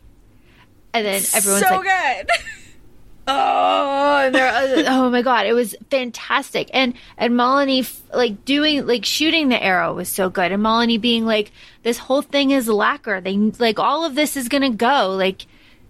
And 0.92 1.06
then 1.06 1.22
everyone's 1.34 1.66
so 1.66 1.76
like, 1.76 2.26
good. 2.26 2.30
oh, 3.26 4.18
and 4.24 4.36
uh, 4.36 4.84
oh 4.86 5.10
my 5.10 5.20
god, 5.20 5.46
it 5.46 5.52
was 5.52 5.74
fantastic. 5.90 6.70
And 6.72 6.94
and 7.18 7.34
Malini 7.34 7.86
like 8.14 8.44
doing 8.44 8.86
like 8.86 9.04
shooting 9.04 9.48
the 9.48 9.62
arrow 9.62 9.94
was 9.94 10.08
so 10.08 10.30
good. 10.30 10.52
And 10.52 10.62
Malini 10.62 10.98
being 10.98 11.26
like, 11.26 11.52
this 11.82 11.98
whole 11.98 12.22
thing 12.22 12.50
is 12.50 12.68
lacquer. 12.68 13.20
They 13.20 13.36
like 13.36 13.78
all 13.78 14.04
of 14.04 14.14
this 14.14 14.36
is 14.36 14.48
gonna 14.48 14.70
go. 14.70 15.10
Like 15.10 15.46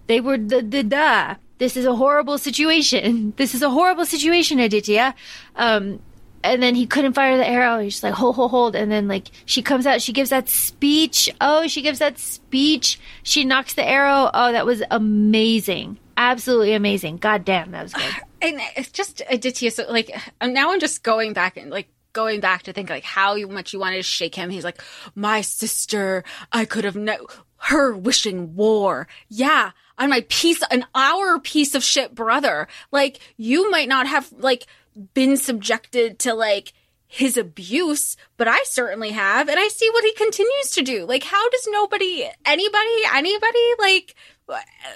they 0.07 0.21
were 0.21 0.37
the 0.37 0.61
the 0.61 0.83
da. 0.83 1.35
This 1.57 1.75
is 1.75 1.85
a 1.85 1.95
horrible 1.95 2.37
situation. 2.37 3.33
This 3.37 3.55
is 3.55 3.61
a 3.61 3.69
horrible 3.69 4.05
situation, 4.05 4.59
Aditya. 4.59 5.15
Um, 5.55 5.99
and 6.43 6.61
then 6.61 6.75
he 6.75 6.85
couldn't 6.85 7.13
fire 7.13 7.35
the 7.35 7.47
arrow. 7.47 7.79
He's 7.79 8.03
like, 8.03 8.13
hold, 8.13 8.35
hold, 8.35 8.51
hold. 8.51 8.75
And 8.75 8.91
then 8.91 9.07
like 9.07 9.31
she 9.45 9.61
comes 9.61 9.87
out, 9.87 10.01
she 10.01 10.13
gives 10.13 10.29
that 10.29 10.49
speech. 10.49 11.29
Oh, 11.41 11.67
she 11.67 11.81
gives 11.81 11.99
that 11.99 12.19
speech. 12.19 12.99
She 13.23 13.43
knocks 13.43 13.73
the 13.73 13.83
arrow. 13.83 14.29
Oh, 14.33 14.51
that 14.51 14.65
was 14.65 14.83
amazing 14.91 15.97
absolutely 16.17 16.73
amazing. 16.73 17.17
God 17.17 17.45
damn, 17.45 17.71
that 17.71 17.83
was 17.83 17.93
good. 17.93 18.03
And 18.39 18.61
it's 18.75 18.91
just 18.91 19.23
Aditya. 19.27 19.71
So 19.71 19.91
like 19.91 20.15
now, 20.39 20.71
I'm 20.71 20.79
just 20.79 21.01
going 21.01 21.33
back 21.33 21.57
and 21.57 21.71
like 21.71 21.87
going 22.13 22.39
back 22.39 22.61
to 22.63 22.73
think 22.73 22.87
like 22.87 23.03
how 23.03 23.35
much 23.47 23.73
you 23.73 23.79
wanted 23.79 23.95
to 23.95 24.03
shake 24.03 24.35
him. 24.35 24.51
He's 24.51 24.63
like, 24.63 24.79
my 25.15 25.41
sister. 25.41 26.23
I 26.51 26.65
could 26.65 26.83
have 26.83 26.95
no 26.95 27.25
her 27.57 27.95
wishing 27.95 28.55
war. 28.55 29.07
Yeah, 29.27 29.71
on 29.97 30.09
my 30.09 30.25
piece, 30.29 30.61
an 30.69 30.85
our 30.95 31.39
piece 31.39 31.75
of 31.75 31.83
shit 31.83 32.15
brother. 32.15 32.67
Like 32.91 33.19
you 33.37 33.69
might 33.71 33.89
not 33.89 34.07
have 34.07 34.31
like 34.37 34.65
been 35.13 35.37
subjected 35.37 36.19
to 36.19 36.33
like 36.33 36.73
his 37.07 37.37
abuse, 37.37 38.17
but 38.35 38.47
I 38.47 38.63
certainly 38.63 39.11
have, 39.11 39.47
and 39.47 39.59
I 39.59 39.69
see 39.69 39.89
what 39.91 40.03
he 40.03 40.13
continues 40.13 40.71
to 40.71 40.81
do. 40.81 41.05
Like, 41.05 41.23
how 41.23 41.49
does 41.49 41.65
nobody, 41.69 42.29
anybody, 42.45 43.01
anybody, 43.13 43.73
like, 43.79 44.15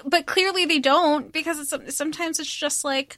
but 0.05 0.25
clearly 0.25 0.65
they 0.65 0.79
don't 0.79 1.31
because 1.31 1.59
it's, 1.59 1.95
sometimes 1.95 2.39
it's 2.39 2.53
just 2.53 2.83
like 2.83 3.17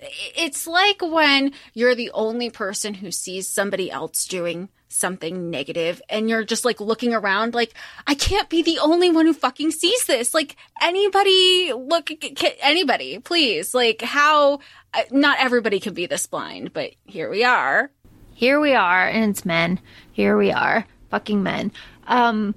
it's 0.00 0.66
like 0.66 1.02
when 1.02 1.52
you're 1.74 1.94
the 1.94 2.10
only 2.12 2.48
person 2.48 2.94
who 2.94 3.10
sees 3.10 3.46
somebody 3.46 3.90
else 3.90 4.24
doing 4.24 4.70
something 4.90 5.50
negative 5.50 6.02
and 6.08 6.28
you're 6.28 6.44
just 6.44 6.64
like 6.64 6.80
looking 6.80 7.14
around 7.14 7.54
like 7.54 7.72
I 8.06 8.14
can't 8.14 8.48
be 8.48 8.62
the 8.62 8.80
only 8.80 9.08
one 9.10 9.24
who 9.24 9.32
fucking 9.32 9.70
sees 9.70 10.04
this. 10.06 10.34
Like 10.34 10.56
anybody 10.82 11.72
look 11.72 12.10
anybody 12.60 13.18
please. 13.20 13.72
Like 13.72 14.02
how 14.02 14.58
uh, 14.92 15.02
not 15.10 15.38
everybody 15.40 15.80
can 15.80 15.94
be 15.94 16.06
this 16.06 16.26
blind 16.26 16.72
but 16.72 16.90
here 17.04 17.30
we 17.30 17.44
are. 17.44 17.90
Here 18.34 18.60
we 18.60 18.74
are 18.74 19.06
and 19.06 19.30
it's 19.30 19.44
men. 19.44 19.80
Here 20.12 20.36
we 20.36 20.52
are 20.52 20.84
fucking 21.10 21.42
men. 21.42 21.72
Um 22.06 22.54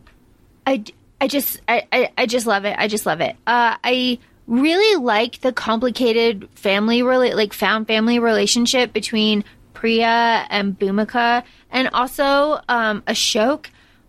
I 0.65 0.83
I 1.21 1.27
just 1.27 1.61
I, 1.69 1.87
I, 1.91 2.11
I 2.17 2.25
just 2.25 2.47
love 2.47 2.65
it. 2.65 2.75
I 2.77 2.89
just 2.89 3.05
love 3.05 3.21
it. 3.21 3.37
Uh, 3.47 3.77
I 3.81 4.19
really 4.45 5.01
like 5.01 5.39
the 5.39 5.53
complicated 5.53 6.49
family 6.53 7.01
rela- 7.01 7.35
like 7.35 7.53
found 7.53 7.87
family 7.87 8.19
relationship 8.19 8.91
between 8.91 9.45
Priya 9.73 10.45
and 10.49 10.77
Bhumika 10.77 11.43
and 11.73 11.89
also 11.91 12.61
um 12.69 13.01
Ashok. 13.01 13.65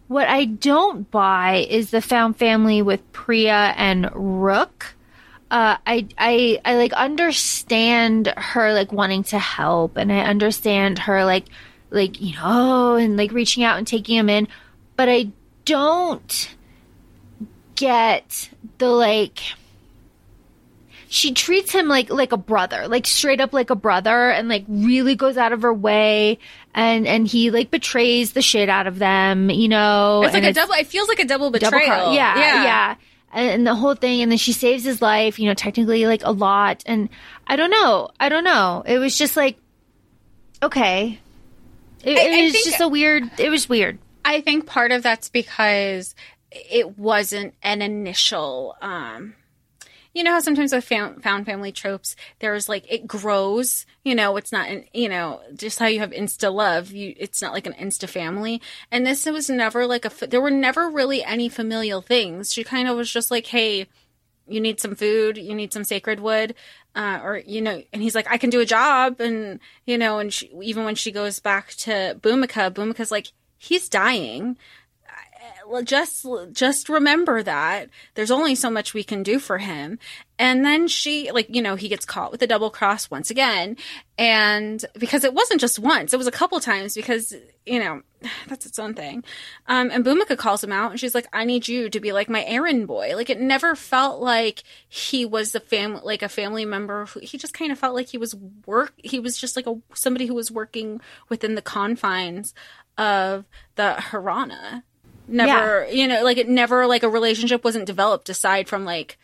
What 0.07 0.29
I 0.29 0.45
don't 0.45 1.11
buy 1.11 1.67
is 1.69 1.91
the 1.91 2.03
found 2.03 2.37
family 2.37 2.83
with 2.83 3.01
Priya 3.13 3.73
and 3.77 4.11
Rook. 4.15 4.95
Uh, 5.51 5.79
I, 5.87 6.07
I, 6.19 6.61
I 6.65 6.77
like 6.77 6.93
understand 6.93 8.33
her 8.37 8.75
like 8.75 8.93
wanting 8.93 9.23
to 9.25 9.39
help 9.39 9.97
and 9.97 10.13
I 10.13 10.21
understand 10.21 10.99
her 11.01 11.25
like, 11.25 11.47
like, 11.91 12.21
you 12.21 12.35
know, 12.35 12.97
and 12.97 13.17
like 13.17 13.33
reaching 13.33 13.65
out 13.65 13.79
and 13.79 13.87
taking 13.87 14.17
him 14.17 14.29
in, 14.29 14.47
but 14.97 15.09
I 15.09 15.29
don't 15.65 16.55
get 17.77 18.51
the 18.79 18.89
like, 18.89 19.41
she 21.15 21.33
treats 21.33 21.71
him 21.71 21.87
like 21.87 22.11
like 22.11 22.33
a 22.33 22.37
brother, 22.37 22.89
like 22.89 23.07
straight 23.07 23.41
up 23.41 23.53
like 23.53 23.71
a 23.71 23.77
brother, 23.77 24.31
and 24.31 24.49
like 24.49 24.65
really 24.69 25.15
goes 25.15 25.37
out 25.37 25.53
of 25.53 25.63
her 25.63 25.73
way, 25.73 26.39
and 26.75 27.07
and 27.07 27.27
he 27.29 27.51
like 27.53 27.71
betrays 27.71 28.33
the 28.33 28.43
shit 28.43 28.69
out 28.69 28.87
of 28.89 28.99
them, 28.99 29.49
you 29.49 29.69
know. 29.69 30.23
It's 30.25 30.35
like 30.35 30.43
a 30.45 30.53
double. 30.53 30.75
It 30.75 30.89
feels 30.89 31.09
like 31.09 31.21
a 31.21 31.25
double 31.25 31.51
double 31.51 31.61
betrayal. 31.71 31.87
cross- 31.87 32.15
yeah, 32.17 32.37
yeah, 32.39 32.65
yeah, 32.65 32.95
And, 33.33 33.51
and 33.51 33.67
the 33.67 33.75
whole 33.77 33.95
thing, 33.95 34.23
and 34.23 34.31
then 34.33 34.39
she 34.39 34.53
saves 34.53 34.83
his 34.83 35.01
life, 35.01 35.39
you 35.39 35.47
know, 35.49 35.55
technically 35.55 36.07
like 36.07 36.23
a 36.25 36.33
lot, 36.33 36.83
and 36.85 37.09
I 37.47 37.55
don't 37.57 37.71
know, 37.71 38.09
I 38.19 38.29
don't 38.29 38.45
know. 38.45 38.83
It 38.85 38.99
was 38.99 39.17
just 39.17 39.37
like, 39.37 39.57
okay, 40.63 41.19
it, 42.03 42.19
I- 42.19 42.39
it 42.39 42.43
was 42.45 42.53
think- 42.53 42.65
just 42.67 42.81
a 42.81 42.89
weird. 42.89 43.25
It 43.39 43.51
was 43.51 43.69
weird. 43.69 43.99
I 44.25 44.41
think 44.41 44.67
part 44.67 44.91
of 44.91 45.03
that's 45.03 45.29
because 45.29 46.15
it 46.51 46.99
wasn't 46.99 47.55
an 47.63 47.83
initial. 47.83 48.75
um 48.83 49.35
you 50.15 50.23
know 50.23 50.33
how 50.33 50.41
sometimes 50.41 50.73
with 50.73 50.85
found, 50.85 51.23
found 51.23 51.45
family 51.45 51.73
tropes, 51.73 52.17
there's 52.39 52.69
like 52.69 52.91
it 52.91 53.07
grows. 53.07 53.85
You 54.05 54.15
know, 54.15 54.37
it's 54.37 54.53
not, 54.53 54.69
an, 54.69 54.85
you 54.95 55.09
know, 55.09 55.41
just 55.55 55.79
how 55.79 55.87
you 55.87 55.99
have 55.99 56.13
insta 56.13 56.53
love. 56.53 56.93
You, 56.93 57.15
it's 57.19 57.43
not 57.43 57.53
like 57.53 57.67
an 57.67 57.75
insta 57.75 58.09
family. 58.09 58.63
And 58.91 59.07
this 59.07 59.27
was 59.27 59.51
never 59.51 59.87
like 59.87 60.05
a. 60.05 60.27
There 60.27 60.41
were 60.41 60.51
never 60.51 60.89
really 60.89 61.23
any 61.25 61.49
familial 61.49 62.01
things. 62.01 62.53
She 62.53 62.65
kind 62.65 62.89
of 62.89 62.97
was 62.97 63.11
just 63.11 63.31
like, 63.31 63.47
hey, 63.47 63.89
you 64.47 64.61
need 64.61 64.81
some 64.81 64.95
food, 64.95 65.37
you 65.37 65.55
need 65.55 65.73
some 65.73 65.85
sacred 65.85 66.21
wood, 66.21 66.55
uh, 66.95 67.21
or 67.23 67.39
you 67.39 67.61
know, 67.61 67.83
and 67.93 68.03
he's 68.03 68.15
like, 68.15 68.31
I 68.31 68.37
can 68.39 68.51
do 68.51 68.61
a 68.61 68.67
job, 68.67 69.21
and 69.21 69.59
you 69.87 69.99
know, 69.99 70.19
and 70.19 70.33
she, 70.33 70.51
even 70.63 70.85
when 70.85 70.95
she 70.95 71.11
goes 71.11 71.41
back 71.41 71.71
to 71.75 72.17
Bhumika, 72.21 72.71
Bhumika's 72.71 73.11
like, 73.11 73.29
he's 73.59 73.89
dying. 73.89 74.57
Well, 75.67 75.83
Just, 75.83 76.27
just 76.53 76.89
remember 76.89 77.43
that 77.43 77.89
there's 78.15 78.31
only 78.31 78.55
so 78.55 78.71
much 78.71 78.95
we 78.95 79.05
can 79.05 79.23
do 79.23 79.39
for 79.39 79.59
him. 79.59 79.99
And 80.39 80.65
then 80.65 80.89
she, 80.89 81.31
like, 81.31 81.55
you 81.55 81.63
know, 81.63 81.77
he 81.77 81.89
gets 81.89 82.05
caught 82.05 82.33
with 82.33 82.43
a 82.43 82.47
double 82.47 82.71
cross 82.71 83.11
once 83.11 83.31
again, 83.31 83.77
and 84.19 84.85
because 84.99 85.23
it 85.23 85.33
wasn't 85.33 85.61
just 85.61 85.79
once, 85.79 86.13
it 86.13 86.17
was 86.17 86.27
a 86.27 86.33
couple 86.33 86.59
times 86.59 86.95
because 86.95 87.33
you 87.65 87.79
know 87.79 88.03
that's 88.49 88.67
its 88.67 88.81
own 88.81 88.95
thing. 88.95 89.23
Um, 89.69 89.91
and 89.93 90.05
Bhumika 90.05 90.37
calls 90.37 90.65
him 90.65 90.73
out, 90.73 90.91
and 90.91 90.99
she's 90.99 91.15
like, 91.15 91.29
"I 91.33 91.45
need 91.45 91.69
you 91.69 91.89
to 91.89 92.01
be 92.01 92.13
like 92.13 92.29
my 92.29 92.45
errand 92.45 92.89
boy." 92.89 93.15
Like 93.15 93.31
it 93.31 93.41
never 93.41 93.77
felt 93.77 94.21
like 94.21 94.65
he 94.89 95.25
was 95.25 95.53
the 95.53 95.61
family, 95.61 96.01
like 96.03 96.23
a 96.23 96.29
family 96.29 96.65
member. 96.65 97.07
He 97.23 97.39
just 97.39 97.55
kind 97.55 97.71
of 97.71 97.79
felt 97.79 97.95
like 97.95 98.09
he 98.09 98.19
was 98.19 98.35
work. 98.67 98.95
He 98.97 99.21
was 99.21 99.39
just 99.39 99.55
like 99.55 99.69
a 99.69 99.81
somebody 99.95 100.27
who 100.27 100.35
was 100.35 100.51
working 100.51 101.01
within 101.29 101.55
the 101.55 101.63
confines 101.63 102.55
of 102.99 103.45
the 103.77 103.97
Hirana. 104.11 104.83
Never, 105.27 105.87
you 105.91 106.07
know, 106.07 106.23
like 106.23 106.37
it 106.37 106.49
never 106.49 106.87
like 106.87 107.03
a 107.03 107.09
relationship 107.09 107.65
wasn't 107.65 107.87
developed 107.87 108.29
aside 108.29 108.69
from 108.69 108.85
like 108.85 109.19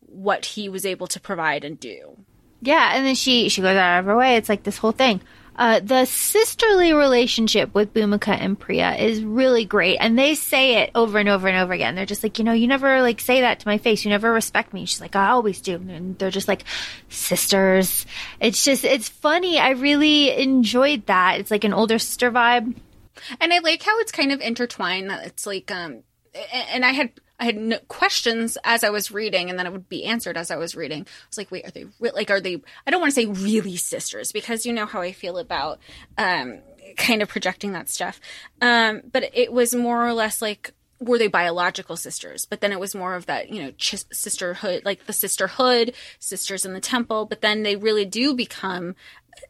what 0.00 0.44
he 0.44 0.68
was 0.68 0.84
able 0.84 1.06
to 1.08 1.20
provide 1.20 1.64
and 1.64 1.78
do. 1.78 2.16
Yeah, 2.62 2.92
and 2.94 3.06
then 3.06 3.14
she 3.14 3.48
she 3.48 3.62
goes 3.62 3.76
out 3.76 4.00
of 4.00 4.06
her 4.06 4.16
way. 4.16 4.36
It's 4.36 4.48
like 4.48 4.62
this 4.62 4.78
whole 4.78 4.92
thing. 4.92 5.20
Uh, 5.58 5.80
the 5.80 6.04
sisterly 6.04 6.92
relationship 6.92 7.72
with 7.74 7.94
Bhumika 7.94 8.36
and 8.38 8.58
Priya 8.58 8.94
is 8.96 9.24
really 9.24 9.64
great, 9.64 9.96
and 9.96 10.18
they 10.18 10.34
say 10.34 10.82
it 10.82 10.90
over 10.94 11.18
and 11.18 11.30
over 11.30 11.48
and 11.48 11.56
over 11.56 11.72
again. 11.72 11.94
They're 11.94 12.04
just 12.04 12.22
like, 12.22 12.38
you 12.38 12.44
know, 12.44 12.52
you 12.52 12.66
never 12.66 13.00
like 13.00 13.20
say 13.20 13.40
that 13.40 13.60
to 13.60 13.68
my 13.68 13.78
face. 13.78 14.04
You 14.04 14.10
never 14.10 14.30
respect 14.30 14.74
me. 14.74 14.84
She's 14.84 15.00
like, 15.00 15.16
I 15.16 15.28
always 15.28 15.62
do, 15.62 15.76
and 15.76 16.18
they're 16.18 16.30
just 16.30 16.48
like 16.48 16.64
sisters. 17.08 18.04
It's 18.38 18.64
just 18.64 18.84
it's 18.84 19.08
funny. 19.08 19.58
I 19.58 19.70
really 19.70 20.30
enjoyed 20.30 21.06
that. 21.06 21.40
It's 21.40 21.50
like 21.50 21.64
an 21.64 21.72
older 21.72 21.98
sister 21.98 22.30
vibe. 22.30 22.74
And 23.40 23.52
I 23.52 23.58
like 23.58 23.82
how 23.82 23.98
it's 24.00 24.12
kind 24.12 24.32
of 24.32 24.40
intertwined. 24.40 25.10
That 25.10 25.26
it's 25.26 25.46
like, 25.46 25.70
um, 25.70 26.02
and 26.52 26.84
I 26.84 26.92
had 26.92 27.12
I 27.38 27.44
had 27.44 27.56
no 27.56 27.78
questions 27.88 28.56
as 28.64 28.82
I 28.82 28.90
was 28.90 29.10
reading, 29.10 29.50
and 29.50 29.58
then 29.58 29.66
it 29.66 29.72
would 29.72 29.88
be 29.88 30.04
answered 30.04 30.36
as 30.36 30.50
I 30.50 30.56
was 30.56 30.74
reading. 30.74 31.02
I 31.02 31.26
was 31.28 31.38
like, 31.38 31.50
wait, 31.50 31.66
are 31.66 31.70
they 31.70 31.84
re- 32.00 32.12
like 32.12 32.30
are 32.30 32.40
they? 32.40 32.62
I 32.86 32.90
don't 32.90 33.00
want 33.00 33.14
to 33.14 33.20
say 33.20 33.26
really 33.26 33.76
sisters 33.76 34.32
because 34.32 34.64
you 34.64 34.72
know 34.72 34.86
how 34.86 35.00
I 35.00 35.12
feel 35.12 35.38
about 35.38 35.78
um 36.16 36.60
kind 36.96 37.22
of 37.22 37.28
projecting 37.28 37.72
that 37.72 37.88
stuff. 37.88 38.20
Um, 38.60 39.02
but 39.12 39.30
it 39.34 39.52
was 39.52 39.74
more 39.74 40.06
or 40.06 40.12
less 40.12 40.40
like 40.40 40.72
were 40.98 41.18
they 41.18 41.26
biological 41.26 41.96
sisters? 41.96 42.46
But 42.46 42.60
then 42.60 42.72
it 42.72 42.80
was 42.80 42.94
more 42.94 43.14
of 43.14 43.26
that, 43.26 43.50
you 43.50 43.62
know, 43.62 43.70
ch- 43.72 44.06
sisterhood, 44.10 44.82
like 44.84 45.06
the 45.06 45.12
sisterhood, 45.12 45.94
sisters 46.18 46.64
in 46.64 46.72
the 46.72 46.80
temple. 46.80 47.26
But 47.26 47.42
then 47.42 47.62
they 47.62 47.76
really 47.76 48.06
do 48.06 48.34
become 48.34 48.94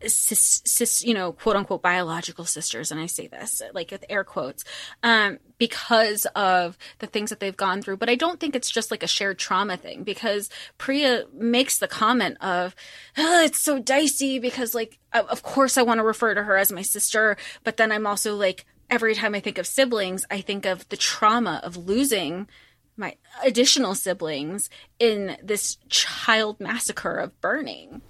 sis, 0.07 0.63
sis, 0.65 1.05
you 1.05 1.15
know, 1.15 1.33
quote 1.33 1.57
unquote 1.57 1.83
biological 1.83 2.45
sisters, 2.45 2.91
and 2.91 3.01
I 3.01 3.07
say 3.07 3.27
this 3.27 3.63
like 3.73 3.91
with 3.91 4.05
air 4.09 4.25
quotes, 4.25 4.65
um, 5.03 5.39
because 5.59 6.27
of 6.35 6.77
the 6.99 7.07
things 7.07 7.31
that 7.31 7.41
they've 7.41 7.57
gone 7.57 7.83
through. 7.83 7.97
But 7.97 8.11
I 8.11 8.15
don't 8.15 8.41
think 8.41 8.55
it's 8.55 8.71
just 8.71 8.91
like 8.91 9.03
a 9.03 9.09
shared 9.09 9.39
trauma 9.39 9.77
thing 9.77 10.03
because 10.03 10.51
Priya 10.79 11.25
makes 11.33 11.79
the 11.79 11.89
comment 11.89 12.37
of, 12.41 12.75
"Oh, 13.17 13.43
it's 13.45 13.61
so 13.61 13.79
dicey 13.79 14.39
because 14.39 14.75
like, 14.75 14.99
of 15.13 15.27
of 15.27 15.43
course 15.43 15.79
I 15.79 15.83
want 15.83 15.99
to 15.99 16.05
refer 16.05 16.35
to 16.35 16.43
her 16.43 16.57
as 16.57 16.73
my 16.73 16.83
sister, 16.83 17.37
but 17.65 17.77
then 17.77 17.93
I'm 17.93 18.07
also 18.07 18.35
like, 18.35 18.67
every 18.91 19.15
time 19.15 19.35
I 19.35 19.41
think 19.41 19.59
of 19.59 19.67
siblings, 19.67 20.25
I 20.31 20.41
think 20.41 20.67
of 20.67 20.89
the 20.89 20.97
trauma 20.97 21.61
of 21.63 21.77
losing 21.77 22.49
my 22.97 23.17
additional 23.45 23.95
siblings 23.95 24.71
in 24.99 25.37
this 25.43 25.77
child 25.89 26.61
massacre 26.61 27.17
of 27.17 27.39
burning. 27.41 28.01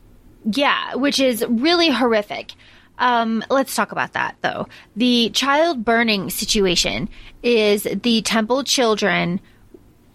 Yeah, 0.51 0.95
which 0.95 1.19
is 1.21 1.45
really 1.49 1.91
horrific. 1.91 2.53
Um, 2.99 3.45
let's 3.51 3.75
talk 3.75 3.93
about 3.93 4.13
that 4.15 4.37
though. 4.41 4.69
The 4.95 5.31
child 5.31 5.85
burning 5.85 6.31
situation 6.31 7.09
is 7.43 7.83
the 7.83 8.23
temple 8.23 8.65
children, 8.65 9.41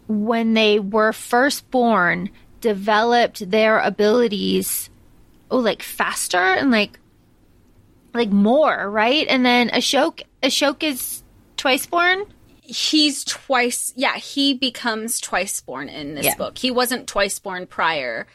when 0.07 0.53
they 0.55 0.79
were 0.79 1.13
first 1.13 1.69
born, 1.69 2.29
developed 2.59 3.49
their 3.51 3.79
abilities, 3.79 4.89
oh, 5.51 5.57
like 5.59 5.83
faster 5.83 6.37
and 6.37 6.71
like, 6.71 6.99
like 8.13 8.29
more, 8.29 8.89
right? 8.89 9.27
And 9.27 9.45
then 9.45 9.69
Ashok, 9.69 10.21
Ashok 10.43 10.83
is 10.83 11.23
twice 11.57 11.85
born. 11.85 12.23
he's 12.63 13.23
twice 13.25 13.91
yeah 13.97 14.15
he 14.15 14.53
becomes 14.53 15.19
twice 15.19 15.59
born 15.61 15.89
in 15.89 16.15
this 16.15 16.25
Yeah. 16.25 16.35
book 16.35 16.57
he 16.57 16.71
wasn't 16.71 17.05
twice 17.05 17.37
born 17.37 17.67
prior 17.67 18.25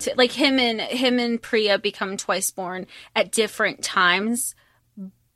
to 0.00 0.12
like 0.16 0.32
him 0.32 0.58
and 0.58 0.80
him 0.80 1.18
and 1.18 1.40
priya 1.40 1.78
become 1.78 2.16
twice 2.16 2.50
born 2.50 2.86
at 3.14 3.32
different 3.32 3.82
times 3.82 4.54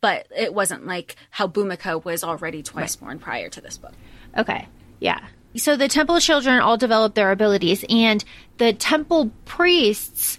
but 0.00 0.26
it 0.34 0.54
wasn't 0.54 0.86
like 0.86 1.14
how 1.28 1.46
Bhumika 1.46 2.02
was 2.02 2.24
already 2.24 2.62
twice 2.62 2.96
born 2.96 3.18
prior 3.18 3.48
to 3.50 3.60
this 3.60 3.76
book 3.76 3.92
Okay. 4.36 4.66
Yeah. 5.00 5.20
So 5.56 5.76
the 5.76 5.88
temple 5.88 6.20
children 6.20 6.60
all 6.60 6.76
develop 6.76 7.14
their 7.14 7.32
abilities, 7.32 7.84
and 7.88 8.24
the 8.58 8.72
temple 8.72 9.30
priests 9.44 10.38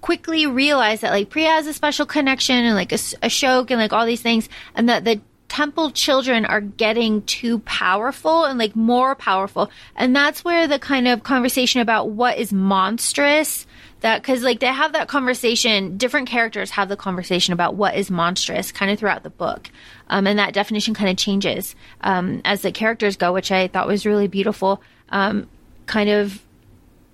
quickly 0.00 0.46
realize 0.46 1.00
that 1.00 1.10
like 1.10 1.28
Priya 1.28 1.50
has 1.50 1.66
a 1.66 1.74
special 1.74 2.06
connection, 2.06 2.56
and 2.56 2.74
like 2.74 2.92
a, 2.92 2.96
a 3.22 3.28
Ashok, 3.28 3.70
and 3.70 3.78
like 3.78 3.92
all 3.92 4.06
these 4.06 4.22
things, 4.22 4.48
and 4.74 4.88
that 4.88 5.04
the 5.04 5.20
temple 5.48 5.90
children 5.90 6.44
are 6.44 6.60
getting 6.60 7.22
too 7.22 7.58
powerful 7.60 8.44
and 8.44 8.58
like 8.58 8.76
more 8.76 9.14
powerful, 9.14 9.70
and 9.96 10.14
that's 10.14 10.44
where 10.44 10.66
the 10.66 10.78
kind 10.78 11.08
of 11.08 11.22
conversation 11.22 11.80
about 11.80 12.10
what 12.10 12.38
is 12.38 12.52
monstrous 12.52 13.66
that 14.00 14.22
because 14.22 14.42
like 14.42 14.60
they 14.60 14.66
have 14.66 14.92
that 14.92 15.08
conversation 15.08 15.96
different 15.96 16.28
characters 16.28 16.70
have 16.70 16.88
the 16.88 16.96
conversation 16.96 17.52
about 17.52 17.74
what 17.74 17.96
is 17.96 18.10
monstrous 18.10 18.70
kind 18.70 18.90
of 18.90 18.98
throughout 18.98 19.22
the 19.22 19.30
book. 19.30 19.70
Um, 20.08 20.26
and 20.26 20.38
that 20.38 20.54
definition 20.54 20.94
kind 20.94 21.10
of 21.10 21.16
changes 21.16 21.74
um, 22.02 22.40
as 22.44 22.62
the 22.62 22.72
characters 22.72 23.16
go 23.16 23.32
which 23.32 23.50
i 23.50 23.68
thought 23.68 23.86
was 23.86 24.06
really 24.06 24.28
beautiful. 24.28 24.82
Um, 25.10 25.48
kind 25.86 26.10
of 26.10 26.42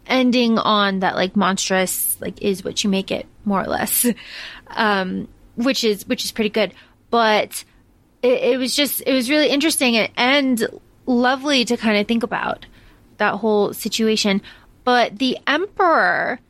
ending 0.07 0.59
on 0.59 1.01
that 1.01 1.15
like 1.15 1.37
monstrous 1.37 2.21
like 2.21 2.43
is 2.43 2.63
what 2.65 2.85
you 2.85 2.91
make 2.91 3.11
it 3.11 3.27
more 3.45 3.63
or 3.63 3.67
less. 3.67 4.07
Um, 4.77 5.29
which 5.55 5.85
is 5.85 6.05
which 6.09 6.25
is 6.25 6.33
pretty 6.33 6.51
good. 6.51 6.75
But 7.11 7.65
it, 8.25 8.55
it 8.55 8.59
was 8.59 8.75
just 8.75 9.03
it 9.07 9.13
was 9.13 9.31
really 9.31 9.49
interesting 9.49 9.97
and, 9.97 10.11
and 10.17 10.67
lovely 11.07 11.65
to 11.65 11.77
kind 11.77 11.99
of 11.99 12.09
think 12.09 12.23
about 12.23 12.67
that 13.19 13.35
whole 13.37 13.73
situation 13.73 14.41
but 14.83 15.19
the 15.19 15.39
emperor 15.47 16.41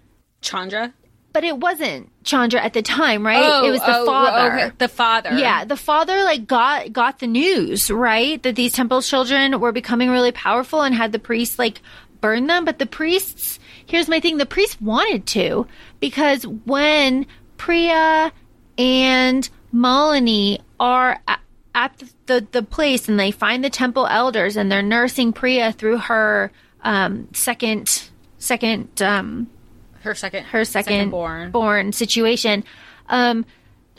chandra 0.41 0.93
but 1.33 1.43
it 1.43 1.59
wasn't 1.59 2.11
Chandra 2.23 2.63
at 2.63 2.73
the 2.73 2.81
time, 2.81 3.27
right? 3.27 3.65
it 3.65 3.71
was 3.71 3.81
the 3.81 3.97
oh, 3.97 4.03
oh 4.03 4.07
father. 4.07 4.55
okay, 4.55 4.73
the 4.79 4.89
father 4.89 5.37
Yeah, 5.37 5.65
the 5.65 5.77
father 5.77 6.23
like 6.23 6.47
got 6.47 6.93
got 6.93 7.19
the 7.19 7.27
news, 7.27 7.91
right? 7.91 8.43
That 8.43 8.57
these 8.57 8.73
temple 8.73 9.03
children 9.03 9.61
were 9.61 9.73
becoming 9.73 10.11
really 10.11 10.33
powerful 10.33 10.81
and 10.83 10.95
had 10.95 11.13
the 11.13 11.19
priests 11.19 11.59
like 11.59 11.83
burn 12.21 12.47
them, 12.47 12.65
but 12.65 12.79
the 12.79 12.87
priests, 12.87 13.59
here's 13.85 14.09
my 14.09 14.21
thing, 14.21 14.39
the 14.39 14.47
priests 14.47 14.81
wanted 14.81 15.27
to 15.27 15.67
because 16.01 16.47
when 16.47 17.27
Priya 17.59 18.33
and 18.79 19.51
Malini 19.75 20.61
are 20.81 21.19
at, 21.75 21.99
the, 21.99 22.13
the, 22.27 22.47
the 22.53 22.63
place 22.63 23.09
and 23.09 23.19
they 23.19 23.31
find 23.31 23.65
the 23.65 23.71
temple 23.71 24.07
elders 24.07 24.57
and 24.57 24.71
they're 24.71 24.83
nursing 24.83 25.33
Priya 25.33 25.73
through 25.73 25.99
her 25.99 26.53
um, 26.83 27.29
second 27.33 28.11
second 28.39 29.03
um, 29.03 29.51
Her 30.03 30.15
second, 30.15 30.45
her 30.45 30.65
second, 30.65 31.11
born, 31.11 31.51
born 31.51 31.93
situation. 31.93 32.65
Um, 33.09 33.45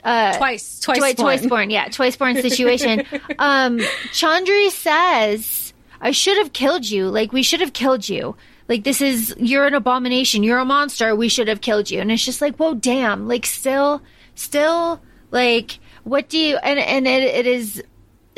twice, 0.01 0.79
twice, 0.79 0.79
twice, 0.81 1.15
born. 1.15 1.15
twice 1.15 1.47
born, 1.47 1.69
yeah, 1.69 1.87
twice 1.89 2.15
born 2.15 2.35
situation. 2.41 3.03
um, 3.39 3.79
Chandni 4.11 4.69
says, 4.69 5.73
"I 5.99 6.11
should 6.11 6.37
have 6.37 6.53
killed 6.53 6.87
you. 6.87 7.09
Like 7.09 7.33
we 7.33 7.43
should 7.43 7.59
have 7.59 7.73
killed 7.73 8.07
you. 8.07 8.35
Like 8.67 8.83
this 8.83 9.01
is 9.01 9.35
you're 9.37 9.65
an 9.65 9.73
abomination. 9.73 10.43
You're 10.43 10.59
a 10.59 10.65
monster. 10.65 11.15
We 11.15 11.27
should 11.29 11.47
have 11.47 11.61
killed 11.61 11.89
you." 11.89 11.99
And 12.01 12.11
it's 12.11 12.23
just 12.23 12.41
like, 12.41 12.55
whoa, 12.57 12.75
damn. 12.75 13.27
Like 13.27 13.45
still, 13.47 14.01
still, 14.35 15.01
like 15.31 15.79
what 16.05 16.29
do 16.29 16.37
you? 16.37 16.55
And 16.55 16.79
and 16.79 17.05
it, 17.05 17.23
it 17.23 17.45
is 17.45 17.83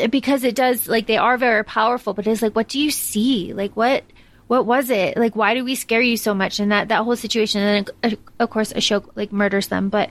because 0.09 0.43
it 0.43 0.55
does 0.55 0.87
like 0.87 1.05
they 1.05 1.17
are 1.17 1.37
very 1.37 1.63
powerful, 1.63 2.15
but 2.15 2.25
it's 2.25 2.41
like, 2.41 2.55
what 2.55 2.69
do 2.69 2.79
you 2.79 2.89
see? 2.89 3.53
Like 3.53 3.75
what? 3.75 4.03
What 4.47 4.65
was 4.65 4.89
it? 4.89 5.17
Like, 5.17 5.35
why 5.35 5.55
do 5.55 5.65
we 5.65 5.75
scare 5.75 6.01
you 6.01 6.15
so 6.15 6.33
much? 6.33 6.61
And 6.61 6.71
that, 6.71 6.87
that 6.87 7.03
whole 7.03 7.17
situation, 7.17 7.61
and 7.61 7.91
then, 8.01 8.13
uh, 8.13 8.15
of 8.39 8.49
course, 8.49 8.71
Ashok, 8.71 9.09
like, 9.13 9.33
murders 9.33 9.67
them. 9.67 9.89
But, 9.89 10.09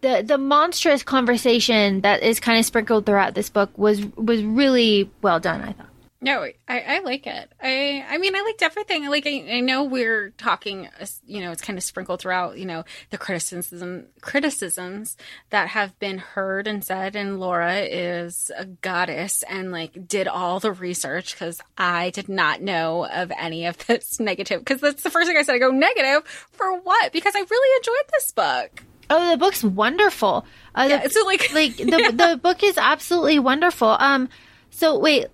the 0.00 0.22
the 0.24 0.38
monstrous 0.38 1.02
conversation 1.02 2.02
that 2.02 2.22
is 2.22 2.40
kind 2.40 2.58
of 2.58 2.64
sprinkled 2.64 3.06
throughout 3.06 3.34
this 3.34 3.50
book 3.50 3.76
was 3.76 4.04
was 4.16 4.42
really 4.42 5.10
well 5.22 5.40
done. 5.40 5.60
I 5.60 5.72
thought. 5.72 5.87
No, 6.20 6.42
I, 6.42 6.80
I 6.80 6.98
like 7.00 7.28
it. 7.28 7.52
I 7.62 8.04
I 8.08 8.18
mean, 8.18 8.34
I 8.34 8.40
liked 8.40 8.62
everything. 8.62 9.08
Like, 9.08 9.24
I, 9.24 9.44
I 9.52 9.60
know 9.60 9.84
we're 9.84 10.30
talking, 10.30 10.88
you 11.24 11.40
know, 11.40 11.52
it's 11.52 11.62
kind 11.62 11.78
of 11.78 11.84
sprinkled 11.84 12.20
throughout, 12.20 12.58
you 12.58 12.64
know, 12.66 12.84
the 13.10 13.18
criticism 13.18 14.06
criticisms 14.20 15.16
that 15.50 15.68
have 15.68 15.96
been 16.00 16.18
heard 16.18 16.66
and 16.66 16.82
said. 16.82 17.14
And 17.14 17.38
Laura 17.38 17.76
is 17.82 18.50
a 18.56 18.64
goddess 18.64 19.44
and 19.44 19.70
like 19.70 20.08
did 20.08 20.26
all 20.26 20.58
the 20.58 20.72
research 20.72 21.34
because 21.34 21.60
I 21.76 22.10
did 22.10 22.28
not 22.28 22.62
know 22.62 23.06
of 23.06 23.30
any 23.38 23.66
of 23.66 23.78
this 23.86 24.18
negative. 24.18 24.60
Because 24.60 24.80
that's 24.80 25.04
the 25.04 25.10
first 25.10 25.28
thing 25.28 25.36
I 25.36 25.42
said. 25.42 25.54
I 25.54 25.58
go 25.58 25.70
negative 25.70 26.24
for 26.50 26.80
what? 26.80 27.12
Because 27.12 27.34
I 27.36 27.44
really 27.48 27.76
enjoyed 27.78 28.10
this 28.12 28.32
book. 28.32 28.82
Oh, 29.10 29.30
the 29.30 29.36
book's 29.36 29.62
wonderful. 29.62 30.44
Uh, 30.74 30.86
Yeah, 30.90 31.02
the, 31.04 31.10
so 31.10 31.24
like, 31.24 31.54
like 31.54 31.76
the 31.76 32.12
the 32.32 32.40
book 32.42 32.64
is 32.64 32.76
absolutely 32.76 33.38
wonderful. 33.38 33.88
Um, 33.88 34.28
so 34.70 34.98
wait, 34.98 35.26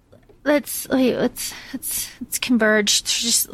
let's 0.45 0.87
wait, 0.89 1.17
let's 1.17 1.55
let's 1.73 2.11
let's 2.21 2.39
converge. 2.39 3.03
There's 3.03 3.21
just 3.21 3.51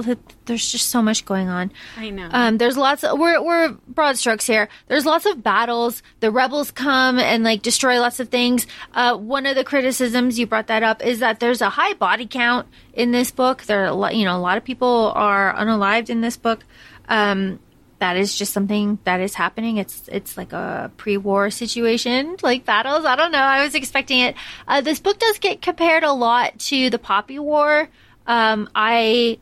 there's 0.46 0.70
just 0.70 0.88
so 0.88 1.00
much 1.00 1.24
going 1.24 1.48
on. 1.48 1.72
I 1.96 2.10
know. 2.10 2.28
Um, 2.30 2.58
there's 2.58 2.76
lots 2.76 3.04
of 3.04 3.18
we're 3.18 3.42
we're 3.42 3.70
broad 3.88 4.18
strokes 4.18 4.46
here. 4.46 4.68
There's 4.88 5.06
lots 5.06 5.26
of 5.26 5.42
battles. 5.42 6.02
The 6.20 6.30
rebels 6.30 6.70
come 6.70 7.18
and 7.18 7.44
like 7.44 7.62
destroy 7.62 8.00
lots 8.00 8.20
of 8.20 8.28
things. 8.28 8.66
Uh, 8.92 9.16
one 9.16 9.46
of 9.46 9.54
the 9.54 9.64
criticisms 9.64 10.38
you 10.38 10.46
brought 10.46 10.66
that 10.66 10.82
up 10.82 11.04
is 11.04 11.20
that 11.20 11.40
there's 11.40 11.60
a 11.60 11.70
high 11.70 11.94
body 11.94 12.26
count 12.26 12.66
in 12.92 13.12
this 13.12 13.30
book. 13.30 13.62
There 13.64 13.82
are 13.82 13.86
a 13.86 13.94
lot, 13.94 14.16
you 14.16 14.24
know, 14.24 14.36
a 14.36 14.40
lot 14.40 14.58
of 14.58 14.64
people 14.64 15.12
are 15.14 15.54
unalived 15.54 16.10
in 16.10 16.20
this 16.20 16.36
book. 16.36 16.64
Um, 17.08 17.60
that 18.00 18.16
is 18.16 18.34
just 18.34 18.52
something 18.52 18.98
that 19.04 19.20
is 19.20 19.34
happening. 19.34 19.76
It's 19.76 20.08
it's 20.08 20.36
like 20.36 20.52
a 20.52 20.90
pre-war 20.96 21.50
situation, 21.50 22.36
like 22.42 22.64
battles. 22.64 23.04
I 23.04 23.14
don't 23.14 23.30
know. 23.30 23.38
I 23.38 23.62
was 23.64 23.74
expecting 23.74 24.18
it. 24.20 24.34
Uh, 24.66 24.80
this 24.80 24.98
book 24.98 25.18
does 25.18 25.38
get 25.38 25.62
compared 25.62 26.02
a 26.02 26.12
lot 26.12 26.58
to 26.60 26.90
the 26.90 26.98
Poppy 26.98 27.38
War. 27.38 27.88
Um, 28.26 28.68
I 28.74 29.38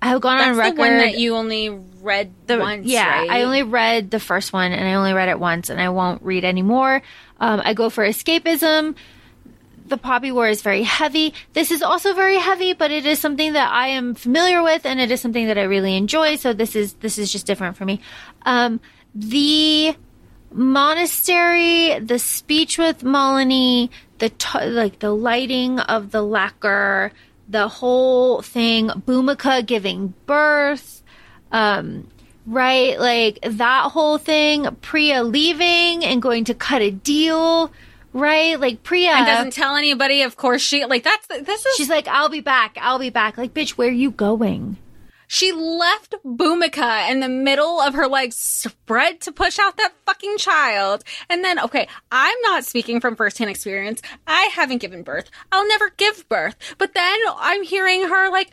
I 0.00 0.08
have 0.08 0.20
gone 0.20 0.38
that's 0.38 0.50
on 0.50 0.56
record 0.56 0.76
the 0.76 0.80
one 0.80 0.98
that 0.98 1.18
you 1.18 1.34
only 1.36 1.68
read 1.70 2.32
the- 2.46 2.58
once, 2.58 2.86
yeah, 2.86 3.20
right? 3.20 3.30
I 3.30 3.42
only 3.42 3.62
read 3.62 4.10
the 4.10 4.20
first 4.20 4.52
one 4.52 4.72
and 4.72 4.86
I 4.86 4.94
only 4.94 5.12
read 5.12 5.28
it 5.28 5.38
once 5.38 5.70
and 5.70 5.80
I 5.80 5.88
won't 5.90 6.22
read 6.22 6.44
anymore. 6.44 7.02
Um, 7.40 7.62
I 7.64 7.74
go 7.74 7.88
for 7.88 8.04
escapism. 8.04 8.94
The 9.86 9.96
Poppy 9.96 10.32
War 10.32 10.48
is 10.48 10.62
very 10.62 10.82
heavy. 10.82 11.34
This 11.52 11.70
is 11.70 11.82
also 11.82 12.14
very 12.14 12.38
heavy, 12.38 12.72
but 12.72 12.90
it 12.90 13.04
is 13.04 13.18
something 13.18 13.52
that 13.52 13.72
I 13.72 13.88
am 13.88 14.14
familiar 14.14 14.62
with 14.62 14.86
and 14.86 15.00
it 15.00 15.10
is 15.10 15.20
something 15.20 15.46
that 15.48 15.58
I 15.58 15.62
really 15.62 15.96
enjoy. 15.96 16.36
So 16.36 16.52
this 16.52 16.74
is 16.76 16.94
this 16.94 17.18
is 17.18 17.32
just 17.32 17.46
different 17.46 17.76
for 17.76 17.84
me. 17.84 18.00
Um, 18.42 18.80
the 19.14 19.94
monastery, 20.52 21.98
the 21.98 22.18
speech 22.18 22.78
with 22.78 23.02
Malini, 23.02 23.90
the 24.18 24.30
t- 24.30 24.66
like 24.66 24.98
the 25.00 25.14
lighting 25.14 25.80
of 25.80 26.10
the 26.10 26.22
lacquer, 26.22 27.12
the 27.48 27.68
whole 27.68 28.42
thing, 28.42 28.88
Bhumika 28.88 29.64
giving 29.64 30.14
birth, 30.26 31.02
um, 31.50 32.08
right? 32.46 32.98
Like 32.98 33.38
that 33.42 33.90
whole 33.90 34.18
thing, 34.18 34.66
Priya 34.80 35.22
leaving 35.22 36.04
and 36.04 36.22
going 36.22 36.44
to 36.44 36.54
cut 36.54 36.82
a 36.82 36.90
deal, 36.90 37.72
right? 38.12 38.58
Like 38.58 38.82
Priya 38.82 39.10
and 39.10 39.26
doesn't 39.26 39.52
tell 39.52 39.76
anybody. 39.76 40.22
Of 40.22 40.36
course, 40.36 40.62
she 40.62 40.84
like 40.84 41.04
that's 41.04 41.26
this 41.26 41.66
is 41.66 41.76
She's 41.76 41.90
like, 41.90 42.08
I'll 42.08 42.28
be 42.28 42.40
back. 42.40 42.76
I'll 42.80 42.98
be 42.98 43.10
back. 43.10 43.38
Like, 43.38 43.54
bitch, 43.54 43.70
where 43.70 43.88
are 43.88 43.92
you 43.92 44.10
going? 44.10 44.78
She 45.32 45.50
left 45.50 46.14
Bhumika 46.26 47.10
in 47.10 47.20
the 47.20 47.28
middle 47.28 47.80
of 47.80 47.94
her 47.94 48.06
legs 48.06 48.36
spread 48.36 49.22
to 49.22 49.32
push 49.32 49.58
out 49.58 49.78
that 49.78 49.94
fucking 50.04 50.36
child. 50.36 51.04
And 51.30 51.42
then, 51.42 51.58
okay, 51.58 51.88
I'm 52.10 52.36
not 52.42 52.66
speaking 52.66 53.00
from 53.00 53.16
firsthand 53.16 53.48
experience. 53.48 54.02
I 54.26 54.50
haven't 54.52 54.82
given 54.82 55.02
birth. 55.02 55.30
I'll 55.50 55.66
never 55.66 55.88
give 55.88 56.28
birth. 56.28 56.56
But 56.76 56.92
then 56.92 57.18
I'm 57.38 57.62
hearing 57.62 58.08
her 58.08 58.30
like, 58.30 58.52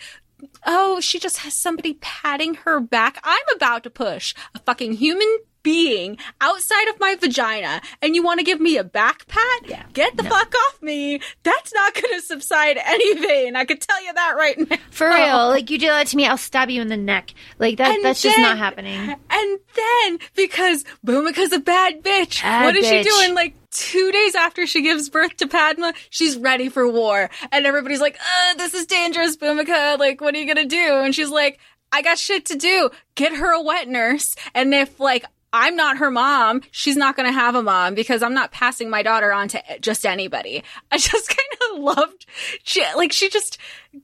oh, 0.65 1.01
she 1.01 1.19
just 1.19 1.39
has 1.39 1.53
somebody 1.53 1.97
patting 1.99 2.53
her 2.53 2.79
back. 2.79 3.19
I'm 3.25 3.55
about 3.57 3.83
to 3.83 3.89
push 3.89 4.33
a 4.55 4.59
fucking 4.59 4.93
human 4.93 5.39
being 5.69 6.17
outside 6.41 6.87
of 6.87 6.99
my 6.99 7.13
vagina 7.15 7.79
and 8.01 8.15
you 8.15 8.23
want 8.23 8.39
to 8.39 8.43
give 8.43 8.59
me 8.59 8.77
a 8.77 8.83
back 8.83 9.27
pat? 9.27 9.61
Yeah. 9.67 9.83
Get 9.93 10.17
the 10.17 10.23
No. 10.23 10.29
fuck 10.29 10.53
off 10.55 10.81
me. 10.81 11.21
That's 11.43 11.71
not 11.73 11.93
going 11.93 12.15
to 12.15 12.21
subside 12.21 12.77
any 12.85 13.13
vein. 13.19 13.55
I 13.55 13.65
could 13.65 13.79
tell 13.81 14.03
you 14.03 14.11
that 14.13 14.33
right 14.35 14.57
now. 14.69 14.77
For 14.89 15.07
real. 15.09 15.49
Like, 15.49 15.69
you 15.69 15.77
do 15.77 15.85
that 15.87 16.07
to 16.07 16.17
me, 16.17 16.25
I'll 16.25 16.37
stab 16.37 16.71
you 16.71 16.81
in 16.81 16.87
the 16.87 16.97
neck. 16.97 17.33
Like, 17.59 17.77
that, 17.77 17.95
And 17.95 18.03
that's 18.03 18.21
just 18.23 18.37
not 18.39 18.57
happening. 18.57 18.97
And 19.29 19.59
then, 19.75 20.19
because 20.35 20.83
Bhumika's 21.05 21.53
a 21.53 21.59
bad 21.59 22.01
bitch, 22.01 22.41
Bad 22.41 22.65
what 22.65 22.75
is 22.75 22.85
bitch. 22.87 23.03
she 23.03 23.09
doing? 23.09 23.35
Like 23.35 23.53
two 23.71 24.11
days 24.11 24.33
after 24.33 24.65
she 24.65 24.81
gives 24.81 25.09
birth 25.09 25.37
to 25.37 25.47
Padma, 25.47 25.93
she's 26.09 26.35
ready 26.37 26.69
for 26.69 26.87
war. 26.89 27.29
And 27.51 27.65
everybody's 27.67 28.01
like, 28.01 28.17
uh, 28.17 28.55
this 28.55 28.73
is 28.73 28.87
dangerous, 28.87 29.37
Bhumika. 29.37 29.99
Like, 29.99 30.19
what 30.21 30.33
are 30.33 30.39
you 30.39 30.47
gonna 30.47 30.65
do? 30.65 30.95
And 31.03 31.13
she's 31.13 31.29
like, 31.29 31.59
I 31.91 32.01
got 32.01 32.17
shit 32.17 32.45
to 32.47 32.55
do. 32.55 32.89
Get 33.15 33.33
her 33.35 33.51
a 33.53 33.61
wet 33.61 33.87
nurse. 33.87 34.35
And 34.53 34.73
if 34.73 34.99
like, 34.99 35.25
I'm 35.51 35.75
not 35.75 35.97
her 35.97 36.11
mom. 36.11 36.61
She's 36.71 36.95
not 36.95 37.15
going 37.15 37.27
to 37.27 37.33
have 37.33 37.55
a 37.55 37.63
mom 37.63 37.95
because 37.95 38.21
I'm 38.21 38.33
not 38.33 38.51
passing 38.51 38.89
my 38.89 39.01
daughter 39.01 39.31
on 39.33 39.47
to 39.49 39.63
just 39.79 40.05
anybody. 40.05 40.63
I 40.91 40.97
just 40.97 41.29
kind 41.35 41.73
of 41.73 41.79
loved 41.79 42.25
she 42.63 42.83
like 42.95 43.11
she 43.11 43.29
just 43.29 43.57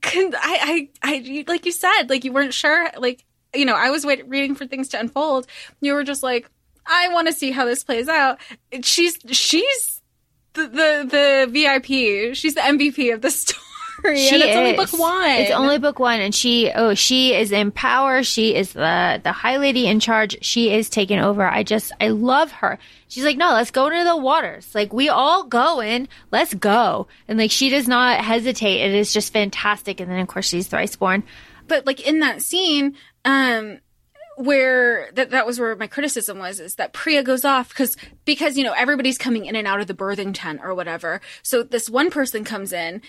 I 0.04 0.90
I 1.04 1.16
I 1.16 1.46
like 1.48 1.66
you 1.66 1.72
said 1.72 2.10
like 2.10 2.24
you 2.24 2.34
weren't 2.34 2.54
sure 2.54 2.90
like 2.98 3.24
you 3.54 3.66
know 3.66 3.76
I 3.76 3.90
was 3.90 4.06
wait, 4.06 4.28
reading 4.28 4.56
for 4.56 4.66
things 4.66 4.90
to 4.90 5.00
unfold. 5.00 5.48
You 5.82 5.94
were 5.94 6.04
just 6.04 6.24
like 6.24 6.50
I 6.86 7.10
want 7.10 7.28
to 7.28 7.34
see 7.34 7.52
how 7.52 7.66
this 7.66 7.84
plays 7.84 8.08
out. 8.08 8.40
She's 8.82 9.18
she's 9.32 10.02
the 10.54 10.68
the, 10.68 11.08
the 11.10 11.52
VIP. 11.52 12.36
She's 12.36 12.56
the 12.56 12.62
MVP 12.62 13.14
of 13.14 13.22
the 13.22 13.32
story. 13.32 13.62
She 14.14 14.36
and 14.36 14.44
it's 14.44 14.56
only 14.56 14.74
book 14.74 14.92
one. 14.92 15.30
It's 15.32 15.52
only 15.52 15.80
book 15.80 15.98
one, 16.00 16.20
and 16.20 16.36
she 16.36 16.70
oh 16.76 16.94
she 16.94 17.34
is 17.34 17.52
in 17.52 17.72
power. 17.72 18.22
She 18.24 18.54
is 18.54 18.74
the 18.74 19.22
the 19.24 19.32
high 19.32 19.58
lady 19.58 19.88
in 19.88 20.00
charge. 20.02 20.38
She 20.42 20.74
is 20.74 20.90
taking 20.90 21.20
over. 21.20 21.44
I 21.44 21.64
just 21.64 21.94
I 22.02 22.10
love 22.10 22.52
her. 22.52 22.78
She's 23.08 23.24
like, 23.24 23.38
no, 23.38 23.54
let's 23.54 23.72
go 23.72 23.88
into 23.88 24.04
the 24.04 24.18
waters. 24.18 24.76
Like 24.76 24.92
we 24.92 25.08
all 25.08 25.46
going, 25.46 26.10
let's 26.32 26.54
go. 26.54 27.08
And 27.28 27.40
like 27.40 27.52
she 27.52 27.70
does 27.70 27.88
not 27.88 28.20
hesitate. 28.20 28.82
It 28.82 28.94
is 28.94 29.14
just 29.14 29.32
fantastic. 29.32 30.00
And 30.02 30.12
then 30.12 30.20
of 30.20 30.28
course 30.28 30.48
she's 30.48 30.68
thrice 30.68 30.96
born. 30.96 31.24
but 31.68 31.86
like 31.86 32.06
in 32.06 32.20
that 32.20 32.42
scene 32.42 32.96
um 33.24 33.80
where 34.38 35.10
that 35.14 35.30
that 35.32 35.46
was 35.46 35.60
where 35.62 35.76
my 35.78 35.88
criticism 35.88 36.38
was 36.38 36.60
is 36.60 36.76
that 36.76 36.92
Priya 36.92 37.24
goes 37.24 37.46
off 37.46 37.70
because 37.70 37.96
because 38.26 38.58
you 38.58 38.66
know 38.66 38.74
everybody's 38.74 39.18
coming 39.18 39.46
in 39.46 39.56
and 39.56 39.66
out 39.66 39.80
of 39.80 39.88
the 39.88 39.94
birthing 39.94 40.34
tent 40.34 40.60
or 40.62 40.76
whatever 40.76 41.22
so 41.42 41.64
this 41.64 41.90
one 41.90 42.12
person 42.12 42.44
comes 42.44 42.74
in 42.74 43.02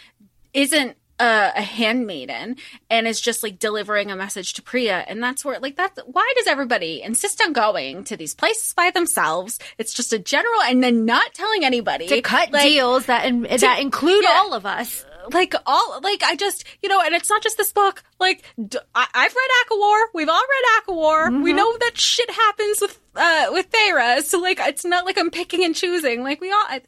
isn't 0.56 0.96
a, 1.18 1.52
a 1.56 1.62
handmaiden 1.62 2.56
and 2.90 3.06
is 3.06 3.20
just 3.20 3.42
like 3.42 3.58
delivering 3.58 4.10
a 4.10 4.16
message 4.16 4.52
to 4.54 4.62
Priya 4.62 5.04
and 5.08 5.22
that's 5.22 5.44
where 5.44 5.58
like 5.60 5.76
that's 5.76 5.98
why 6.04 6.30
does 6.36 6.46
everybody 6.46 7.00
insist 7.02 7.40
on 7.42 7.52
going 7.54 8.04
to 8.04 8.16
these 8.16 8.34
places 8.34 8.74
by 8.74 8.90
themselves 8.90 9.58
it's 9.78 9.94
just 9.94 10.12
a 10.12 10.18
general 10.18 10.60
and 10.62 10.82
then 10.84 11.06
not 11.06 11.32
telling 11.32 11.64
anybody 11.64 12.06
To 12.08 12.20
cut 12.20 12.52
Like, 12.52 12.64
deals 12.64 13.06
that 13.06 13.24
in, 13.24 13.42
that 13.42 13.80
include 13.80 14.24
yeah. 14.24 14.30
all 14.42 14.52
of 14.52 14.66
us. 14.66 15.06
like 15.32 15.54
all 15.64 16.00
like 16.02 16.22
I 16.22 16.36
just 16.36 16.64
you 16.82 16.88
know, 16.90 17.00
and 17.00 17.14
it's 17.14 17.30
not 17.30 17.42
just 17.42 17.56
this 17.56 17.72
book. 17.72 18.02
Like 18.20 18.44
d- 18.62 18.78
I, 18.94 19.06
have 19.12 19.34
read 19.34 19.50
ACOWAR. 19.66 20.00
We've 20.14 20.28
all 20.28 20.46
read 20.54 20.82
ACOWAR. 20.82 21.42
We 21.42 21.52
know 21.52 21.76
that 21.78 21.96
shit 21.98 22.30
happens 22.30 22.78
with 22.80 23.00
uh 23.16 23.46
with 23.52 23.70
Thera. 23.70 24.22
So 24.22 24.38
like, 24.38 24.58
it's 24.60 24.84
not 24.84 25.04
like 25.06 25.18
I'm 25.18 25.30
picking 25.30 25.64
and 25.64 25.74
choosing. 25.74 26.22
Like 26.22 26.40
we 26.40 26.50
all, 26.52 26.64
I, 26.68 26.82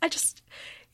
I 0.00 0.08
just 0.08 0.41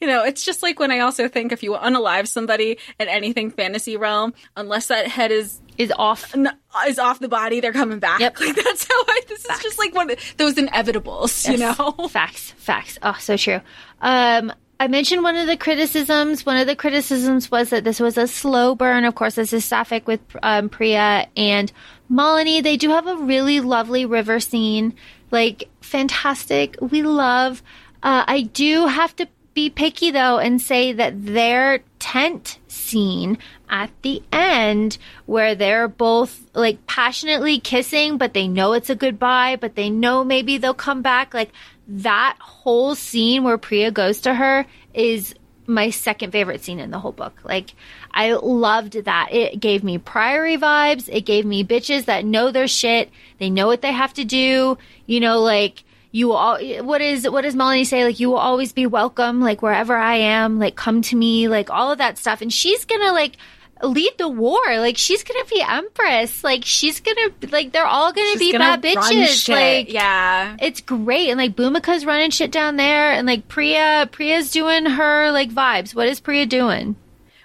you 0.00 0.06
know, 0.06 0.24
it's 0.24 0.44
just 0.44 0.62
like 0.62 0.78
when 0.78 0.90
I 0.90 1.00
also 1.00 1.28
think 1.28 1.52
if 1.52 1.62
you 1.62 1.72
unalive 1.72 2.28
somebody 2.28 2.78
in 3.00 3.08
anything 3.08 3.50
fantasy 3.50 3.96
realm, 3.96 4.34
unless 4.56 4.86
that 4.88 5.06
head 5.08 5.30
is 5.32 5.60
Is 5.76 5.92
off. 5.96 6.34
n- 6.34 6.56
is 6.86 6.98
off 6.98 7.18
the 7.18 7.28
body, 7.28 7.60
they're 7.60 7.72
coming 7.72 7.98
back. 7.98 8.20
Yep. 8.20 8.40
Like 8.40 8.56
that's 8.56 8.86
how 8.88 8.94
I. 9.08 9.20
This 9.28 9.44
is 9.44 9.58
just 9.62 9.78
like 9.78 9.94
one 9.94 10.10
of 10.10 10.18
those 10.36 10.54
inevitables, 10.54 11.50
you 11.50 11.58
know. 11.58 12.08
Facts, 12.08 12.52
facts. 12.52 12.98
Oh, 13.02 13.16
so 13.20 13.36
true. 13.36 13.60
Um, 14.00 14.52
I 14.80 14.86
mentioned 14.86 15.24
one 15.24 15.34
of 15.34 15.48
the 15.48 15.56
criticisms. 15.56 16.46
One 16.46 16.56
of 16.56 16.66
the 16.68 16.76
criticisms 16.76 17.50
was 17.50 17.70
that 17.70 17.82
this 17.82 17.98
was 17.98 18.16
a 18.16 18.28
slow 18.28 18.76
burn. 18.76 19.04
Of 19.04 19.16
course, 19.16 19.34
this 19.34 19.52
is 19.52 19.64
Sapphic 19.64 20.06
with 20.06 20.20
um, 20.42 20.68
Priya 20.68 21.26
and 21.36 21.72
Malini. 22.10 22.62
They 22.62 22.76
do 22.76 22.90
have 22.90 23.06
a 23.08 23.16
really 23.16 23.58
lovely 23.60 24.06
river 24.06 24.38
scene, 24.38 24.94
like 25.32 25.68
fantastic. 25.80 26.76
We 26.80 27.02
love. 27.02 27.62
Uh, 28.02 28.22
I 28.28 28.42
do 28.42 28.86
have 28.86 29.14
to 29.16 29.26
be 29.54 29.70
picky 29.70 30.10
though 30.10 30.38
and 30.38 30.60
say 30.60 30.92
that 30.92 31.24
their 31.24 31.80
tent 31.98 32.58
scene 32.68 33.38
at 33.68 33.90
the 34.02 34.22
end 34.32 34.96
where 35.26 35.54
they're 35.54 35.88
both 35.88 36.40
like 36.54 36.86
passionately 36.86 37.58
kissing 37.58 38.16
but 38.18 38.34
they 38.34 38.46
know 38.46 38.72
it's 38.72 38.88
a 38.88 38.94
goodbye 38.94 39.56
but 39.60 39.74
they 39.74 39.90
know 39.90 40.22
maybe 40.22 40.58
they'll 40.58 40.74
come 40.74 41.02
back 41.02 41.34
like 41.34 41.50
that 41.88 42.36
whole 42.38 42.94
scene 42.94 43.42
where 43.42 43.58
Priya 43.58 43.90
goes 43.90 44.20
to 44.20 44.34
her 44.34 44.66
is 44.94 45.34
my 45.68 45.90
second 45.90 46.32
favorite 46.32 46.62
scene 46.64 46.80
in 46.80 46.90
the 46.90 46.98
whole 46.98 47.12
book. 47.12 47.40
Like, 47.44 47.74
I 48.10 48.32
loved 48.32 49.04
that. 49.04 49.28
It 49.30 49.60
gave 49.60 49.84
me 49.84 49.98
priory 49.98 50.56
vibes. 50.56 51.08
It 51.12 51.26
gave 51.26 51.44
me 51.44 51.62
bitches 51.62 52.06
that 52.06 52.24
know 52.24 52.50
their 52.50 52.66
shit. 52.66 53.10
They 53.38 53.50
know 53.50 53.66
what 53.66 53.82
they 53.82 53.92
have 53.92 54.14
to 54.14 54.24
do. 54.24 54.78
You 55.06 55.20
know, 55.20 55.40
like, 55.40 55.84
you 56.10 56.28
will 56.28 56.36
all, 56.36 56.58
what 56.82 57.00
is, 57.00 57.28
what 57.28 57.42
does 57.42 57.54
Molly 57.54 57.84
say? 57.84 58.04
Like, 58.04 58.20
you 58.20 58.28
will 58.30 58.38
always 58.38 58.72
be 58.72 58.86
welcome, 58.86 59.40
like, 59.40 59.62
wherever 59.62 59.96
I 59.96 60.16
am, 60.16 60.58
like, 60.58 60.76
come 60.76 61.02
to 61.02 61.16
me, 61.16 61.48
like, 61.48 61.70
all 61.70 61.92
of 61.92 61.98
that 61.98 62.18
stuff. 62.18 62.40
And 62.40 62.52
she's 62.52 62.84
gonna, 62.84 63.12
like, 63.12 63.36
lead 63.82 64.12
the 64.18 64.28
war. 64.28 64.60
Like, 64.66 64.96
she's 64.96 65.22
gonna 65.22 65.44
be 65.44 65.62
empress. 65.62 66.42
Like, 66.42 66.64
she's 66.64 67.00
gonna, 67.00 67.30
like, 67.50 67.72
they're 67.72 67.86
all 67.86 68.12
gonna 68.12 68.30
She's 68.32 68.38
be 68.38 68.52
bad 68.52 68.82
bitches. 68.82 69.48
Like, 69.48 69.92
yeah, 69.92 70.56
it's 70.60 70.80
great 70.80 71.28
and 71.30 71.38
like 71.38 71.54
Bhumika's 71.54 72.04
running 72.04 72.30
shit 72.30 72.50
down 72.50 72.76
there 72.76 73.12
and 73.12 73.26
like 73.26 73.48
Priya 73.48 74.08
Priya's 74.10 74.50
doing 74.50 74.86
her 74.86 75.30
like 75.30 75.50
vibes. 75.50 75.94
What 75.94 76.08
is 76.08 76.20
Priya 76.20 76.46
doing? 76.46 76.96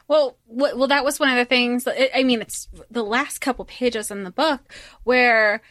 Well, 0.07 0.35
well, 0.47 0.87
that 0.87 1.05
was 1.05 1.19
one 1.19 1.29
of 1.29 1.37
the 1.37 1.45
things. 1.45 1.87
I 1.87 2.23
mean, 2.23 2.41
it's 2.41 2.67
the 2.91 3.03
last 3.03 3.39
couple 3.39 3.65
pages 3.65 4.11
in 4.11 4.23
the 4.23 4.31
book 4.31 4.61
where 5.03 5.61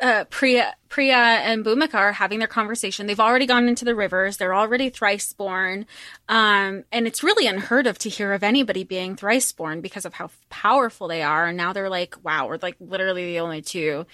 uh, 0.00 0.24
Priya, 0.24 0.74
Priya 0.88 1.16
and 1.16 1.64
Bhumika 1.64 1.94
are 1.94 2.12
having 2.12 2.38
their 2.38 2.48
conversation. 2.48 3.06
They've 3.06 3.18
already 3.20 3.46
gone 3.46 3.68
into 3.68 3.84
the 3.84 3.94
rivers. 3.94 4.36
They're 4.36 4.54
already 4.54 4.90
thrice 4.90 5.32
born, 5.32 5.86
um, 6.28 6.84
and 6.92 7.06
it's 7.06 7.22
really 7.22 7.46
unheard 7.46 7.86
of 7.86 7.98
to 7.98 8.08
hear 8.08 8.32
of 8.32 8.42
anybody 8.42 8.84
being 8.84 9.16
thrice 9.16 9.52
born 9.52 9.80
because 9.80 10.04
of 10.04 10.14
how 10.14 10.30
powerful 10.50 11.08
they 11.08 11.22
are. 11.22 11.46
And 11.46 11.56
now 11.56 11.72
they're 11.72 11.90
like, 11.90 12.22
wow, 12.24 12.46
we're 12.46 12.58
like 12.60 12.76
literally 12.80 13.26
the 13.26 13.40
only 13.40 13.62
two 13.62 14.06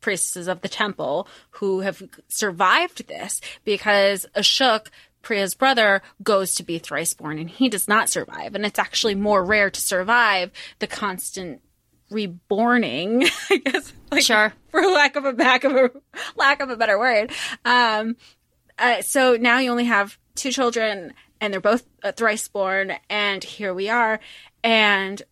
priestesses 0.00 0.48
of 0.48 0.60
the 0.62 0.68
temple 0.68 1.28
who 1.50 1.80
have 1.80 2.02
survived 2.28 3.06
this 3.08 3.40
because 3.64 4.26
Ashok, 4.34 4.86
Priya's 5.22 5.54
brother, 5.54 6.02
goes 6.22 6.54
to 6.54 6.62
be 6.62 6.78
thrice 6.78 7.14
born 7.14 7.38
and 7.38 7.50
he 7.50 7.68
does 7.68 7.86
not 7.86 8.08
survive. 8.08 8.54
And 8.54 8.64
it's 8.64 8.78
actually 8.78 9.14
more 9.14 9.44
rare 9.44 9.70
to 9.70 9.80
survive 9.80 10.50
the 10.78 10.86
constant 10.86 11.60
reborning, 12.10 13.24
I 13.50 13.56
guess. 13.56 13.92
Like, 14.10 14.22
Sure. 14.22 14.52
For 14.70 14.82
lack 14.82 15.16
of 15.16 15.24
a 15.24 15.32
back 15.32 15.64
of 15.64 15.72
a 15.72 15.90
lack 16.36 16.60
of 16.60 16.70
a 16.70 16.76
better 16.76 16.98
word. 16.98 17.32
Um, 17.64 18.16
uh, 18.78 19.02
so 19.02 19.36
now 19.36 19.58
you 19.58 19.70
only 19.70 19.84
have 19.84 20.18
two 20.34 20.50
children 20.50 21.12
and 21.40 21.52
they're 21.52 21.60
both 21.60 21.84
uh, 22.02 22.12
thrice 22.12 22.46
born 22.48 22.92
and 23.08 23.42
here 23.42 23.74
we 23.74 23.88
are 23.88 24.20
and 24.62 25.22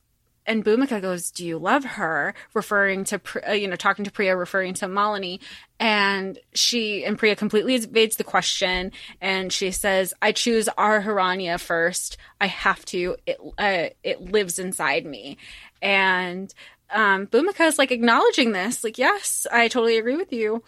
and 0.49 0.65
Bhumika 0.65 1.01
goes, 1.03 1.31
"Do 1.31 1.45
you 1.45 1.59
love 1.59 1.85
her?" 1.85 2.35
Referring 2.55 3.05
to 3.05 3.21
uh, 3.47 3.53
you 3.53 3.69
know 3.69 3.77
talking 3.77 4.07
to 4.07 4.11
Priya, 4.11 4.35
referring 4.35 4.73
to 4.75 4.87
Malini, 4.87 5.41
and 5.79 6.39
she 6.55 7.05
and 7.05 7.19
Priya 7.19 7.37
completely 7.37 7.75
evades 7.75 8.17
the 8.17 8.25
question, 8.25 8.91
and 9.21 9.53
she 9.53 9.71
says, 9.71 10.15
"I 10.23 10.33
choose 10.33 10.67
Ahiranya 10.79 11.61
first. 11.61 12.17
I 12.41 12.47
have 12.47 12.83
to. 12.87 13.17
It 13.27 13.39
uh, 13.59 13.95
it 14.03 14.23
lives 14.23 14.59
inside 14.59 15.05
me," 15.05 15.37
and 15.83 16.53
um, 16.91 17.29
is 17.33 17.79
like 17.79 17.91
acknowledging 17.91 18.53
this, 18.53 18.83
like, 18.83 18.99
"Yes, 18.99 19.47
I 19.53 19.69
totally 19.69 19.99
agree 19.99 20.17
with 20.17 20.33
you," 20.33 20.63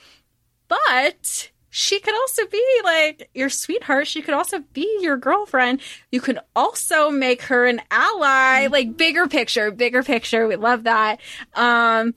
but 0.68 1.50
she 1.70 2.00
could 2.00 2.14
also 2.14 2.46
be 2.46 2.80
like 2.82 3.30
your 3.32 3.48
sweetheart. 3.48 4.08
She 4.08 4.22
could 4.22 4.34
also 4.34 4.58
be 4.72 4.98
your 5.00 5.16
girlfriend. 5.16 5.80
You 6.10 6.20
could 6.20 6.40
also 6.54 7.10
make 7.10 7.42
her 7.42 7.66
an 7.66 7.80
ally, 7.90 8.66
like 8.66 8.96
bigger 8.96 9.28
picture, 9.28 9.70
bigger 9.70 10.02
picture. 10.02 10.48
We 10.48 10.56
love 10.56 10.82
that. 10.84 11.20
Um, 11.54 12.14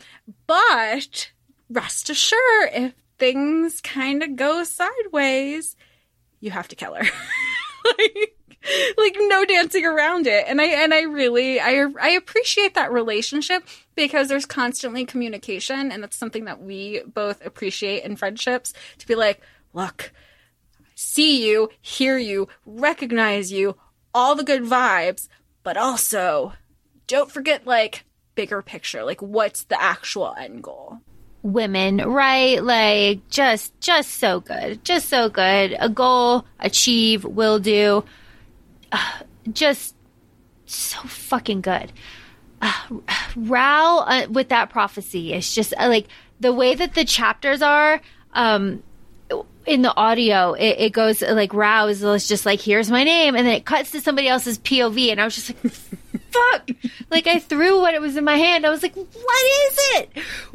but 0.47 1.31
rest 1.69 2.09
assured, 2.09 2.69
if 2.73 2.93
things 3.19 3.79
kind 3.79 4.23
of 4.23 4.35
go 4.35 4.63
sideways, 4.63 5.75
you 6.39 6.49
have 6.49 6.67
to 6.69 6.75
kill 6.75 6.95
her. 6.95 7.03
like, 7.97 8.35
like 8.97 9.16
no 9.20 9.45
dancing 9.45 9.86
around 9.86 10.28
it. 10.28 10.45
And 10.47 10.61
I 10.61 10.66
and 10.66 10.93
I 10.93 11.01
really 11.01 11.59
I 11.59 11.86
I 12.01 12.09
appreciate 12.09 12.76
that 12.76 12.91
relationship 12.91 13.64
because 13.95 14.28
there's 14.28 14.45
constantly 14.45 15.05
communication 15.05 15.91
and 15.91 16.03
that's 16.03 16.18
something 16.18 16.45
that 16.45 16.61
we 16.61 17.01
both 17.05 17.45
appreciate 17.45 18.03
in 18.03 18.16
friendships 18.16 18.74
to 18.99 19.07
be 19.07 19.16
like, 19.16 19.41
look, 19.74 20.11
see 20.95 21.47
you, 21.47 21.70
hear 21.82 22.18
you, 22.18 22.47
recognize 22.66 23.51
you, 23.51 23.76
all 24.14 24.36
the 24.36 24.43
good 24.43 24.64
vibes, 24.64 25.28
but 25.64 25.78
also 25.78 26.53
don't 27.07 27.32
forget 27.32 27.68
like 27.68 28.05
bigger 28.36 28.61
picture, 28.61 29.03
like 29.03 29.22
what's 29.22 29.64
the 29.66 29.82
actual 29.82 30.34
end 30.38 30.64
goal. 30.64 30.99
Women, 31.41 31.97
right? 31.97 32.64
Like 32.64 33.28
just 33.30 33.78
just 33.82 34.11
so 34.11 34.39
good. 34.39 34.84
Just 34.86 35.09
so 35.09 35.28
good. 35.28 35.76
A 35.78 35.89
goal, 35.89 36.45
achieve, 36.59 37.26
will 37.26 37.59
do. 37.59 38.05
Uh, 38.93 38.97
just 39.51 39.95
so 40.65 40.99
fucking 41.01 41.61
good. 41.61 41.91
Uh, 43.35 43.97
uh, 43.97 44.27
with 44.29 44.49
that 44.49 44.69
prophecy 44.69 45.33
is 45.33 45.53
just 45.53 45.73
uh, 45.77 45.87
like 45.89 46.07
the 46.39 46.53
way 46.53 46.75
that 46.75 46.93
the 46.93 47.03
chapters 47.03 47.61
are. 47.61 47.99
Um, 48.33 48.83
in 49.65 49.81
the 49.81 49.93
audio, 49.95 50.53
it, 50.53 50.75
it 50.79 50.93
goes 50.93 51.21
like 51.21 51.53
Rao 51.53 51.87
is 51.87 52.27
just 52.27 52.45
like, 52.45 52.61
"Here's 52.61 52.91
my 52.91 53.03
name," 53.03 53.35
and 53.35 53.45
then 53.45 53.55
it 53.55 53.65
cuts 53.65 53.91
to 53.91 54.01
somebody 54.01 54.27
else's 54.27 54.59
POV, 54.59 55.11
and 55.11 55.19
I 55.19 55.25
was 55.25 55.35
just 55.35 55.63
like, 55.63 55.73
"Fuck!" 56.34 56.69
Like 57.09 57.27
I 57.27 57.39
threw 57.39 57.79
what 57.79 57.93
it 57.93 58.01
was 58.01 58.17
in 58.17 58.23
my 58.23 58.36
hand. 58.38 58.65
I 58.65 58.69
was 58.69 58.81
like, 58.84 58.95
"What 58.95 59.07
is 59.07 59.79
it? 59.95 60.09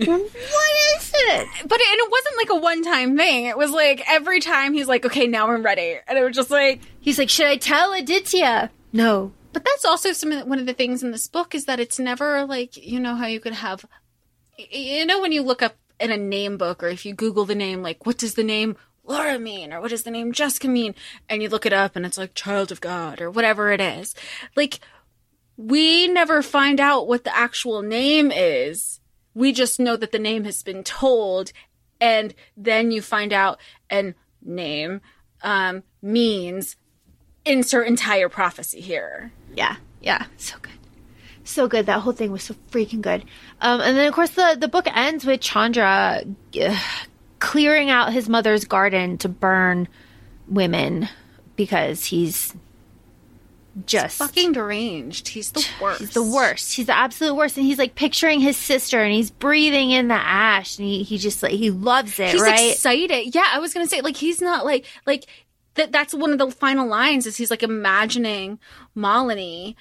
What 0.06 0.20
is 0.20 1.12
it?" 1.14 1.48
But 1.66 1.80
it, 1.80 1.88
and 1.90 2.00
it 2.00 2.10
wasn't 2.10 2.36
like 2.36 2.50
a 2.50 2.56
one 2.60 2.82
time 2.84 3.16
thing. 3.16 3.46
It 3.46 3.56
was 3.56 3.70
like 3.70 4.02
every 4.10 4.40
time 4.40 4.72
he's 4.74 4.88
like, 4.88 5.04
okay, 5.06 5.26
now 5.26 5.50
I'm 5.50 5.62
ready. 5.64 5.98
And 6.06 6.18
it 6.18 6.22
was 6.24 6.34
just 6.36 6.50
like, 6.50 6.80
He's 7.00 7.18
like, 7.18 7.30
"Should 7.30 7.46
I 7.46 7.56
tell 7.56 7.92
Aditya?" 7.92 8.70
No. 8.92 9.32
but 9.52 9.64
that's 9.64 9.84
also 9.84 10.12
some 10.12 10.32
of 10.32 10.40
the, 10.40 10.46
one 10.46 10.58
of 10.58 10.66
the 10.66 10.72
things 10.74 11.02
in 11.02 11.10
this 11.10 11.26
book 11.28 11.54
is 11.54 11.64
that 11.66 11.80
it's 11.80 11.98
never 11.98 12.44
like, 12.44 12.76
you 12.76 13.00
know, 13.00 13.14
how 13.16 13.26
you 13.26 13.40
could 13.40 13.54
have, 13.54 13.84
you 14.56 15.04
know, 15.06 15.20
when 15.20 15.32
you 15.32 15.42
look 15.42 15.62
up 15.62 15.76
in 16.00 16.10
a 16.10 16.16
name 16.16 16.56
book 16.56 16.82
or 16.82 16.88
if 16.88 17.04
you 17.06 17.14
Google 17.14 17.44
the 17.44 17.54
name, 17.54 17.82
like, 17.82 18.04
what 18.06 18.18
does 18.18 18.34
the 18.34 18.44
name 18.44 18.76
Laura 19.04 19.38
mean? 19.38 19.72
Or 19.72 19.80
what 19.80 19.90
does 19.90 20.02
the 20.04 20.10
name 20.10 20.32
Jessica 20.32 20.68
mean? 20.68 20.94
And 21.28 21.42
you 21.42 21.48
look 21.48 21.66
it 21.66 21.72
up 21.72 21.96
and 21.96 22.04
it's 22.06 22.18
like 22.18 22.34
child 22.34 22.70
of 22.70 22.80
God 22.80 23.20
or 23.20 23.30
whatever 23.30 23.72
it 23.72 23.80
is. 23.80 24.14
Like, 24.54 24.80
we 25.58 26.06
never 26.06 26.40
find 26.40 26.80
out 26.80 27.08
what 27.08 27.24
the 27.24 27.36
actual 27.36 27.82
name 27.82 28.30
is. 28.30 29.00
We 29.34 29.52
just 29.52 29.80
know 29.80 29.96
that 29.96 30.12
the 30.12 30.18
name 30.18 30.44
has 30.44 30.62
been 30.62 30.84
told, 30.84 31.52
and 32.00 32.32
then 32.56 32.92
you 32.92 33.02
find 33.02 33.32
out 33.32 33.58
and 33.90 34.14
name 34.40 35.00
um, 35.42 35.82
means 36.00 36.76
insert 37.44 37.88
entire 37.88 38.28
prophecy 38.28 38.80
here. 38.80 39.32
Yeah, 39.54 39.76
yeah, 40.00 40.26
so 40.36 40.56
good, 40.62 40.72
so 41.42 41.66
good. 41.66 41.86
That 41.86 42.00
whole 42.00 42.12
thing 42.12 42.30
was 42.30 42.44
so 42.44 42.54
freaking 42.70 43.00
good. 43.00 43.24
Um, 43.60 43.80
and 43.80 43.96
then 43.96 44.06
of 44.06 44.14
course 44.14 44.30
the 44.30 44.56
the 44.58 44.68
book 44.68 44.86
ends 44.86 45.26
with 45.26 45.40
Chandra 45.40 46.22
uh, 46.60 46.78
clearing 47.40 47.90
out 47.90 48.12
his 48.12 48.28
mother's 48.28 48.64
garden 48.64 49.18
to 49.18 49.28
burn 49.28 49.88
women 50.46 51.08
because 51.56 52.04
he's 52.04 52.54
just 53.86 54.18
Fucking 54.18 54.52
deranged. 54.52 55.28
He's 55.28 55.50
the 55.52 55.66
worst. 55.82 56.00
He's 56.00 56.10
the 56.14 56.22
worst. 56.22 56.74
He's 56.74 56.86
the 56.86 56.96
absolute 56.96 57.34
worst. 57.34 57.56
And 57.56 57.66
he's 57.66 57.78
like 57.78 57.94
picturing 57.94 58.40
his 58.40 58.56
sister 58.56 59.00
and 59.00 59.12
he's 59.12 59.30
breathing 59.30 59.90
in 59.90 60.08
the 60.08 60.14
ash 60.14 60.78
and 60.78 60.86
he, 60.86 61.02
he 61.02 61.18
just 61.18 61.42
like, 61.42 61.52
he 61.52 61.70
loves 61.70 62.18
it, 62.18 62.30
He's 62.32 62.40
right? 62.42 62.72
excited. 62.72 63.34
Yeah, 63.34 63.46
I 63.52 63.58
was 63.58 63.74
gonna 63.74 63.86
say 63.86 64.00
like 64.00 64.16
he's 64.16 64.40
not 64.40 64.64
like 64.64 64.84
like 65.06 65.26
that. 65.74 65.92
That's 65.92 66.14
one 66.14 66.32
of 66.32 66.38
the 66.38 66.50
final 66.50 66.86
lines 66.86 67.26
is 67.26 67.36
he's 67.36 67.50
like 67.50 67.62
imagining 67.62 68.58
Malini 68.96 69.74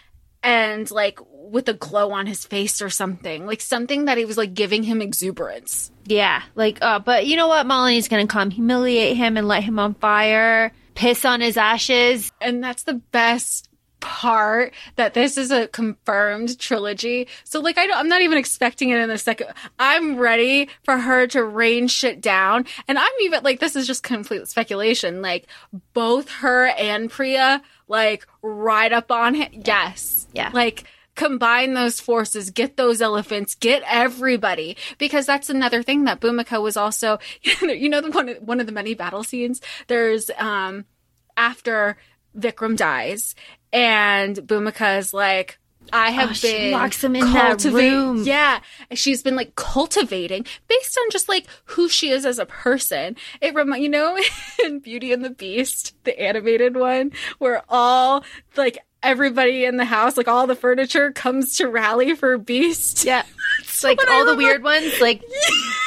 and 0.43 0.89
like 0.91 1.19
with 1.31 1.67
a 1.69 1.73
glow 1.73 2.11
on 2.11 2.27
his 2.27 2.45
face 2.45 2.81
or 2.81 2.89
something 2.89 3.45
like 3.45 3.61
something 3.61 4.05
that 4.05 4.17
he 4.17 4.25
was 4.25 4.37
like 4.37 4.53
giving 4.53 4.83
him 4.83 5.01
exuberance. 5.01 5.91
yeah. 6.05 6.43
Like, 6.55 6.77
uh, 6.81 6.99
but 6.99 7.25
you 7.25 7.35
know 7.35 7.47
what? 7.47 7.67
Going 7.67 8.01
to 8.01 8.27
come 8.27 8.51
humiliate 8.51 9.17
him 9.17 9.37
and 9.37 9.47
light 9.47 9.63
him 9.63 9.79
on 9.79 9.93
fire. 9.95 10.71
piss 10.93 11.25
on 11.25 11.41
his 11.41 11.57
ashes. 11.57 12.31
And 12.41 12.63
that's 12.63 12.83
the 12.83 12.95
best 12.95 13.66
part 14.07 14.73
that 14.95 15.13
this 15.13 15.37
is 15.37 15.51
a 15.51 15.67
confirmed 15.67 16.57
trilogy. 16.57 17.27
So 17.43 17.59
like 17.59 17.77
I 17.77 17.85
don't, 17.87 17.97
I'm 17.97 18.07
not 18.07 18.21
even 18.21 18.37
expecting 18.37 18.89
it 18.89 18.99
in 18.99 19.09
the 19.09 19.17
second. 19.17 19.49
I'm 19.77 20.15
ready 20.17 20.69
for 20.83 20.97
her 20.97 21.27
to 21.27 21.43
rain 21.43 21.89
shit 21.89 22.21
down. 22.21 22.65
And 22.87 22.97
I'm 22.97 23.11
even 23.21 23.43
like 23.43 23.59
this 23.59 23.75
is 23.75 23.85
just 23.85 24.03
complete 24.03 24.47
speculation. 24.47 25.21
Like 25.21 25.47
both 25.93 26.29
her 26.29 26.67
and 26.67 27.11
Priya 27.11 27.61
like 27.89 28.25
right 28.41 28.93
up 28.93 29.11
on 29.11 29.35
him. 29.35 29.61
Yes. 29.65 30.27
Yeah. 30.33 30.51
Like 30.53 30.85
combine 31.15 31.73
those 31.73 31.99
forces, 31.99 32.51
get 32.51 32.77
those 32.77 33.01
elephants, 33.01 33.55
get 33.55 33.83
everybody. 33.85 34.77
Because 34.97 35.25
that's 35.25 35.49
another 35.49 35.83
thing 35.83 36.05
that 36.05 36.21
Bhumika 36.21 36.61
was 36.61 36.77
also, 36.77 37.19
you 37.61 37.89
know, 37.89 37.99
the 37.99 38.11
one, 38.11 38.29
one 38.39 38.61
of 38.61 38.67
the 38.67 38.71
many 38.71 38.93
battle 38.93 39.23
scenes. 39.23 39.59
There's, 39.87 40.31
um, 40.37 40.85
after 41.35 41.97
Vikram 42.37 42.77
dies 42.77 43.35
and 43.73 44.35
Bhumika 44.37 44.97
is 44.99 45.13
like, 45.13 45.59
I 45.93 46.11
have 46.11 46.31
Oh, 46.31 46.41
been 46.41 46.71
locks 46.71 47.01
him 47.03 47.15
in 47.15 47.31
that 47.33 47.63
room. 47.63 48.23
Yeah, 48.23 48.59
she's 48.93 49.23
been 49.23 49.37
like 49.37 49.55
cultivating 49.55 50.45
based 50.67 50.97
on 51.01 51.09
just 51.11 51.29
like 51.29 51.45
who 51.63 51.87
she 51.87 52.09
is 52.09 52.25
as 52.25 52.39
a 52.39 52.45
person. 52.45 53.15
It 53.39 53.55
remind 53.55 53.81
you 53.83 53.89
know 53.89 54.17
in 54.65 54.79
Beauty 54.79 55.13
and 55.13 55.23
the 55.23 55.29
Beast, 55.29 55.95
the 56.03 56.19
animated 56.19 56.75
one, 56.75 57.13
where 57.37 57.61
all 57.69 58.25
like 58.57 58.79
everybody 59.01 59.63
in 59.63 59.77
the 59.77 59.85
house, 59.85 60.17
like 60.17 60.27
all 60.27 60.45
the 60.45 60.55
furniture, 60.55 61.11
comes 61.13 61.55
to 61.57 61.69
rally 61.69 62.15
for 62.15 62.37
Beast. 62.37 63.05
Yeah. 63.05 63.23
It's 63.61 63.83
like 63.83 63.99
I 64.07 64.11
all 64.13 64.25
the 64.25 64.31
remember. 64.31 64.43
weird 64.43 64.63
ones, 64.63 65.01
like 65.01 65.23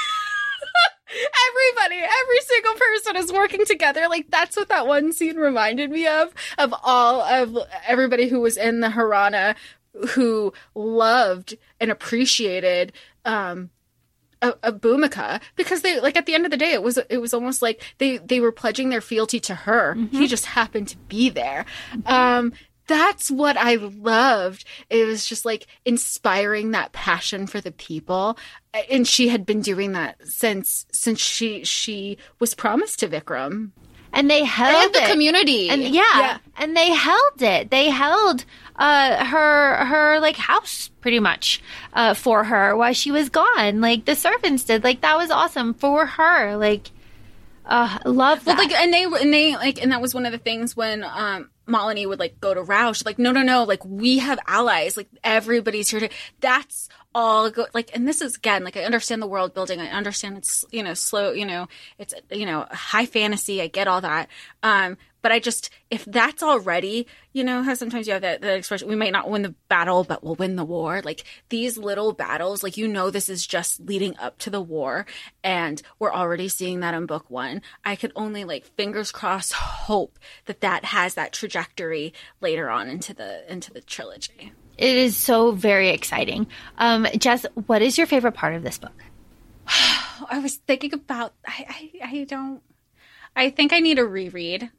Everybody, 1.11 1.97
every 1.97 2.41
single 2.41 2.75
person 2.75 3.17
is 3.17 3.33
working 3.33 3.65
together. 3.65 4.07
Like 4.09 4.31
that's 4.31 4.57
what 4.57 4.69
that 4.69 4.87
one 4.87 5.13
scene 5.13 5.37
reminded 5.37 5.91
me 5.91 6.07
of. 6.07 6.33
Of 6.59 6.75
all 6.83 7.23
of 7.23 7.57
everybody 7.87 8.29
who 8.29 8.41
was 8.41 8.57
in 8.57 8.81
the 8.81 8.89
Hirana, 8.89 9.57
who 10.11 10.53
loved 10.75 11.57
and 11.81 11.91
appreciated 11.91 12.93
um, 13.25 13.71
a, 14.43 14.55
a 14.63 14.73
Bhumika 14.73 15.41
because 15.57 15.83
they 15.83 16.01
like 16.01 16.17
at 16.17 16.27
the 16.27 16.35
end 16.35 16.45
of 16.45 16.51
the 16.51 16.57
day 16.57 16.73
it 16.73 16.83
was 16.83 16.99
it 17.09 17.19
was 17.19 17.35
almost 17.35 17.61
like 17.61 17.83
they 17.99 18.19
they 18.19 18.41
were 18.41 18.53
pledging 18.53 18.89
their 18.91 19.01
fealty 19.01 19.41
to 19.41 19.55
her. 19.55 19.97
He 20.13 20.27
just 20.27 20.47
happened 20.47 20.89
to 20.89 20.97
be 20.97 21.29
there. 21.29 21.67
Um, 22.07 22.53
that's 22.91 23.31
what 23.31 23.57
I 23.57 23.77
loved. 23.77 24.65
It 24.91 25.07
was 25.07 25.27
just 25.27 25.45
like 25.45 25.67
inspiring 25.85 26.73
that 26.73 26.93
passion 26.93 27.47
for 27.47 27.61
the 27.61 27.73
people, 27.73 28.37
and 28.91 29.07
she 29.07 29.29
had 29.29 29.47
been 29.47 29.61
doing 29.61 29.93
that 29.93 30.17
since 30.27 30.87
since 30.93 31.21
she 31.21 31.65
she 31.65 32.19
was 32.41 32.55
promised 32.55 32.99
to 32.99 33.09
Vikram 33.09 33.71
and 34.13 34.31
they 34.31 34.45
held 34.45 34.87
and 34.87 34.95
the 34.95 35.05
it. 35.05 35.11
community. 35.11 35.69
And 35.71 35.83
yeah, 35.83 36.39
and 36.57 36.77
they 36.77 36.91
held 36.91 37.43
it. 37.43 37.71
They 37.71 37.91
held 37.91 38.45
uh 38.77 39.25
her 39.25 39.85
her 39.85 40.21
like 40.21 40.37
house 40.37 40.91
pretty 41.01 41.21
much 41.21 41.63
uh 41.93 42.15
for 42.15 42.45
her 42.45 42.77
while 42.77 42.93
she 42.93 43.11
was 43.11 43.29
gone. 43.29 43.81
Like 43.81 44.05
the 44.05 44.17
servants 44.17 44.65
did. 44.65 44.85
Like 44.85 45.03
that 45.03 45.17
was 45.17 45.31
awesome 45.31 45.75
for 45.75 46.07
her. 46.07 46.57
Like 46.57 46.91
uh 47.67 47.99
love 48.05 48.45
that. 48.45 48.59
Well, 48.59 48.67
like, 48.67 48.75
and 48.75 48.93
they 48.93 49.05
and 49.05 49.33
they 49.33 49.55
like, 49.55 49.81
and 49.83 49.93
that 49.93 50.01
was 50.01 50.15
one 50.15 50.27
of 50.27 50.33
the 50.33 50.39
things 50.39 50.77
when 50.77 51.05
um 51.05 51.51
Malini 51.71 52.07
would 52.07 52.19
like 52.19 52.41
go 52.41 52.55
to. 52.55 52.93
She's 52.95 53.07
like, 53.07 53.19
no, 53.19 53.33
no, 53.33 53.43
no, 53.43 53.65
like 53.65 53.85
we 53.85 54.19
have 54.19 54.39
allies. 54.47 54.97
Like 54.97 55.09
everybody's 55.25 55.89
here 55.89 56.01
to. 56.01 56.09
That's 56.41 56.89
all. 57.15 57.51
Go 57.51 57.67
like, 57.73 57.91
and 57.95 58.07
this 58.07 58.21
is 58.21 58.37
again 58.37 58.65
like 58.65 58.77
I 58.77 58.85
understand 58.85 59.23
the 59.23 59.27
world 59.27 59.55
building. 59.55 59.81
I 59.81 59.89
understand 59.89 60.37
it's 60.37 60.65
you 60.71 60.83
know 60.83 60.95
slow. 60.95 61.33
You 61.33 61.47
know 61.47 61.69
it's 61.99 62.15
you 62.31 62.47
know 62.47 62.67
high 62.71 63.07
fantasy. 63.07 63.63
I 63.63 63.69
get 63.69 63.89
all 63.89 64.01
that. 64.01 64.29
Um, 64.63 64.99
but 65.23 65.33
I 65.33 65.39
just 65.39 65.71
if 65.91 66.05
that's 66.05 66.43
already 66.43 67.07
you 67.33 67.45
know 67.45 67.63
how 67.63 67.75
sometimes 67.75 68.07
you 68.07 68.13
have 68.13 68.23
that, 68.23 68.41
that 68.41 68.57
expression 68.57 68.89
we 68.89 68.97
might 68.97 69.13
not 69.13 69.31
win 69.31 69.43
the 69.43 69.55
battle 69.69 70.05
but 70.05 70.23
we'll 70.23 70.35
win 70.35 70.57
the 70.57 70.65
war 70.65 71.01
like 71.05 71.25
these 71.49 71.77
little 71.77 72.13
battles 72.13 72.63
like 72.63 72.77
you 72.77 72.89
know 72.89 73.11
this 73.11 73.29
is 73.29 73.47
just 73.47 73.81
leading 73.81 74.17
up 74.19 74.39
to 74.39 74.51
the 74.51 74.61
war 74.61 75.07
and 75.43 75.83
we're 75.99 76.13
already 76.13 76.49
seeing 76.49 76.81
that 76.81 76.95
in 76.95 77.07
book 77.07 77.29
one 77.31 77.63
I 77.85 77.97
could 77.97 78.13
only 78.17 78.45
like 78.45 78.65
fingers 78.77 79.13
crossed 79.13 79.53
hope 79.53 80.19
that 80.47 80.61
that 80.61 80.85
has 80.87 81.15
that 81.15 81.33
trajectory 81.33 82.13
later 82.41 82.71
on 82.71 82.89
into 82.89 83.15
the 83.15 83.51
into 83.51 83.73
the 83.73 83.81
trilogy 83.81 84.53
it 84.79 84.97
is 84.97 85.15
so 85.15 85.51
very 85.51 85.91
exciting. 85.91 86.47
Um 86.79 87.07
Jess, 87.19 87.45
what 87.67 87.83
is 87.83 87.99
your 87.99 88.07
favorite 88.07 88.33
part 88.33 88.55
of 88.55 88.63
this 88.63 88.79
book? 88.79 88.93
I 89.67 90.39
was 90.43 90.57
thinking 90.57 90.95
about 90.95 91.35
I, 91.47 91.91
I 92.03 92.09
I 92.19 92.25
don't 92.25 92.63
I 93.37 93.51
think 93.51 93.73
I 93.73 93.81
need 93.81 93.99
a 93.99 94.05
reread 94.05 94.71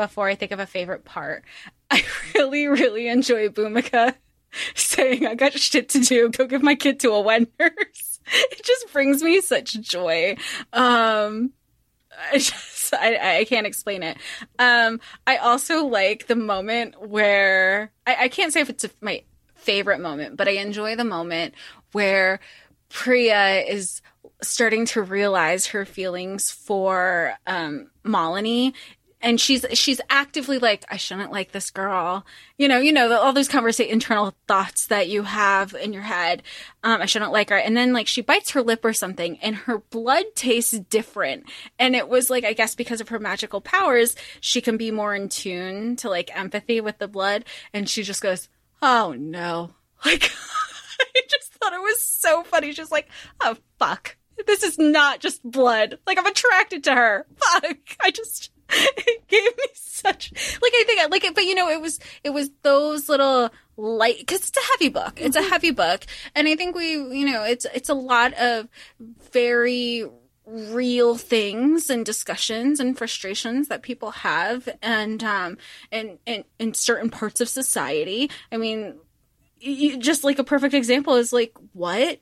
before 0.00 0.28
I 0.28 0.34
think 0.34 0.50
of 0.50 0.60
a 0.60 0.66
favorite 0.66 1.04
part. 1.04 1.44
I 1.90 2.02
really, 2.34 2.66
really 2.68 3.08
enjoy 3.08 3.50
Bhumika 3.50 4.14
saying 4.74 5.26
I 5.26 5.34
got 5.34 5.52
shit 5.52 5.90
to 5.90 6.00
do, 6.00 6.30
go 6.30 6.46
give 6.46 6.62
my 6.62 6.74
kid 6.74 7.00
to 7.00 7.10
a 7.10 7.20
wet 7.20 7.48
nurse. 7.60 8.20
It 8.50 8.64
just 8.64 8.90
brings 8.94 9.22
me 9.22 9.42
such 9.42 9.78
joy. 9.80 10.36
Um 10.72 11.52
I 12.32 12.38
just 12.38 12.94
I, 12.94 13.40
I 13.40 13.44
can't 13.44 13.66
explain 13.66 14.02
it. 14.02 14.16
Um 14.58 15.00
I 15.26 15.36
also 15.36 15.84
like 15.84 16.28
the 16.28 16.36
moment 16.36 16.94
where 17.06 17.92
I, 18.06 18.16
I 18.20 18.28
can't 18.28 18.54
say 18.54 18.60
if 18.60 18.70
it's 18.70 18.84
a, 18.84 18.90
my 19.02 19.22
favorite 19.56 20.00
moment, 20.00 20.38
but 20.38 20.48
I 20.48 20.52
enjoy 20.52 20.96
the 20.96 21.04
moment 21.04 21.54
where 21.92 22.40
Priya 22.88 23.64
is 23.68 24.00
starting 24.40 24.86
to 24.86 25.02
realize 25.02 25.66
her 25.66 25.84
feelings 25.84 26.50
for 26.50 27.34
um 27.46 27.90
Malini 28.02 28.72
and 29.22 29.40
she's 29.40 29.64
she's 29.74 30.00
actively 30.08 30.58
like 30.58 30.84
I 30.88 30.96
shouldn't 30.96 31.32
like 31.32 31.52
this 31.52 31.70
girl. 31.70 32.24
You 32.56 32.68
know, 32.68 32.78
you 32.78 32.92
know 32.92 33.12
all 33.12 33.32
those 33.32 33.48
conversa- 33.48 33.88
internal 33.88 34.34
thoughts 34.48 34.86
that 34.86 35.08
you 35.08 35.22
have 35.22 35.74
in 35.74 35.92
your 35.92 36.02
head. 36.02 36.42
Um, 36.82 37.02
I 37.02 37.06
shouldn't 37.06 37.32
like 37.32 37.50
her, 37.50 37.56
and 37.56 37.76
then 37.76 37.92
like 37.92 38.06
she 38.06 38.22
bites 38.22 38.50
her 38.50 38.62
lip 38.62 38.84
or 38.84 38.92
something, 38.92 39.38
and 39.38 39.54
her 39.56 39.78
blood 39.78 40.24
tastes 40.34 40.78
different. 40.78 41.44
And 41.78 41.94
it 41.94 42.08
was 42.08 42.30
like 42.30 42.44
I 42.44 42.52
guess 42.52 42.74
because 42.74 43.00
of 43.00 43.10
her 43.10 43.18
magical 43.18 43.60
powers, 43.60 44.16
she 44.40 44.60
can 44.60 44.76
be 44.76 44.90
more 44.90 45.14
in 45.14 45.28
tune 45.28 45.96
to 45.96 46.08
like 46.08 46.36
empathy 46.36 46.80
with 46.80 46.98
the 46.98 47.08
blood, 47.08 47.44
and 47.74 47.88
she 47.88 48.02
just 48.02 48.22
goes, 48.22 48.48
"Oh 48.82 49.14
no!" 49.18 49.74
Like 50.04 50.30
I 51.00 51.20
just 51.28 51.52
thought 51.54 51.74
it 51.74 51.82
was 51.82 52.02
so 52.02 52.42
funny. 52.42 52.72
She's 52.72 52.90
like, 52.90 53.08
"Oh 53.40 53.56
fuck." 53.78 54.16
This 54.46 54.62
is 54.62 54.78
not 54.78 55.20
just 55.20 55.42
blood. 55.42 55.98
Like 56.06 56.18
I'm 56.18 56.24
attracted 56.24 56.84
to 56.84 56.94
her. 56.94 57.26
Fuck. 57.36 57.76
I 58.00 58.10
just 58.10 58.50
it 58.96 59.28
gave 59.28 59.56
me 59.56 59.64
such 59.74 60.32
like 60.32 60.72
I 60.74 60.84
think 60.86 61.00
I 61.00 61.06
like 61.06 61.24
it, 61.24 61.34
but 61.34 61.44
you 61.44 61.54
know 61.54 61.68
it 61.68 61.80
was 61.80 61.98
it 62.24 62.30
was 62.30 62.50
those 62.62 63.08
little 63.08 63.50
light 63.76 64.18
because 64.18 64.48
it's 64.48 64.56
a 64.56 64.72
heavy 64.72 64.88
book. 64.88 65.20
It's 65.20 65.36
a 65.36 65.42
heavy 65.42 65.70
book, 65.70 66.06
and 66.34 66.48
I 66.48 66.56
think 66.56 66.74
we 66.74 66.92
you 66.92 67.30
know 67.30 67.42
it's 67.44 67.66
it's 67.74 67.88
a 67.88 67.94
lot 67.94 68.32
of 68.34 68.68
very 69.32 70.06
real 70.46 71.16
things 71.16 71.90
and 71.90 72.04
discussions 72.04 72.80
and 72.80 72.98
frustrations 72.98 73.68
that 73.68 73.82
people 73.82 74.10
have 74.10 74.68
and 74.82 75.22
um 75.22 75.56
and 75.92 76.18
in, 76.26 76.44
in 76.58 76.74
certain 76.74 77.10
parts 77.10 77.40
of 77.40 77.48
society. 77.48 78.30
I 78.50 78.56
mean, 78.56 78.96
you, 79.58 79.98
just 79.98 80.24
like 80.24 80.38
a 80.38 80.44
perfect 80.44 80.74
example 80.74 81.16
is 81.16 81.32
like 81.32 81.52
what 81.72 82.18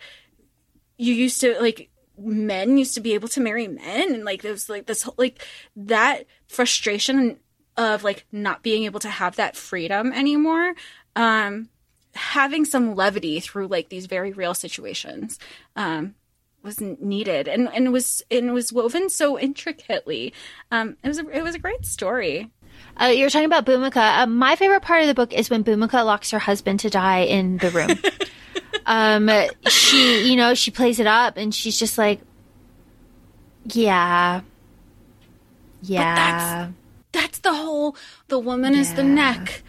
you 0.97 1.15
used 1.15 1.41
to 1.41 1.59
like 1.61 1.91
men 2.19 2.77
used 2.79 2.95
to 2.95 3.01
be 3.01 3.15
able 3.15 3.29
to 3.29 3.41
marry 3.41 3.69
men 3.69 4.15
and 4.15 4.25
like 4.25 4.43
there's 4.43 4.69
like 4.69 4.87
this 4.87 5.03
whole- 5.03 5.15
like 5.19 5.43
that 5.77 6.25
frustration 6.47 7.39
of 7.77 8.03
like 8.05 8.27
not 8.33 8.63
being 8.63 8.85
able 8.85 9.01
to 9.01 9.09
have 9.09 9.37
that 9.37 9.57
freedom 9.57 10.13
anymore 10.13 10.75
um 11.17 11.69
having 12.15 12.65
some 12.65 12.95
levity 12.97 13.39
through 13.41 13.67
like 13.69 13.89
these 13.89 14.07
very 14.07 14.33
real 14.33 14.55
situations 14.55 15.39
um 15.77 16.15
was 16.65 16.81
needed 16.81 17.47
and 17.47 17.69
and 17.73 17.93
was 17.93 18.21
and 18.31 18.53
was 18.53 18.73
woven 18.73 19.09
so 19.09 19.39
intricately 19.39 20.33
um 20.73 20.97
it 21.05 21.09
was 21.09 21.19
a, 21.21 21.29
it 21.29 21.43
was 21.43 21.55
a 21.55 21.59
great 21.61 21.85
story 21.87 22.51
Uh, 23.01 23.07
you're 23.07 23.31
talking 23.31 23.47
about 23.47 23.67
Bhumika. 23.67 24.23
Uh, 24.23 24.27
my 24.27 24.55
favorite 24.57 24.83
part 24.83 25.03
of 25.03 25.09
the 25.09 25.15
book 25.15 25.33
is 25.33 25.51
when 25.51 25.65
Bhumika 25.65 26.05
locks 26.05 26.31
her 26.31 26.39
husband 26.39 26.79
to 26.81 26.91
die 26.91 27.21
in 27.21 27.59
the 27.59 27.71
room. 27.71 27.91
um, 28.87 29.31
she, 29.69 30.29
you 30.31 30.37
know, 30.37 30.55
she 30.55 30.71
plays 30.71 30.99
it 31.01 31.07
up 31.07 31.37
and 31.37 31.55
she's 31.55 31.79
just 31.79 31.99
like, 31.99 32.21
yeah, 33.67 34.41
yeah. 35.83 36.69
that's 37.13 37.39
the 37.41 37.53
whole 37.53 37.97
the 38.29 38.39
woman 38.39 38.75
is 38.75 38.95
the 38.95 39.05
neck 39.05 39.63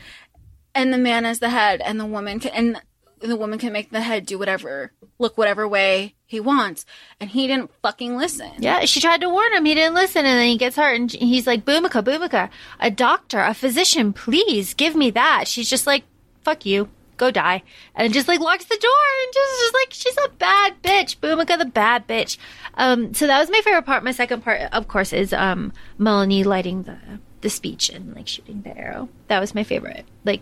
and 0.76 0.93
the 0.93 0.97
man 0.97 1.26
is 1.26 1.39
the 1.39 1.50
head 1.50 1.82
and 1.82 2.00
the 2.00 2.06
woman 2.06 2.39
can 2.39 2.52
and 2.52 2.82
the 3.20 3.36
woman 3.36 3.60
can 3.60 3.74
make 3.74 3.91
the 3.91 4.02
head 4.02 4.26
do 4.26 4.38
whatever 4.39 4.93
look 5.18 5.38
whatever 5.38 5.68
way 5.68 6.16
he 6.26 6.39
wants 6.39 6.86
and 7.20 7.30
he 7.32 7.47
didn't 7.47 7.72
fucking 7.82 8.16
listen 8.16 8.50
Yeah, 8.60 8.86
she 8.86 9.02
tried 9.02 9.22
to 9.22 9.30
warn 9.30 9.54
him. 9.54 9.66
He 9.66 9.76
didn't 9.76 9.95
listen, 9.95 10.26
and 10.26 10.39
then 10.39 10.47
he 10.47 10.58
gets 10.58 10.76
hurt, 10.78 10.95
and 10.95 11.12
he's 11.12 11.47
like, 11.47 11.66
"Bhumika, 11.66 12.04
Bhumika, 12.04 12.50
a 12.80 12.89
doctor, 12.91 13.39
a 13.41 13.54
physician, 13.54 14.14
please 14.14 14.74
give 14.74 14.95
me 14.95 15.10
that." 15.12 15.47
She's 15.47 15.70
just 15.70 15.86
like, 15.88 16.04
"Fuck 16.43 16.66
you, 16.66 16.89
go 17.20 17.30
die," 17.30 17.61
and 17.93 18.11
just 18.11 18.28
like 18.28 18.39
locks 18.39 18.65
the 18.65 18.78
door, 18.82 19.24
and 19.24 19.34
just, 19.34 19.61
just 19.61 19.74
like 19.76 19.88
she's 19.91 20.17
a 20.26 20.30
bad 20.30 20.82
bitch, 20.82 21.17
Bhumika, 21.17 21.59
the 21.59 21.65
bad 21.65 22.07
bitch. 22.07 22.38
Um, 22.74 23.13
so 23.13 23.28
that 23.28 23.39
was 23.39 23.51
my 23.51 23.61
favorite 23.61 23.86
part. 23.86 24.03
My 24.03 24.11
second 24.11 24.43
part, 24.43 24.61
of 24.72 24.88
course, 24.88 25.13
is 25.13 25.34
um 25.34 25.72
Malini 25.99 26.43
lighting 26.43 26.84
the 26.84 26.97
the 27.41 27.49
speech 27.49 27.89
and 27.89 28.15
like 28.15 28.28
shooting 28.28 28.63
the 28.63 28.76
arrow. 28.76 29.09
That 29.28 29.39
was 29.39 29.53
my 29.53 29.63
favorite. 29.63 30.05
Like 30.26 30.41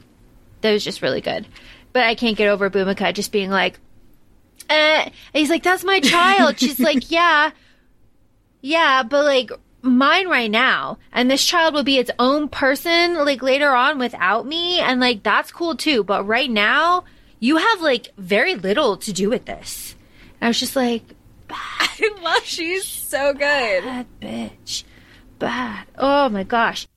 that 0.62 0.72
was 0.72 0.84
just 0.84 1.02
really 1.02 1.22
good. 1.22 1.48
But 1.94 2.04
I 2.04 2.16
can't 2.16 2.38
get 2.38 2.50
over 2.50 2.70
Bhumika 2.70 3.14
just 3.14 3.32
being 3.32 3.50
like, 3.50 3.80
eh. 4.70 5.10
He's 5.34 5.50
like, 5.50 5.64
that's 5.64 5.84
my 5.84 6.00
child. 6.00 6.60
She's 6.60 6.80
like, 6.90 7.10
yeah, 7.12 7.52
yeah, 8.62 9.04
but 9.04 9.26
like 9.26 9.52
mine 9.88 10.28
right 10.28 10.52
now 10.52 10.98
and 11.12 11.30
this 11.30 11.46
child 11.46 11.74
will 11.74 11.84
be 11.84 11.98
its 11.98 12.12
own 12.20 12.48
person 12.50 13.16
like 13.16 13.42
later 13.42 13.72
on 13.72 13.98
without 13.98 14.46
me 14.46 14.80
and 14.80 15.00
like 15.00 15.24
that's 15.24 15.52
cool 15.52 15.76
too 15.76 16.04
but 16.04 16.26
right 16.26 16.50
now 16.50 17.04
you 17.40 17.58
have 17.58 17.82
like 17.82 18.10
very 18.18 18.56
little 18.56 18.98
to 18.98 19.12
do 19.14 19.30
with 19.30 19.46
this 19.46 19.96
and 20.40 20.48
i 20.48 20.50
was 20.50 20.60
just 20.60 20.76
like 20.76 21.04
I 21.50 22.10
love 22.22 22.44
she's 22.44 22.86
so 22.86 23.34
good. 23.34 23.84
bad 23.84 24.06
bitch 24.22 24.84
bad 25.40 25.88
oh 25.98 26.30
my 26.30 26.44
gosh 26.44 26.88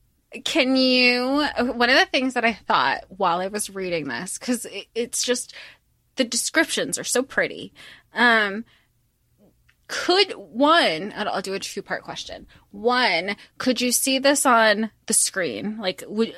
Can 0.44 0.76
you? 0.76 1.44
One 1.58 1.90
of 1.90 1.98
the 1.98 2.06
things 2.06 2.34
that 2.34 2.44
I 2.44 2.52
thought 2.52 3.04
while 3.08 3.40
I 3.40 3.48
was 3.48 3.68
reading 3.68 4.06
this, 4.06 4.38
because 4.38 4.64
it, 4.64 4.86
it's 4.94 5.24
just 5.24 5.54
the 6.14 6.22
descriptions 6.24 6.98
are 7.00 7.04
so 7.04 7.22
pretty. 7.24 7.72
Um, 8.14 8.64
could 9.90 10.32
one? 10.36 11.12
I'll 11.16 11.42
do 11.42 11.52
a 11.52 11.58
two 11.58 11.82
part 11.82 12.04
question. 12.04 12.46
One, 12.70 13.34
could 13.58 13.80
you 13.80 13.90
see 13.90 14.20
this 14.20 14.46
on 14.46 14.92
the 15.06 15.12
screen? 15.12 15.78
Like, 15.78 16.04
would 16.06 16.34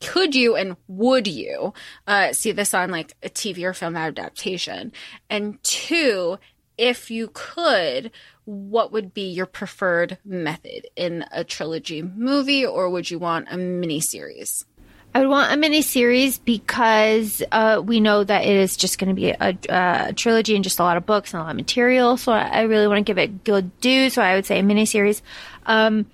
could 0.00 0.34
you 0.34 0.54
and 0.54 0.76
would 0.86 1.26
you 1.26 1.72
uh, 2.06 2.34
see 2.34 2.52
this 2.52 2.74
on 2.74 2.90
like 2.90 3.16
a 3.22 3.30
TV 3.30 3.64
or 3.64 3.72
film 3.72 3.96
adaptation? 3.96 4.92
And 5.30 5.62
two, 5.62 6.38
if 6.76 7.10
you 7.10 7.30
could, 7.32 8.10
what 8.44 8.92
would 8.92 9.14
be 9.14 9.30
your 9.30 9.46
preferred 9.46 10.18
method 10.22 10.86
in 10.94 11.24
a 11.32 11.42
trilogy 11.42 12.02
movie, 12.02 12.66
or 12.66 12.90
would 12.90 13.10
you 13.10 13.18
want 13.18 13.48
a 13.50 13.56
miniseries? 13.56 14.64
I 15.14 15.20
would 15.20 15.28
want 15.28 15.52
a 15.52 15.56
mini 15.56 15.82
series 15.82 16.38
because 16.38 17.40
uh, 17.52 17.80
we 17.84 18.00
know 18.00 18.24
that 18.24 18.44
it 18.44 18.56
is 18.56 18.76
just 18.76 18.98
going 18.98 19.10
to 19.10 19.14
be 19.14 19.28
a, 19.28 19.56
a 19.68 20.12
trilogy 20.12 20.56
and 20.56 20.64
just 20.64 20.80
a 20.80 20.82
lot 20.82 20.96
of 20.96 21.06
books 21.06 21.32
and 21.32 21.40
a 21.40 21.44
lot 21.44 21.50
of 21.50 21.56
material. 21.56 22.16
So 22.16 22.32
I, 22.32 22.48
I 22.48 22.62
really 22.62 22.88
want 22.88 22.98
to 22.98 23.04
give 23.04 23.18
it 23.18 23.44
good 23.44 23.78
due. 23.80 24.10
So 24.10 24.20
I 24.20 24.34
would 24.34 24.44
say 24.44 24.58
a 24.58 24.62
mini 24.64 24.86
series. 24.86 25.22
Um, 25.66 26.06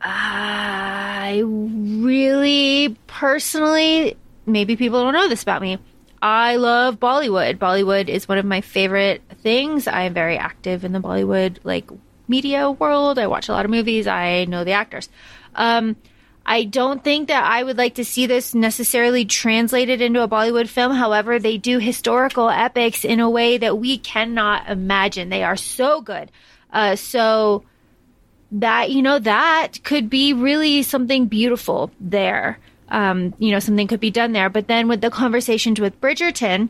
I 0.00 1.42
really 1.44 2.96
personally, 3.06 4.16
maybe 4.46 4.74
people 4.74 5.02
don't 5.02 5.12
know 5.12 5.28
this 5.28 5.42
about 5.42 5.60
me. 5.60 5.76
I 6.22 6.56
love 6.56 6.98
Bollywood. 6.98 7.58
Bollywood 7.58 8.08
is 8.08 8.26
one 8.26 8.38
of 8.38 8.46
my 8.46 8.62
favorite 8.62 9.20
things. 9.42 9.86
I 9.86 10.02
am 10.02 10.14
very 10.14 10.38
active 10.38 10.82
in 10.82 10.92
the 10.92 11.00
Bollywood 11.00 11.58
like 11.62 11.90
media 12.26 12.70
world. 12.70 13.18
I 13.18 13.26
watch 13.26 13.50
a 13.50 13.52
lot 13.52 13.66
of 13.66 13.70
movies. 13.70 14.06
I 14.06 14.46
know 14.46 14.64
the 14.64 14.72
actors. 14.72 15.10
Um, 15.54 15.96
I 16.44 16.64
don't 16.64 17.04
think 17.04 17.28
that 17.28 17.44
I 17.44 17.62
would 17.62 17.78
like 17.78 17.96
to 17.96 18.04
see 18.04 18.26
this 18.26 18.54
necessarily 18.54 19.24
translated 19.24 20.00
into 20.00 20.22
a 20.22 20.28
Bollywood 20.28 20.68
film. 20.68 20.92
However, 20.92 21.38
they 21.38 21.58
do 21.58 21.78
historical 21.78 22.48
epics 22.48 23.04
in 23.04 23.20
a 23.20 23.30
way 23.30 23.58
that 23.58 23.78
we 23.78 23.98
cannot 23.98 24.68
imagine. 24.68 25.28
They 25.28 25.44
are 25.44 25.56
so 25.56 26.00
good. 26.00 26.30
Uh, 26.72 26.96
so 26.96 27.64
that, 28.52 28.90
you 28.90 29.02
know, 29.02 29.18
that 29.18 29.84
could 29.84 30.10
be 30.10 30.32
really 30.32 30.82
something 30.82 31.26
beautiful 31.26 31.90
there. 32.00 32.58
Um, 32.88 33.34
you 33.38 33.52
know, 33.52 33.60
something 33.60 33.86
could 33.86 34.00
be 34.00 34.10
done 34.10 34.32
there. 34.32 34.50
But 34.50 34.66
then 34.66 34.88
with 34.88 35.00
the 35.00 35.10
conversations 35.10 35.78
with 35.78 36.00
Bridgerton, 36.00 36.68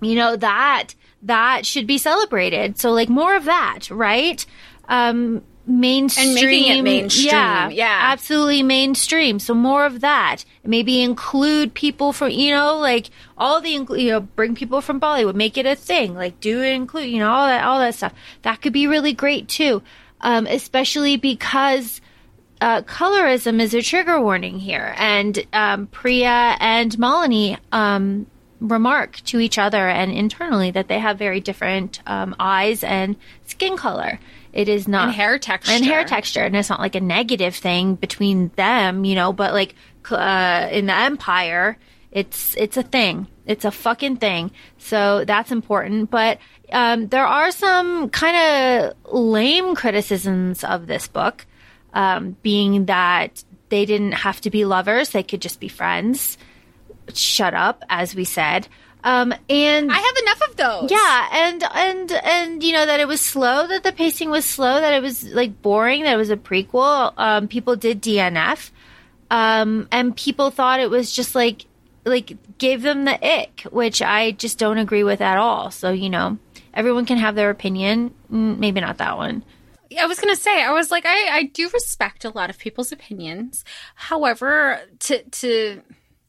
you 0.00 0.14
know, 0.14 0.36
that, 0.36 0.94
that 1.22 1.66
should 1.66 1.86
be 1.86 1.98
celebrated. 1.98 2.78
So 2.78 2.92
like 2.92 3.08
more 3.08 3.34
of 3.36 3.44
that, 3.44 3.90
right? 3.90 4.44
Um, 4.88 5.42
mainstream 5.66 6.26
And 6.26 6.34
making 6.34 6.78
it 6.78 6.82
mainstream, 6.82 7.26
Yeah, 7.26 7.68
yeah. 7.68 7.98
absolutely 8.12 8.62
mainstream. 8.62 9.38
So 9.38 9.52
more 9.54 9.84
of 9.84 10.00
that. 10.00 10.44
Maybe 10.64 11.02
include 11.02 11.74
people 11.74 12.12
from 12.12 12.30
you 12.30 12.52
know 12.54 12.76
like 12.78 13.10
all 13.36 13.60
the 13.60 13.70
you 13.70 14.10
know 14.10 14.20
bring 14.20 14.54
people 14.54 14.80
from 14.80 15.00
Bollywood, 15.00 15.34
make 15.34 15.58
it 15.58 15.66
a 15.66 15.74
thing. 15.76 16.14
Like 16.14 16.38
do 16.40 16.62
it 16.62 16.72
include 16.72 17.08
you 17.08 17.18
know 17.18 17.30
all 17.30 17.46
that 17.46 17.64
all 17.64 17.78
that 17.80 17.94
stuff. 17.94 18.14
That 18.42 18.62
could 18.62 18.72
be 18.72 18.86
really 18.86 19.12
great 19.12 19.48
too, 19.48 19.82
um, 20.20 20.46
especially 20.46 21.16
because. 21.16 22.00
Uh, 22.58 22.80
colorism 22.80 23.60
is 23.60 23.74
a 23.74 23.82
trigger 23.82 24.18
warning 24.18 24.58
here, 24.58 24.94
and 24.96 25.46
um, 25.52 25.86
Priya 25.88 26.56
and 26.58 26.90
Malini 26.92 27.58
um, 27.70 28.26
remark 28.60 29.16
to 29.26 29.38
each 29.40 29.58
other 29.58 29.88
and 29.88 30.12
internally 30.12 30.70
that 30.70 30.88
they 30.88 30.98
have 30.98 31.18
very 31.18 31.40
different 31.40 32.00
um, 32.06 32.34
eyes 32.40 32.82
and 32.84 33.16
skin 33.46 33.76
color. 33.76 34.18
It 34.52 34.68
is 34.68 34.88
not 34.88 35.08
And 35.08 35.14
hair 35.14 35.38
texture. 35.38 35.72
and 35.72 35.84
hair 35.84 36.04
texture, 36.04 36.42
and 36.44 36.56
it's 36.56 36.70
not 36.70 36.80
like 36.80 36.94
a 36.94 37.00
negative 37.00 37.54
thing 37.54 37.94
between 37.96 38.50
them, 38.56 39.04
you 39.04 39.14
know. 39.14 39.32
But 39.32 39.52
like 39.52 39.74
uh, 40.10 40.68
in 40.72 40.86
the 40.86 40.94
Empire, 40.94 41.76
it's 42.10 42.56
it's 42.56 42.78
a 42.78 42.82
thing. 42.82 43.26
It's 43.44 43.64
a 43.66 43.70
fucking 43.70 44.16
thing. 44.16 44.50
So 44.78 45.24
that's 45.26 45.52
important. 45.52 46.10
But 46.10 46.38
um, 46.72 47.08
there 47.08 47.26
are 47.26 47.50
some 47.50 48.08
kind 48.08 48.36
of 49.04 49.12
lame 49.12 49.74
criticisms 49.74 50.64
of 50.64 50.86
this 50.86 51.06
book, 51.06 51.44
um, 51.92 52.36
being 52.42 52.86
that 52.86 53.44
they 53.68 53.84
didn't 53.84 54.12
have 54.12 54.40
to 54.40 54.50
be 54.50 54.64
lovers; 54.64 55.10
they 55.10 55.22
could 55.22 55.42
just 55.42 55.60
be 55.60 55.68
friends. 55.68 56.38
Shut 57.14 57.54
up, 57.54 57.84
as 57.88 58.14
we 58.14 58.24
said. 58.24 58.68
Um, 59.04 59.32
and 59.48 59.92
I 59.92 59.98
have 59.98 60.16
enough 60.22 60.50
of 60.50 60.56
those. 60.56 60.90
yeah, 60.90 61.28
and 61.32 61.62
and 61.74 62.12
and 62.12 62.62
you 62.62 62.72
know 62.72 62.84
that 62.86 62.98
it 62.98 63.06
was 63.06 63.20
slow, 63.20 63.66
that 63.68 63.84
the 63.84 63.92
pacing 63.92 64.30
was 64.30 64.44
slow, 64.44 64.80
that 64.80 64.92
it 64.94 65.00
was 65.02 65.22
like 65.32 65.62
boring, 65.62 66.02
that 66.02 66.14
it 66.14 66.16
was 66.16 66.30
a 66.30 66.36
prequel. 66.36 67.12
Um, 67.16 67.46
people 67.46 67.76
did 67.76 68.02
DNF, 68.02 68.70
um, 69.30 69.86
and 69.92 70.16
people 70.16 70.50
thought 70.50 70.80
it 70.80 70.90
was 70.90 71.12
just 71.12 71.36
like 71.36 71.66
like 72.04 72.36
gave 72.58 72.82
them 72.82 73.04
the 73.04 73.24
ick, 73.24 73.60
which 73.70 74.02
I 74.02 74.32
just 74.32 74.58
don't 74.58 74.78
agree 74.78 75.04
with 75.04 75.20
at 75.20 75.38
all. 75.38 75.70
So 75.70 75.90
you 75.92 76.10
know, 76.10 76.38
everyone 76.74 77.06
can 77.06 77.18
have 77.18 77.36
their 77.36 77.50
opinion. 77.50 78.12
Mm, 78.32 78.58
Maybe 78.58 78.80
not 78.80 78.98
that 78.98 79.16
one. 79.16 79.44
I 80.00 80.06
was 80.06 80.18
gonna 80.18 80.34
say, 80.34 80.64
I 80.64 80.72
was 80.72 80.90
like, 80.90 81.06
I, 81.06 81.28
I 81.36 81.42
do 81.44 81.68
respect 81.72 82.24
a 82.24 82.30
lot 82.30 82.50
of 82.50 82.58
people's 82.58 82.90
opinions. 82.90 83.64
However, 83.94 84.80
to 85.00 85.22
to 85.22 85.82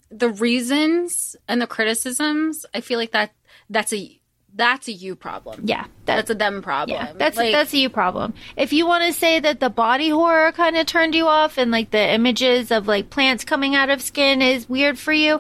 the 0.09 0.29
reasons 0.29 1.35
and 1.47 1.61
the 1.61 1.67
criticisms, 1.67 2.65
I 2.73 2.81
feel 2.81 2.99
like 2.99 3.11
that 3.11 3.31
that's 3.69 3.93
a 3.93 4.19
that's 4.55 4.87
a 4.87 4.91
you 4.91 5.15
problem. 5.15 5.61
Yeah, 5.65 5.85
That's 6.05 6.31
a 6.31 6.35
them 6.35 6.63
problem. 6.63 6.97
Yeah, 6.97 7.13
that's 7.13 7.37
Like, 7.37 7.51
that's 7.51 7.73
a 7.73 7.77
you 7.77 7.89
problem. 7.89 8.33
If 8.55 8.73
you 8.73 8.87
want 8.87 9.03
to 9.03 9.13
say 9.13 9.39
that 9.39 9.59
the 9.59 9.69
body 9.69 10.09
horror 10.09 10.51
kind 10.51 10.75
of 10.77 10.87
turned 10.87 11.13
you 11.13 11.27
off 11.27 11.59
and 11.59 11.69
like 11.69 11.91
the 11.91 12.11
images 12.13 12.71
of 12.71 12.87
like 12.87 13.11
plants 13.11 13.43
coming 13.43 13.75
out 13.75 13.89
of 13.91 14.01
skin 14.01 14.41
is 14.41 14.67
weird 14.67 14.97
for 14.97 15.13
you, 15.13 15.39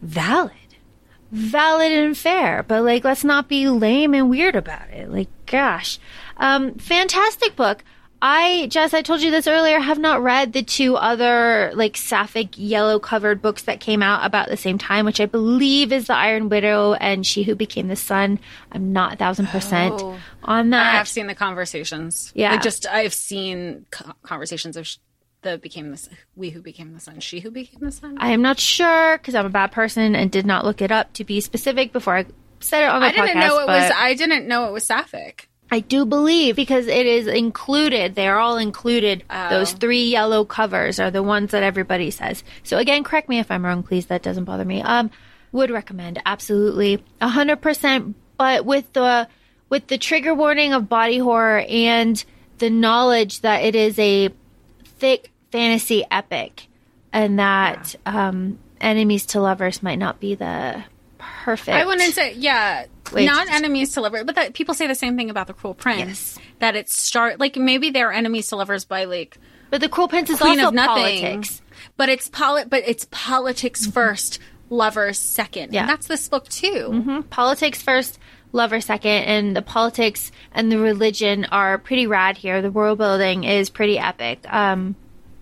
valid. 0.00 0.52
Valid 1.30 1.92
and 1.92 2.16
fair, 2.16 2.62
but 2.62 2.82
like 2.82 3.04
let's 3.04 3.24
not 3.24 3.48
be 3.48 3.68
lame 3.68 4.12
and 4.12 4.28
weird 4.28 4.56
about 4.56 4.90
it. 4.90 5.10
Like 5.10 5.28
gosh. 5.46 5.98
Um 6.36 6.74
fantastic 6.74 7.54
book. 7.54 7.84
I 8.24 8.68
Jess, 8.70 8.94
I 8.94 9.02
told 9.02 9.20
you 9.20 9.32
this 9.32 9.48
earlier, 9.48 9.80
have 9.80 9.98
not 9.98 10.22
read 10.22 10.52
the 10.52 10.62
two 10.62 10.94
other 10.96 11.72
like 11.74 11.96
sapphic 11.96 12.50
yellow 12.56 13.00
covered 13.00 13.42
books 13.42 13.62
that 13.62 13.80
came 13.80 14.00
out 14.00 14.24
about 14.24 14.48
the 14.48 14.56
same 14.56 14.78
time, 14.78 15.04
which 15.04 15.20
I 15.20 15.26
believe 15.26 15.92
is 15.92 16.06
The 16.06 16.14
Iron 16.14 16.48
Widow 16.48 16.92
and 16.94 17.26
She 17.26 17.42
Who 17.42 17.56
Became 17.56 17.88
the 17.88 17.96
Sun. 17.96 18.38
I'm 18.70 18.92
not 18.92 19.14
a 19.14 19.16
thousand 19.16 19.48
percent 19.48 19.94
Oh. 19.98 20.18
on 20.44 20.70
that. 20.70 20.94
I've 21.00 21.08
seen 21.08 21.26
the 21.26 21.34
conversations. 21.34 22.32
Yeah. 22.36 22.52
Like 22.52 22.62
just 22.62 22.86
I've 22.86 23.12
seen 23.12 23.86
co- 23.90 24.12
conversations 24.22 24.76
of 24.76 24.86
sh- 24.86 24.98
the 25.42 25.58
became 25.58 25.90
the 25.90 26.08
we 26.36 26.50
who 26.50 26.62
became 26.62 26.94
the 26.94 27.00
sun, 27.00 27.18
she 27.18 27.40
who 27.40 27.50
became 27.50 27.80
the 27.80 27.90
sun. 27.90 28.16
I 28.20 28.30
am 28.30 28.40
not 28.40 28.60
sure 28.60 29.18
because 29.18 29.34
I'm 29.34 29.46
a 29.46 29.50
bad 29.50 29.72
person 29.72 30.14
and 30.14 30.30
did 30.30 30.46
not 30.46 30.64
look 30.64 30.80
it 30.80 30.92
up 30.92 31.12
to 31.14 31.24
be 31.24 31.40
specific 31.40 31.92
before 31.92 32.16
I 32.18 32.26
said 32.60 32.84
it 32.84 32.88
on 32.88 33.00
the 33.00 33.08
podcast. 33.08 33.10
I 33.10 33.26
didn't 33.26 33.42
podcast. 33.42 33.48
know 33.48 33.58
it 33.58 33.66
was. 33.66 33.92
I 33.96 34.14
didn't 34.14 34.46
know 34.46 34.68
it 34.68 34.72
was 34.72 34.86
sapphic. 34.86 35.48
I 35.72 35.80
do 35.80 36.04
believe 36.04 36.54
because 36.54 36.86
it 36.86 37.06
is 37.06 37.26
included. 37.26 38.14
They 38.14 38.28
are 38.28 38.38
all 38.38 38.58
included. 38.58 39.24
Oh. 39.30 39.48
Those 39.48 39.72
three 39.72 40.04
yellow 40.04 40.44
covers 40.44 41.00
are 41.00 41.10
the 41.10 41.22
ones 41.22 41.52
that 41.52 41.62
everybody 41.62 42.10
says. 42.10 42.44
So 42.62 42.76
again, 42.76 43.04
correct 43.04 43.30
me 43.30 43.38
if 43.38 43.50
I'm 43.50 43.64
wrong, 43.64 43.82
please. 43.82 44.06
That 44.06 44.22
doesn't 44.22 44.44
bother 44.44 44.66
me. 44.66 44.82
Um, 44.82 45.10
would 45.50 45.70
recommend 45.70 46.20
absolutely 46.26 47.02
a 47.22 47.28
hundred 47.28 47.62
percent. 47.62 48.16
But 48.36 48.66
with 48.66 48.92
the 48.92 49.28
with 49.70 49.86
the 49.86 49.96
trigger 49.96 50.34
warning 50.34 50.74
of 50.74 50.90
body 50.90 51.16
horror 51.16 51.64
and 51.66 52.22
the 52.58 52.68
knowledge 52.68 53.40
that 53.40 53.64
it 53.64 53.74
is 53.74 53.98
a 53.98 54.28
thick 54.84 55.30
fantasy 55.52 56.04
epic, 56.10 56.66
and 57.14 57.38
that 57.38 57.96
um, 58.04 58.58
enemies 58.78 59.24
to 59.26 59.40
lovers 59.40 59.82
might 59.82 59.98
not 59.98 60.20
be 60.20 60.34
the 60.34 60.84
perfect. 61.18 61.74
I 61.74 61.86
wouldn't 61.86 62.12
say, 62.12 62.34
yeah, 62.34 62.84
Not 63.14 63.48
enemies 63.50 63.92
to 63.94 64.00
lovers, 64.00 64.24
but 64.24 64.34
that 64.36 64.54
people 64.54 64.74
say 64.74 64.86
the 64.86 64.94
same 64.94 65.16
thing 65.16 65.30
about 65.30 65.46
the 65.46 65.52
Cruel 65.54 65.74
Prince. 65.74 65.98
Yes. 66.36 66.38
That 66.60 66.76
it 66.76 66.88
start 66.88 67.38
like 67.40 67.56
maybe 67.56 67.90
they're 67.90 68.12
enemies 68.12 68.48
to 68.48 68.56
lovers 68.56 68.84
by 68.84 69.04
like 69.04 69.38
But 69.70 69.80
the 69.80 69.88
Cruel 69.88 70.08
Prince 70.08 70.30
is 70.30 70.38
Queen 70.38 70.58
also 70.58 70.68
of 70.68 70.74
Nothing, 70.74 71.20
politics. 71.22 71.62
but 71.96 72.08
it's 72.08 72.28
poli- 72.28 72.64
but 72.66 72.82
it's 72.86 73.06
politics 73.10 73.86
first, 73.86 74.38
lovers 74.70 75.18
second. 75.18 75.72
Yeah. 75.72 75.80
and 75.80 75.88
that's 75.88 76.06
this 76.06 76.28
book 76.28 76.48
too. 76.48 76.88
Mhm. 76.90 77.30
Politics 77.30 77.82
first, 77.82 78.18
lover 78.52 78.80
second, 78.80 79.24
and 79.24 79.56
the 79.56 79.62
politics 79.62 80.30
and 80.52 80.70
the 80.70 80.78
religion 80.78 81.46
are 81.52 81.78
pretty 81.78 82.06
rad 82.06 82.36
here. 82.38 82.62
The 82.62 82.70
world 82.70 82.98
building 82.98 83.44
is 83.44 83.70
pretty 83.70 83.98
epic. 83.98 84.40
Um, 84.52 84.94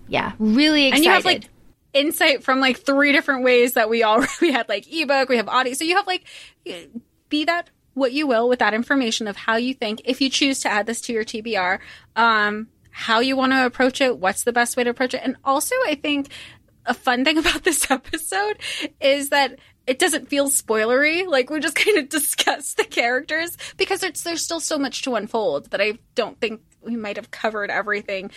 yeah, 0.07 0.33
really 0.39 0.87
excited. 0.87 0.97
And 0.97 1.05
you 1.05 1.11
have 1.11 1.25
like 1.25 1.49
insight 1.93 2.41
from 2.43 2.59
like 2.61 2.79
three 2.79 3.11
different 3.11 3.43
ways 3.43 3.73
that 3.73 3.89
we 3.89 4.01
all 4.03 4.25
we 4.41 4.51
had 4.51 4.67
like 4.69 4.85
ebook, 4.91 5.27
we 5.29 5.37
have 5.37 5.47
audio. 5.49 5.73
So 5.73 5.83
you 5.83 5.95
have 5.97 6.07
like 6.07 6.23
be 7.31 7.45
that 7.45 7.71
what 7.93 8.11
you 8.11 8.27
will 8.27 8.47
with 8.47 8.59
that 8.59 8.73
information 8.73 9.27
of 9.27 9.35
how 9.35 9.55
you 9.55 9.73
think 9.73 10.01
if 10.05 10.21
you 10.21 10.29
choose 10.29 10.59
to 10.59 10.69
add 10.69 10.85
this 10.85 11.01
to 11.01 11.13
your 11.13 11.25
TBR, 11.25 11.79
um, 12.15 12.67
how 12.91 13.19
you 13.19 13.35
want 13.35 13.51
to 13.51 13.65
approach 13.65 13.99
it, 14.01 14.19
what's 14.19 14.43
the 14.43 14.53
best 14.53 14.77
way 14.77 14.83
to 14.83 14.89
approach 14.89 15.13
it. 15.13 15.21
And 15.23 15.35
also 15.43 15.75
I 15.87 15.95
think 15.95 16.29
a 16.85 16.93
fun 16.93 17.25
thing 17.25 17.37
about 17.39 17.63
this 17.63 17.89
episode 17.89 18.59
is 18.99 19.29
that 19.29 19.59
it 19.87 19.97
doesn't 19.97 20.29
feel 20.29 20.47
spoilery. 20.47 21.27
Like 21.27 21.49
we 21.49 21.59
just 21.59 21.75
kind 21.85 21.97
of 21.97 22.09
discuss 22.09 22.75
the 22.75 22.83
characters 22.83 23.57
because 23.77 24.03
it's, 24.03 24.23
there's 24.23 24.43
still 24.43 24.59
so 24.59 24.77
much 24.77 25.01
to 25.03 25.15
unfold 25.15 25.71
that 25.71 25.81
I 25.81 25.99
don't 26.15 26.39
think 26.39 26.61
we 26.81 26.95
might 26.95 27.17
have 27.17 27.31
covered 27.31 27.69
everything 27.69 28.31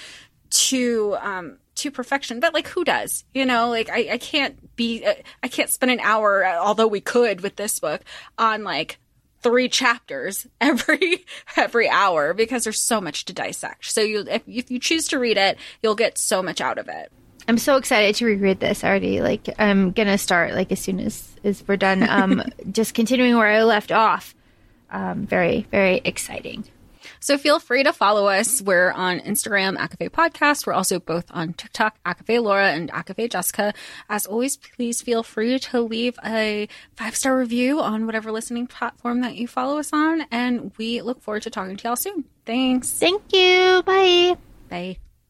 to 0.51 1.17
um, 1.21 1.59
to 1.77 1.91
perfection. 1.91 2.41
But 2.41 2.55
like, 2.55 2.69
who 2.69 2.85
does? 2.85 3.25
You 3.35 3.45
know, 3.45 3.69
like 3.69 3.91
I, 3.91 4.13
I 4.13 4.19
can't 4.19 4.77
be 4.77 5.05
uh, 5.05 5.15
I 5.43 5.49
can't 5.49 5.71
spend 5.71 5.93
an 5.93 6.01
hour, 6.01 6.47
although 6.47 6.87
we 6.87 7.01
could 7.01 7.41
with 7.41 7.57
this 7.57 7.79
book, 7.79 8.03
on 8.39 8.65
like 8.65 8.99
three 9.43 9.69
chapters 9.69 10.47
every 10.61 11.25
every 11.57 11.89
hour 11.89 12.35
because 12.35 12.65
there's 12.65 12.83
so 12.83 13.01
much 13.01 13.27
to 13.27 13.33
dissect. 13.33 13.91
So 13.91 14.01
you 14.01 14.25
if, 14.29 14.43
if 14.49 14.71
you 14.71 14.81
choose 14.81 15.09
to 15.09 15.19
read 15.19 15.37
it, 15.37 15.59
you'll 15.83 15.95
get 15.95 16.19
so 16.19 16.43
much 16.43 16.61
out 16.61 16.79
of 16.79 16.89
it. 16.89 17.13
I'm 17.47 17.59
so 17.59 17.77
excited 17.77 18.15
to 18.17 18.25
reread 18.27 18.59
this 18.59 18.83
already. 18.83 19.21
Like 19.21 19.49
I'm 19.59 19.93
gonna 19.93 20.19
start 20.19 20.55
like 20.55 20.73
as 20.73 20.81
soon 20.81 20.99
as 20.99 21.31
as 21.45 21.63
we're 21.69 21.77
done. 21.77 22.09
Um, 22.09 22.43
just 22.73 22.95
continuing 22.95 23.37
where 23.37 23.49
I 23.49 23.63
left 23.65 23.93
off. 23.93 24.35
Um, 24.91 25.27
very 25.27 25.67
very 25.71 26.01
exciting. 26.05 26.65
So 27.25 27.39
feel 27.39 27.59
free 27.59 27.83
to 27.85 27.95
follow 27.95 28.27
us. 28.27 28.61
We're 28.61 28.93
on 28.93 29.19
Instagram, 29.21 29.79
ACOFAE 29.79 30.11
Podcast. 30.11 30.67
We're 30.67 30.75
also 30.75 31.01
both 31.01 31.25
on 31.31 31.55
TikTok, 31.55 31.97
ACOFAE 32.05 32.43
Laura 32.43 32.69
and 32.69 32.93
ACOFAE 32.93 33.31
Jessica. 33.31 33.73
As 34.11 34.27
always, 34.27 34.59
please 34.59 35.01
feel 35.01 35.23
free 35.23 35.59
to 35.59 35.81
leave 35.81 36.19
a 36.23 36.69
five 36.97 37.17
star 37.17 37.39
review 37.39 37.81
on 37.81 38.05
whatever 38.05 38.31
listening 38.31 38.67
platform 38.67 39.23
that 39.23 39.37
you 39.37 39.49
follow 39.49 39.79
us 39.79 39.91
on. 39.91 40.27
And 40.31 40.73
we 40.77 41.01
look 41.01 41.23
forward 41.23 41.45
to 41.45 41.51
talking 41.51 41.79
to 41.79 41.89
y'all 41.89 41.97
soon. 41.97 42.27
Thanks. 42.45 42.91
Thank 42.91 43.23
you. 43.33 43.83
Bye. 43.87 44.37
Bye. 44.69 44.99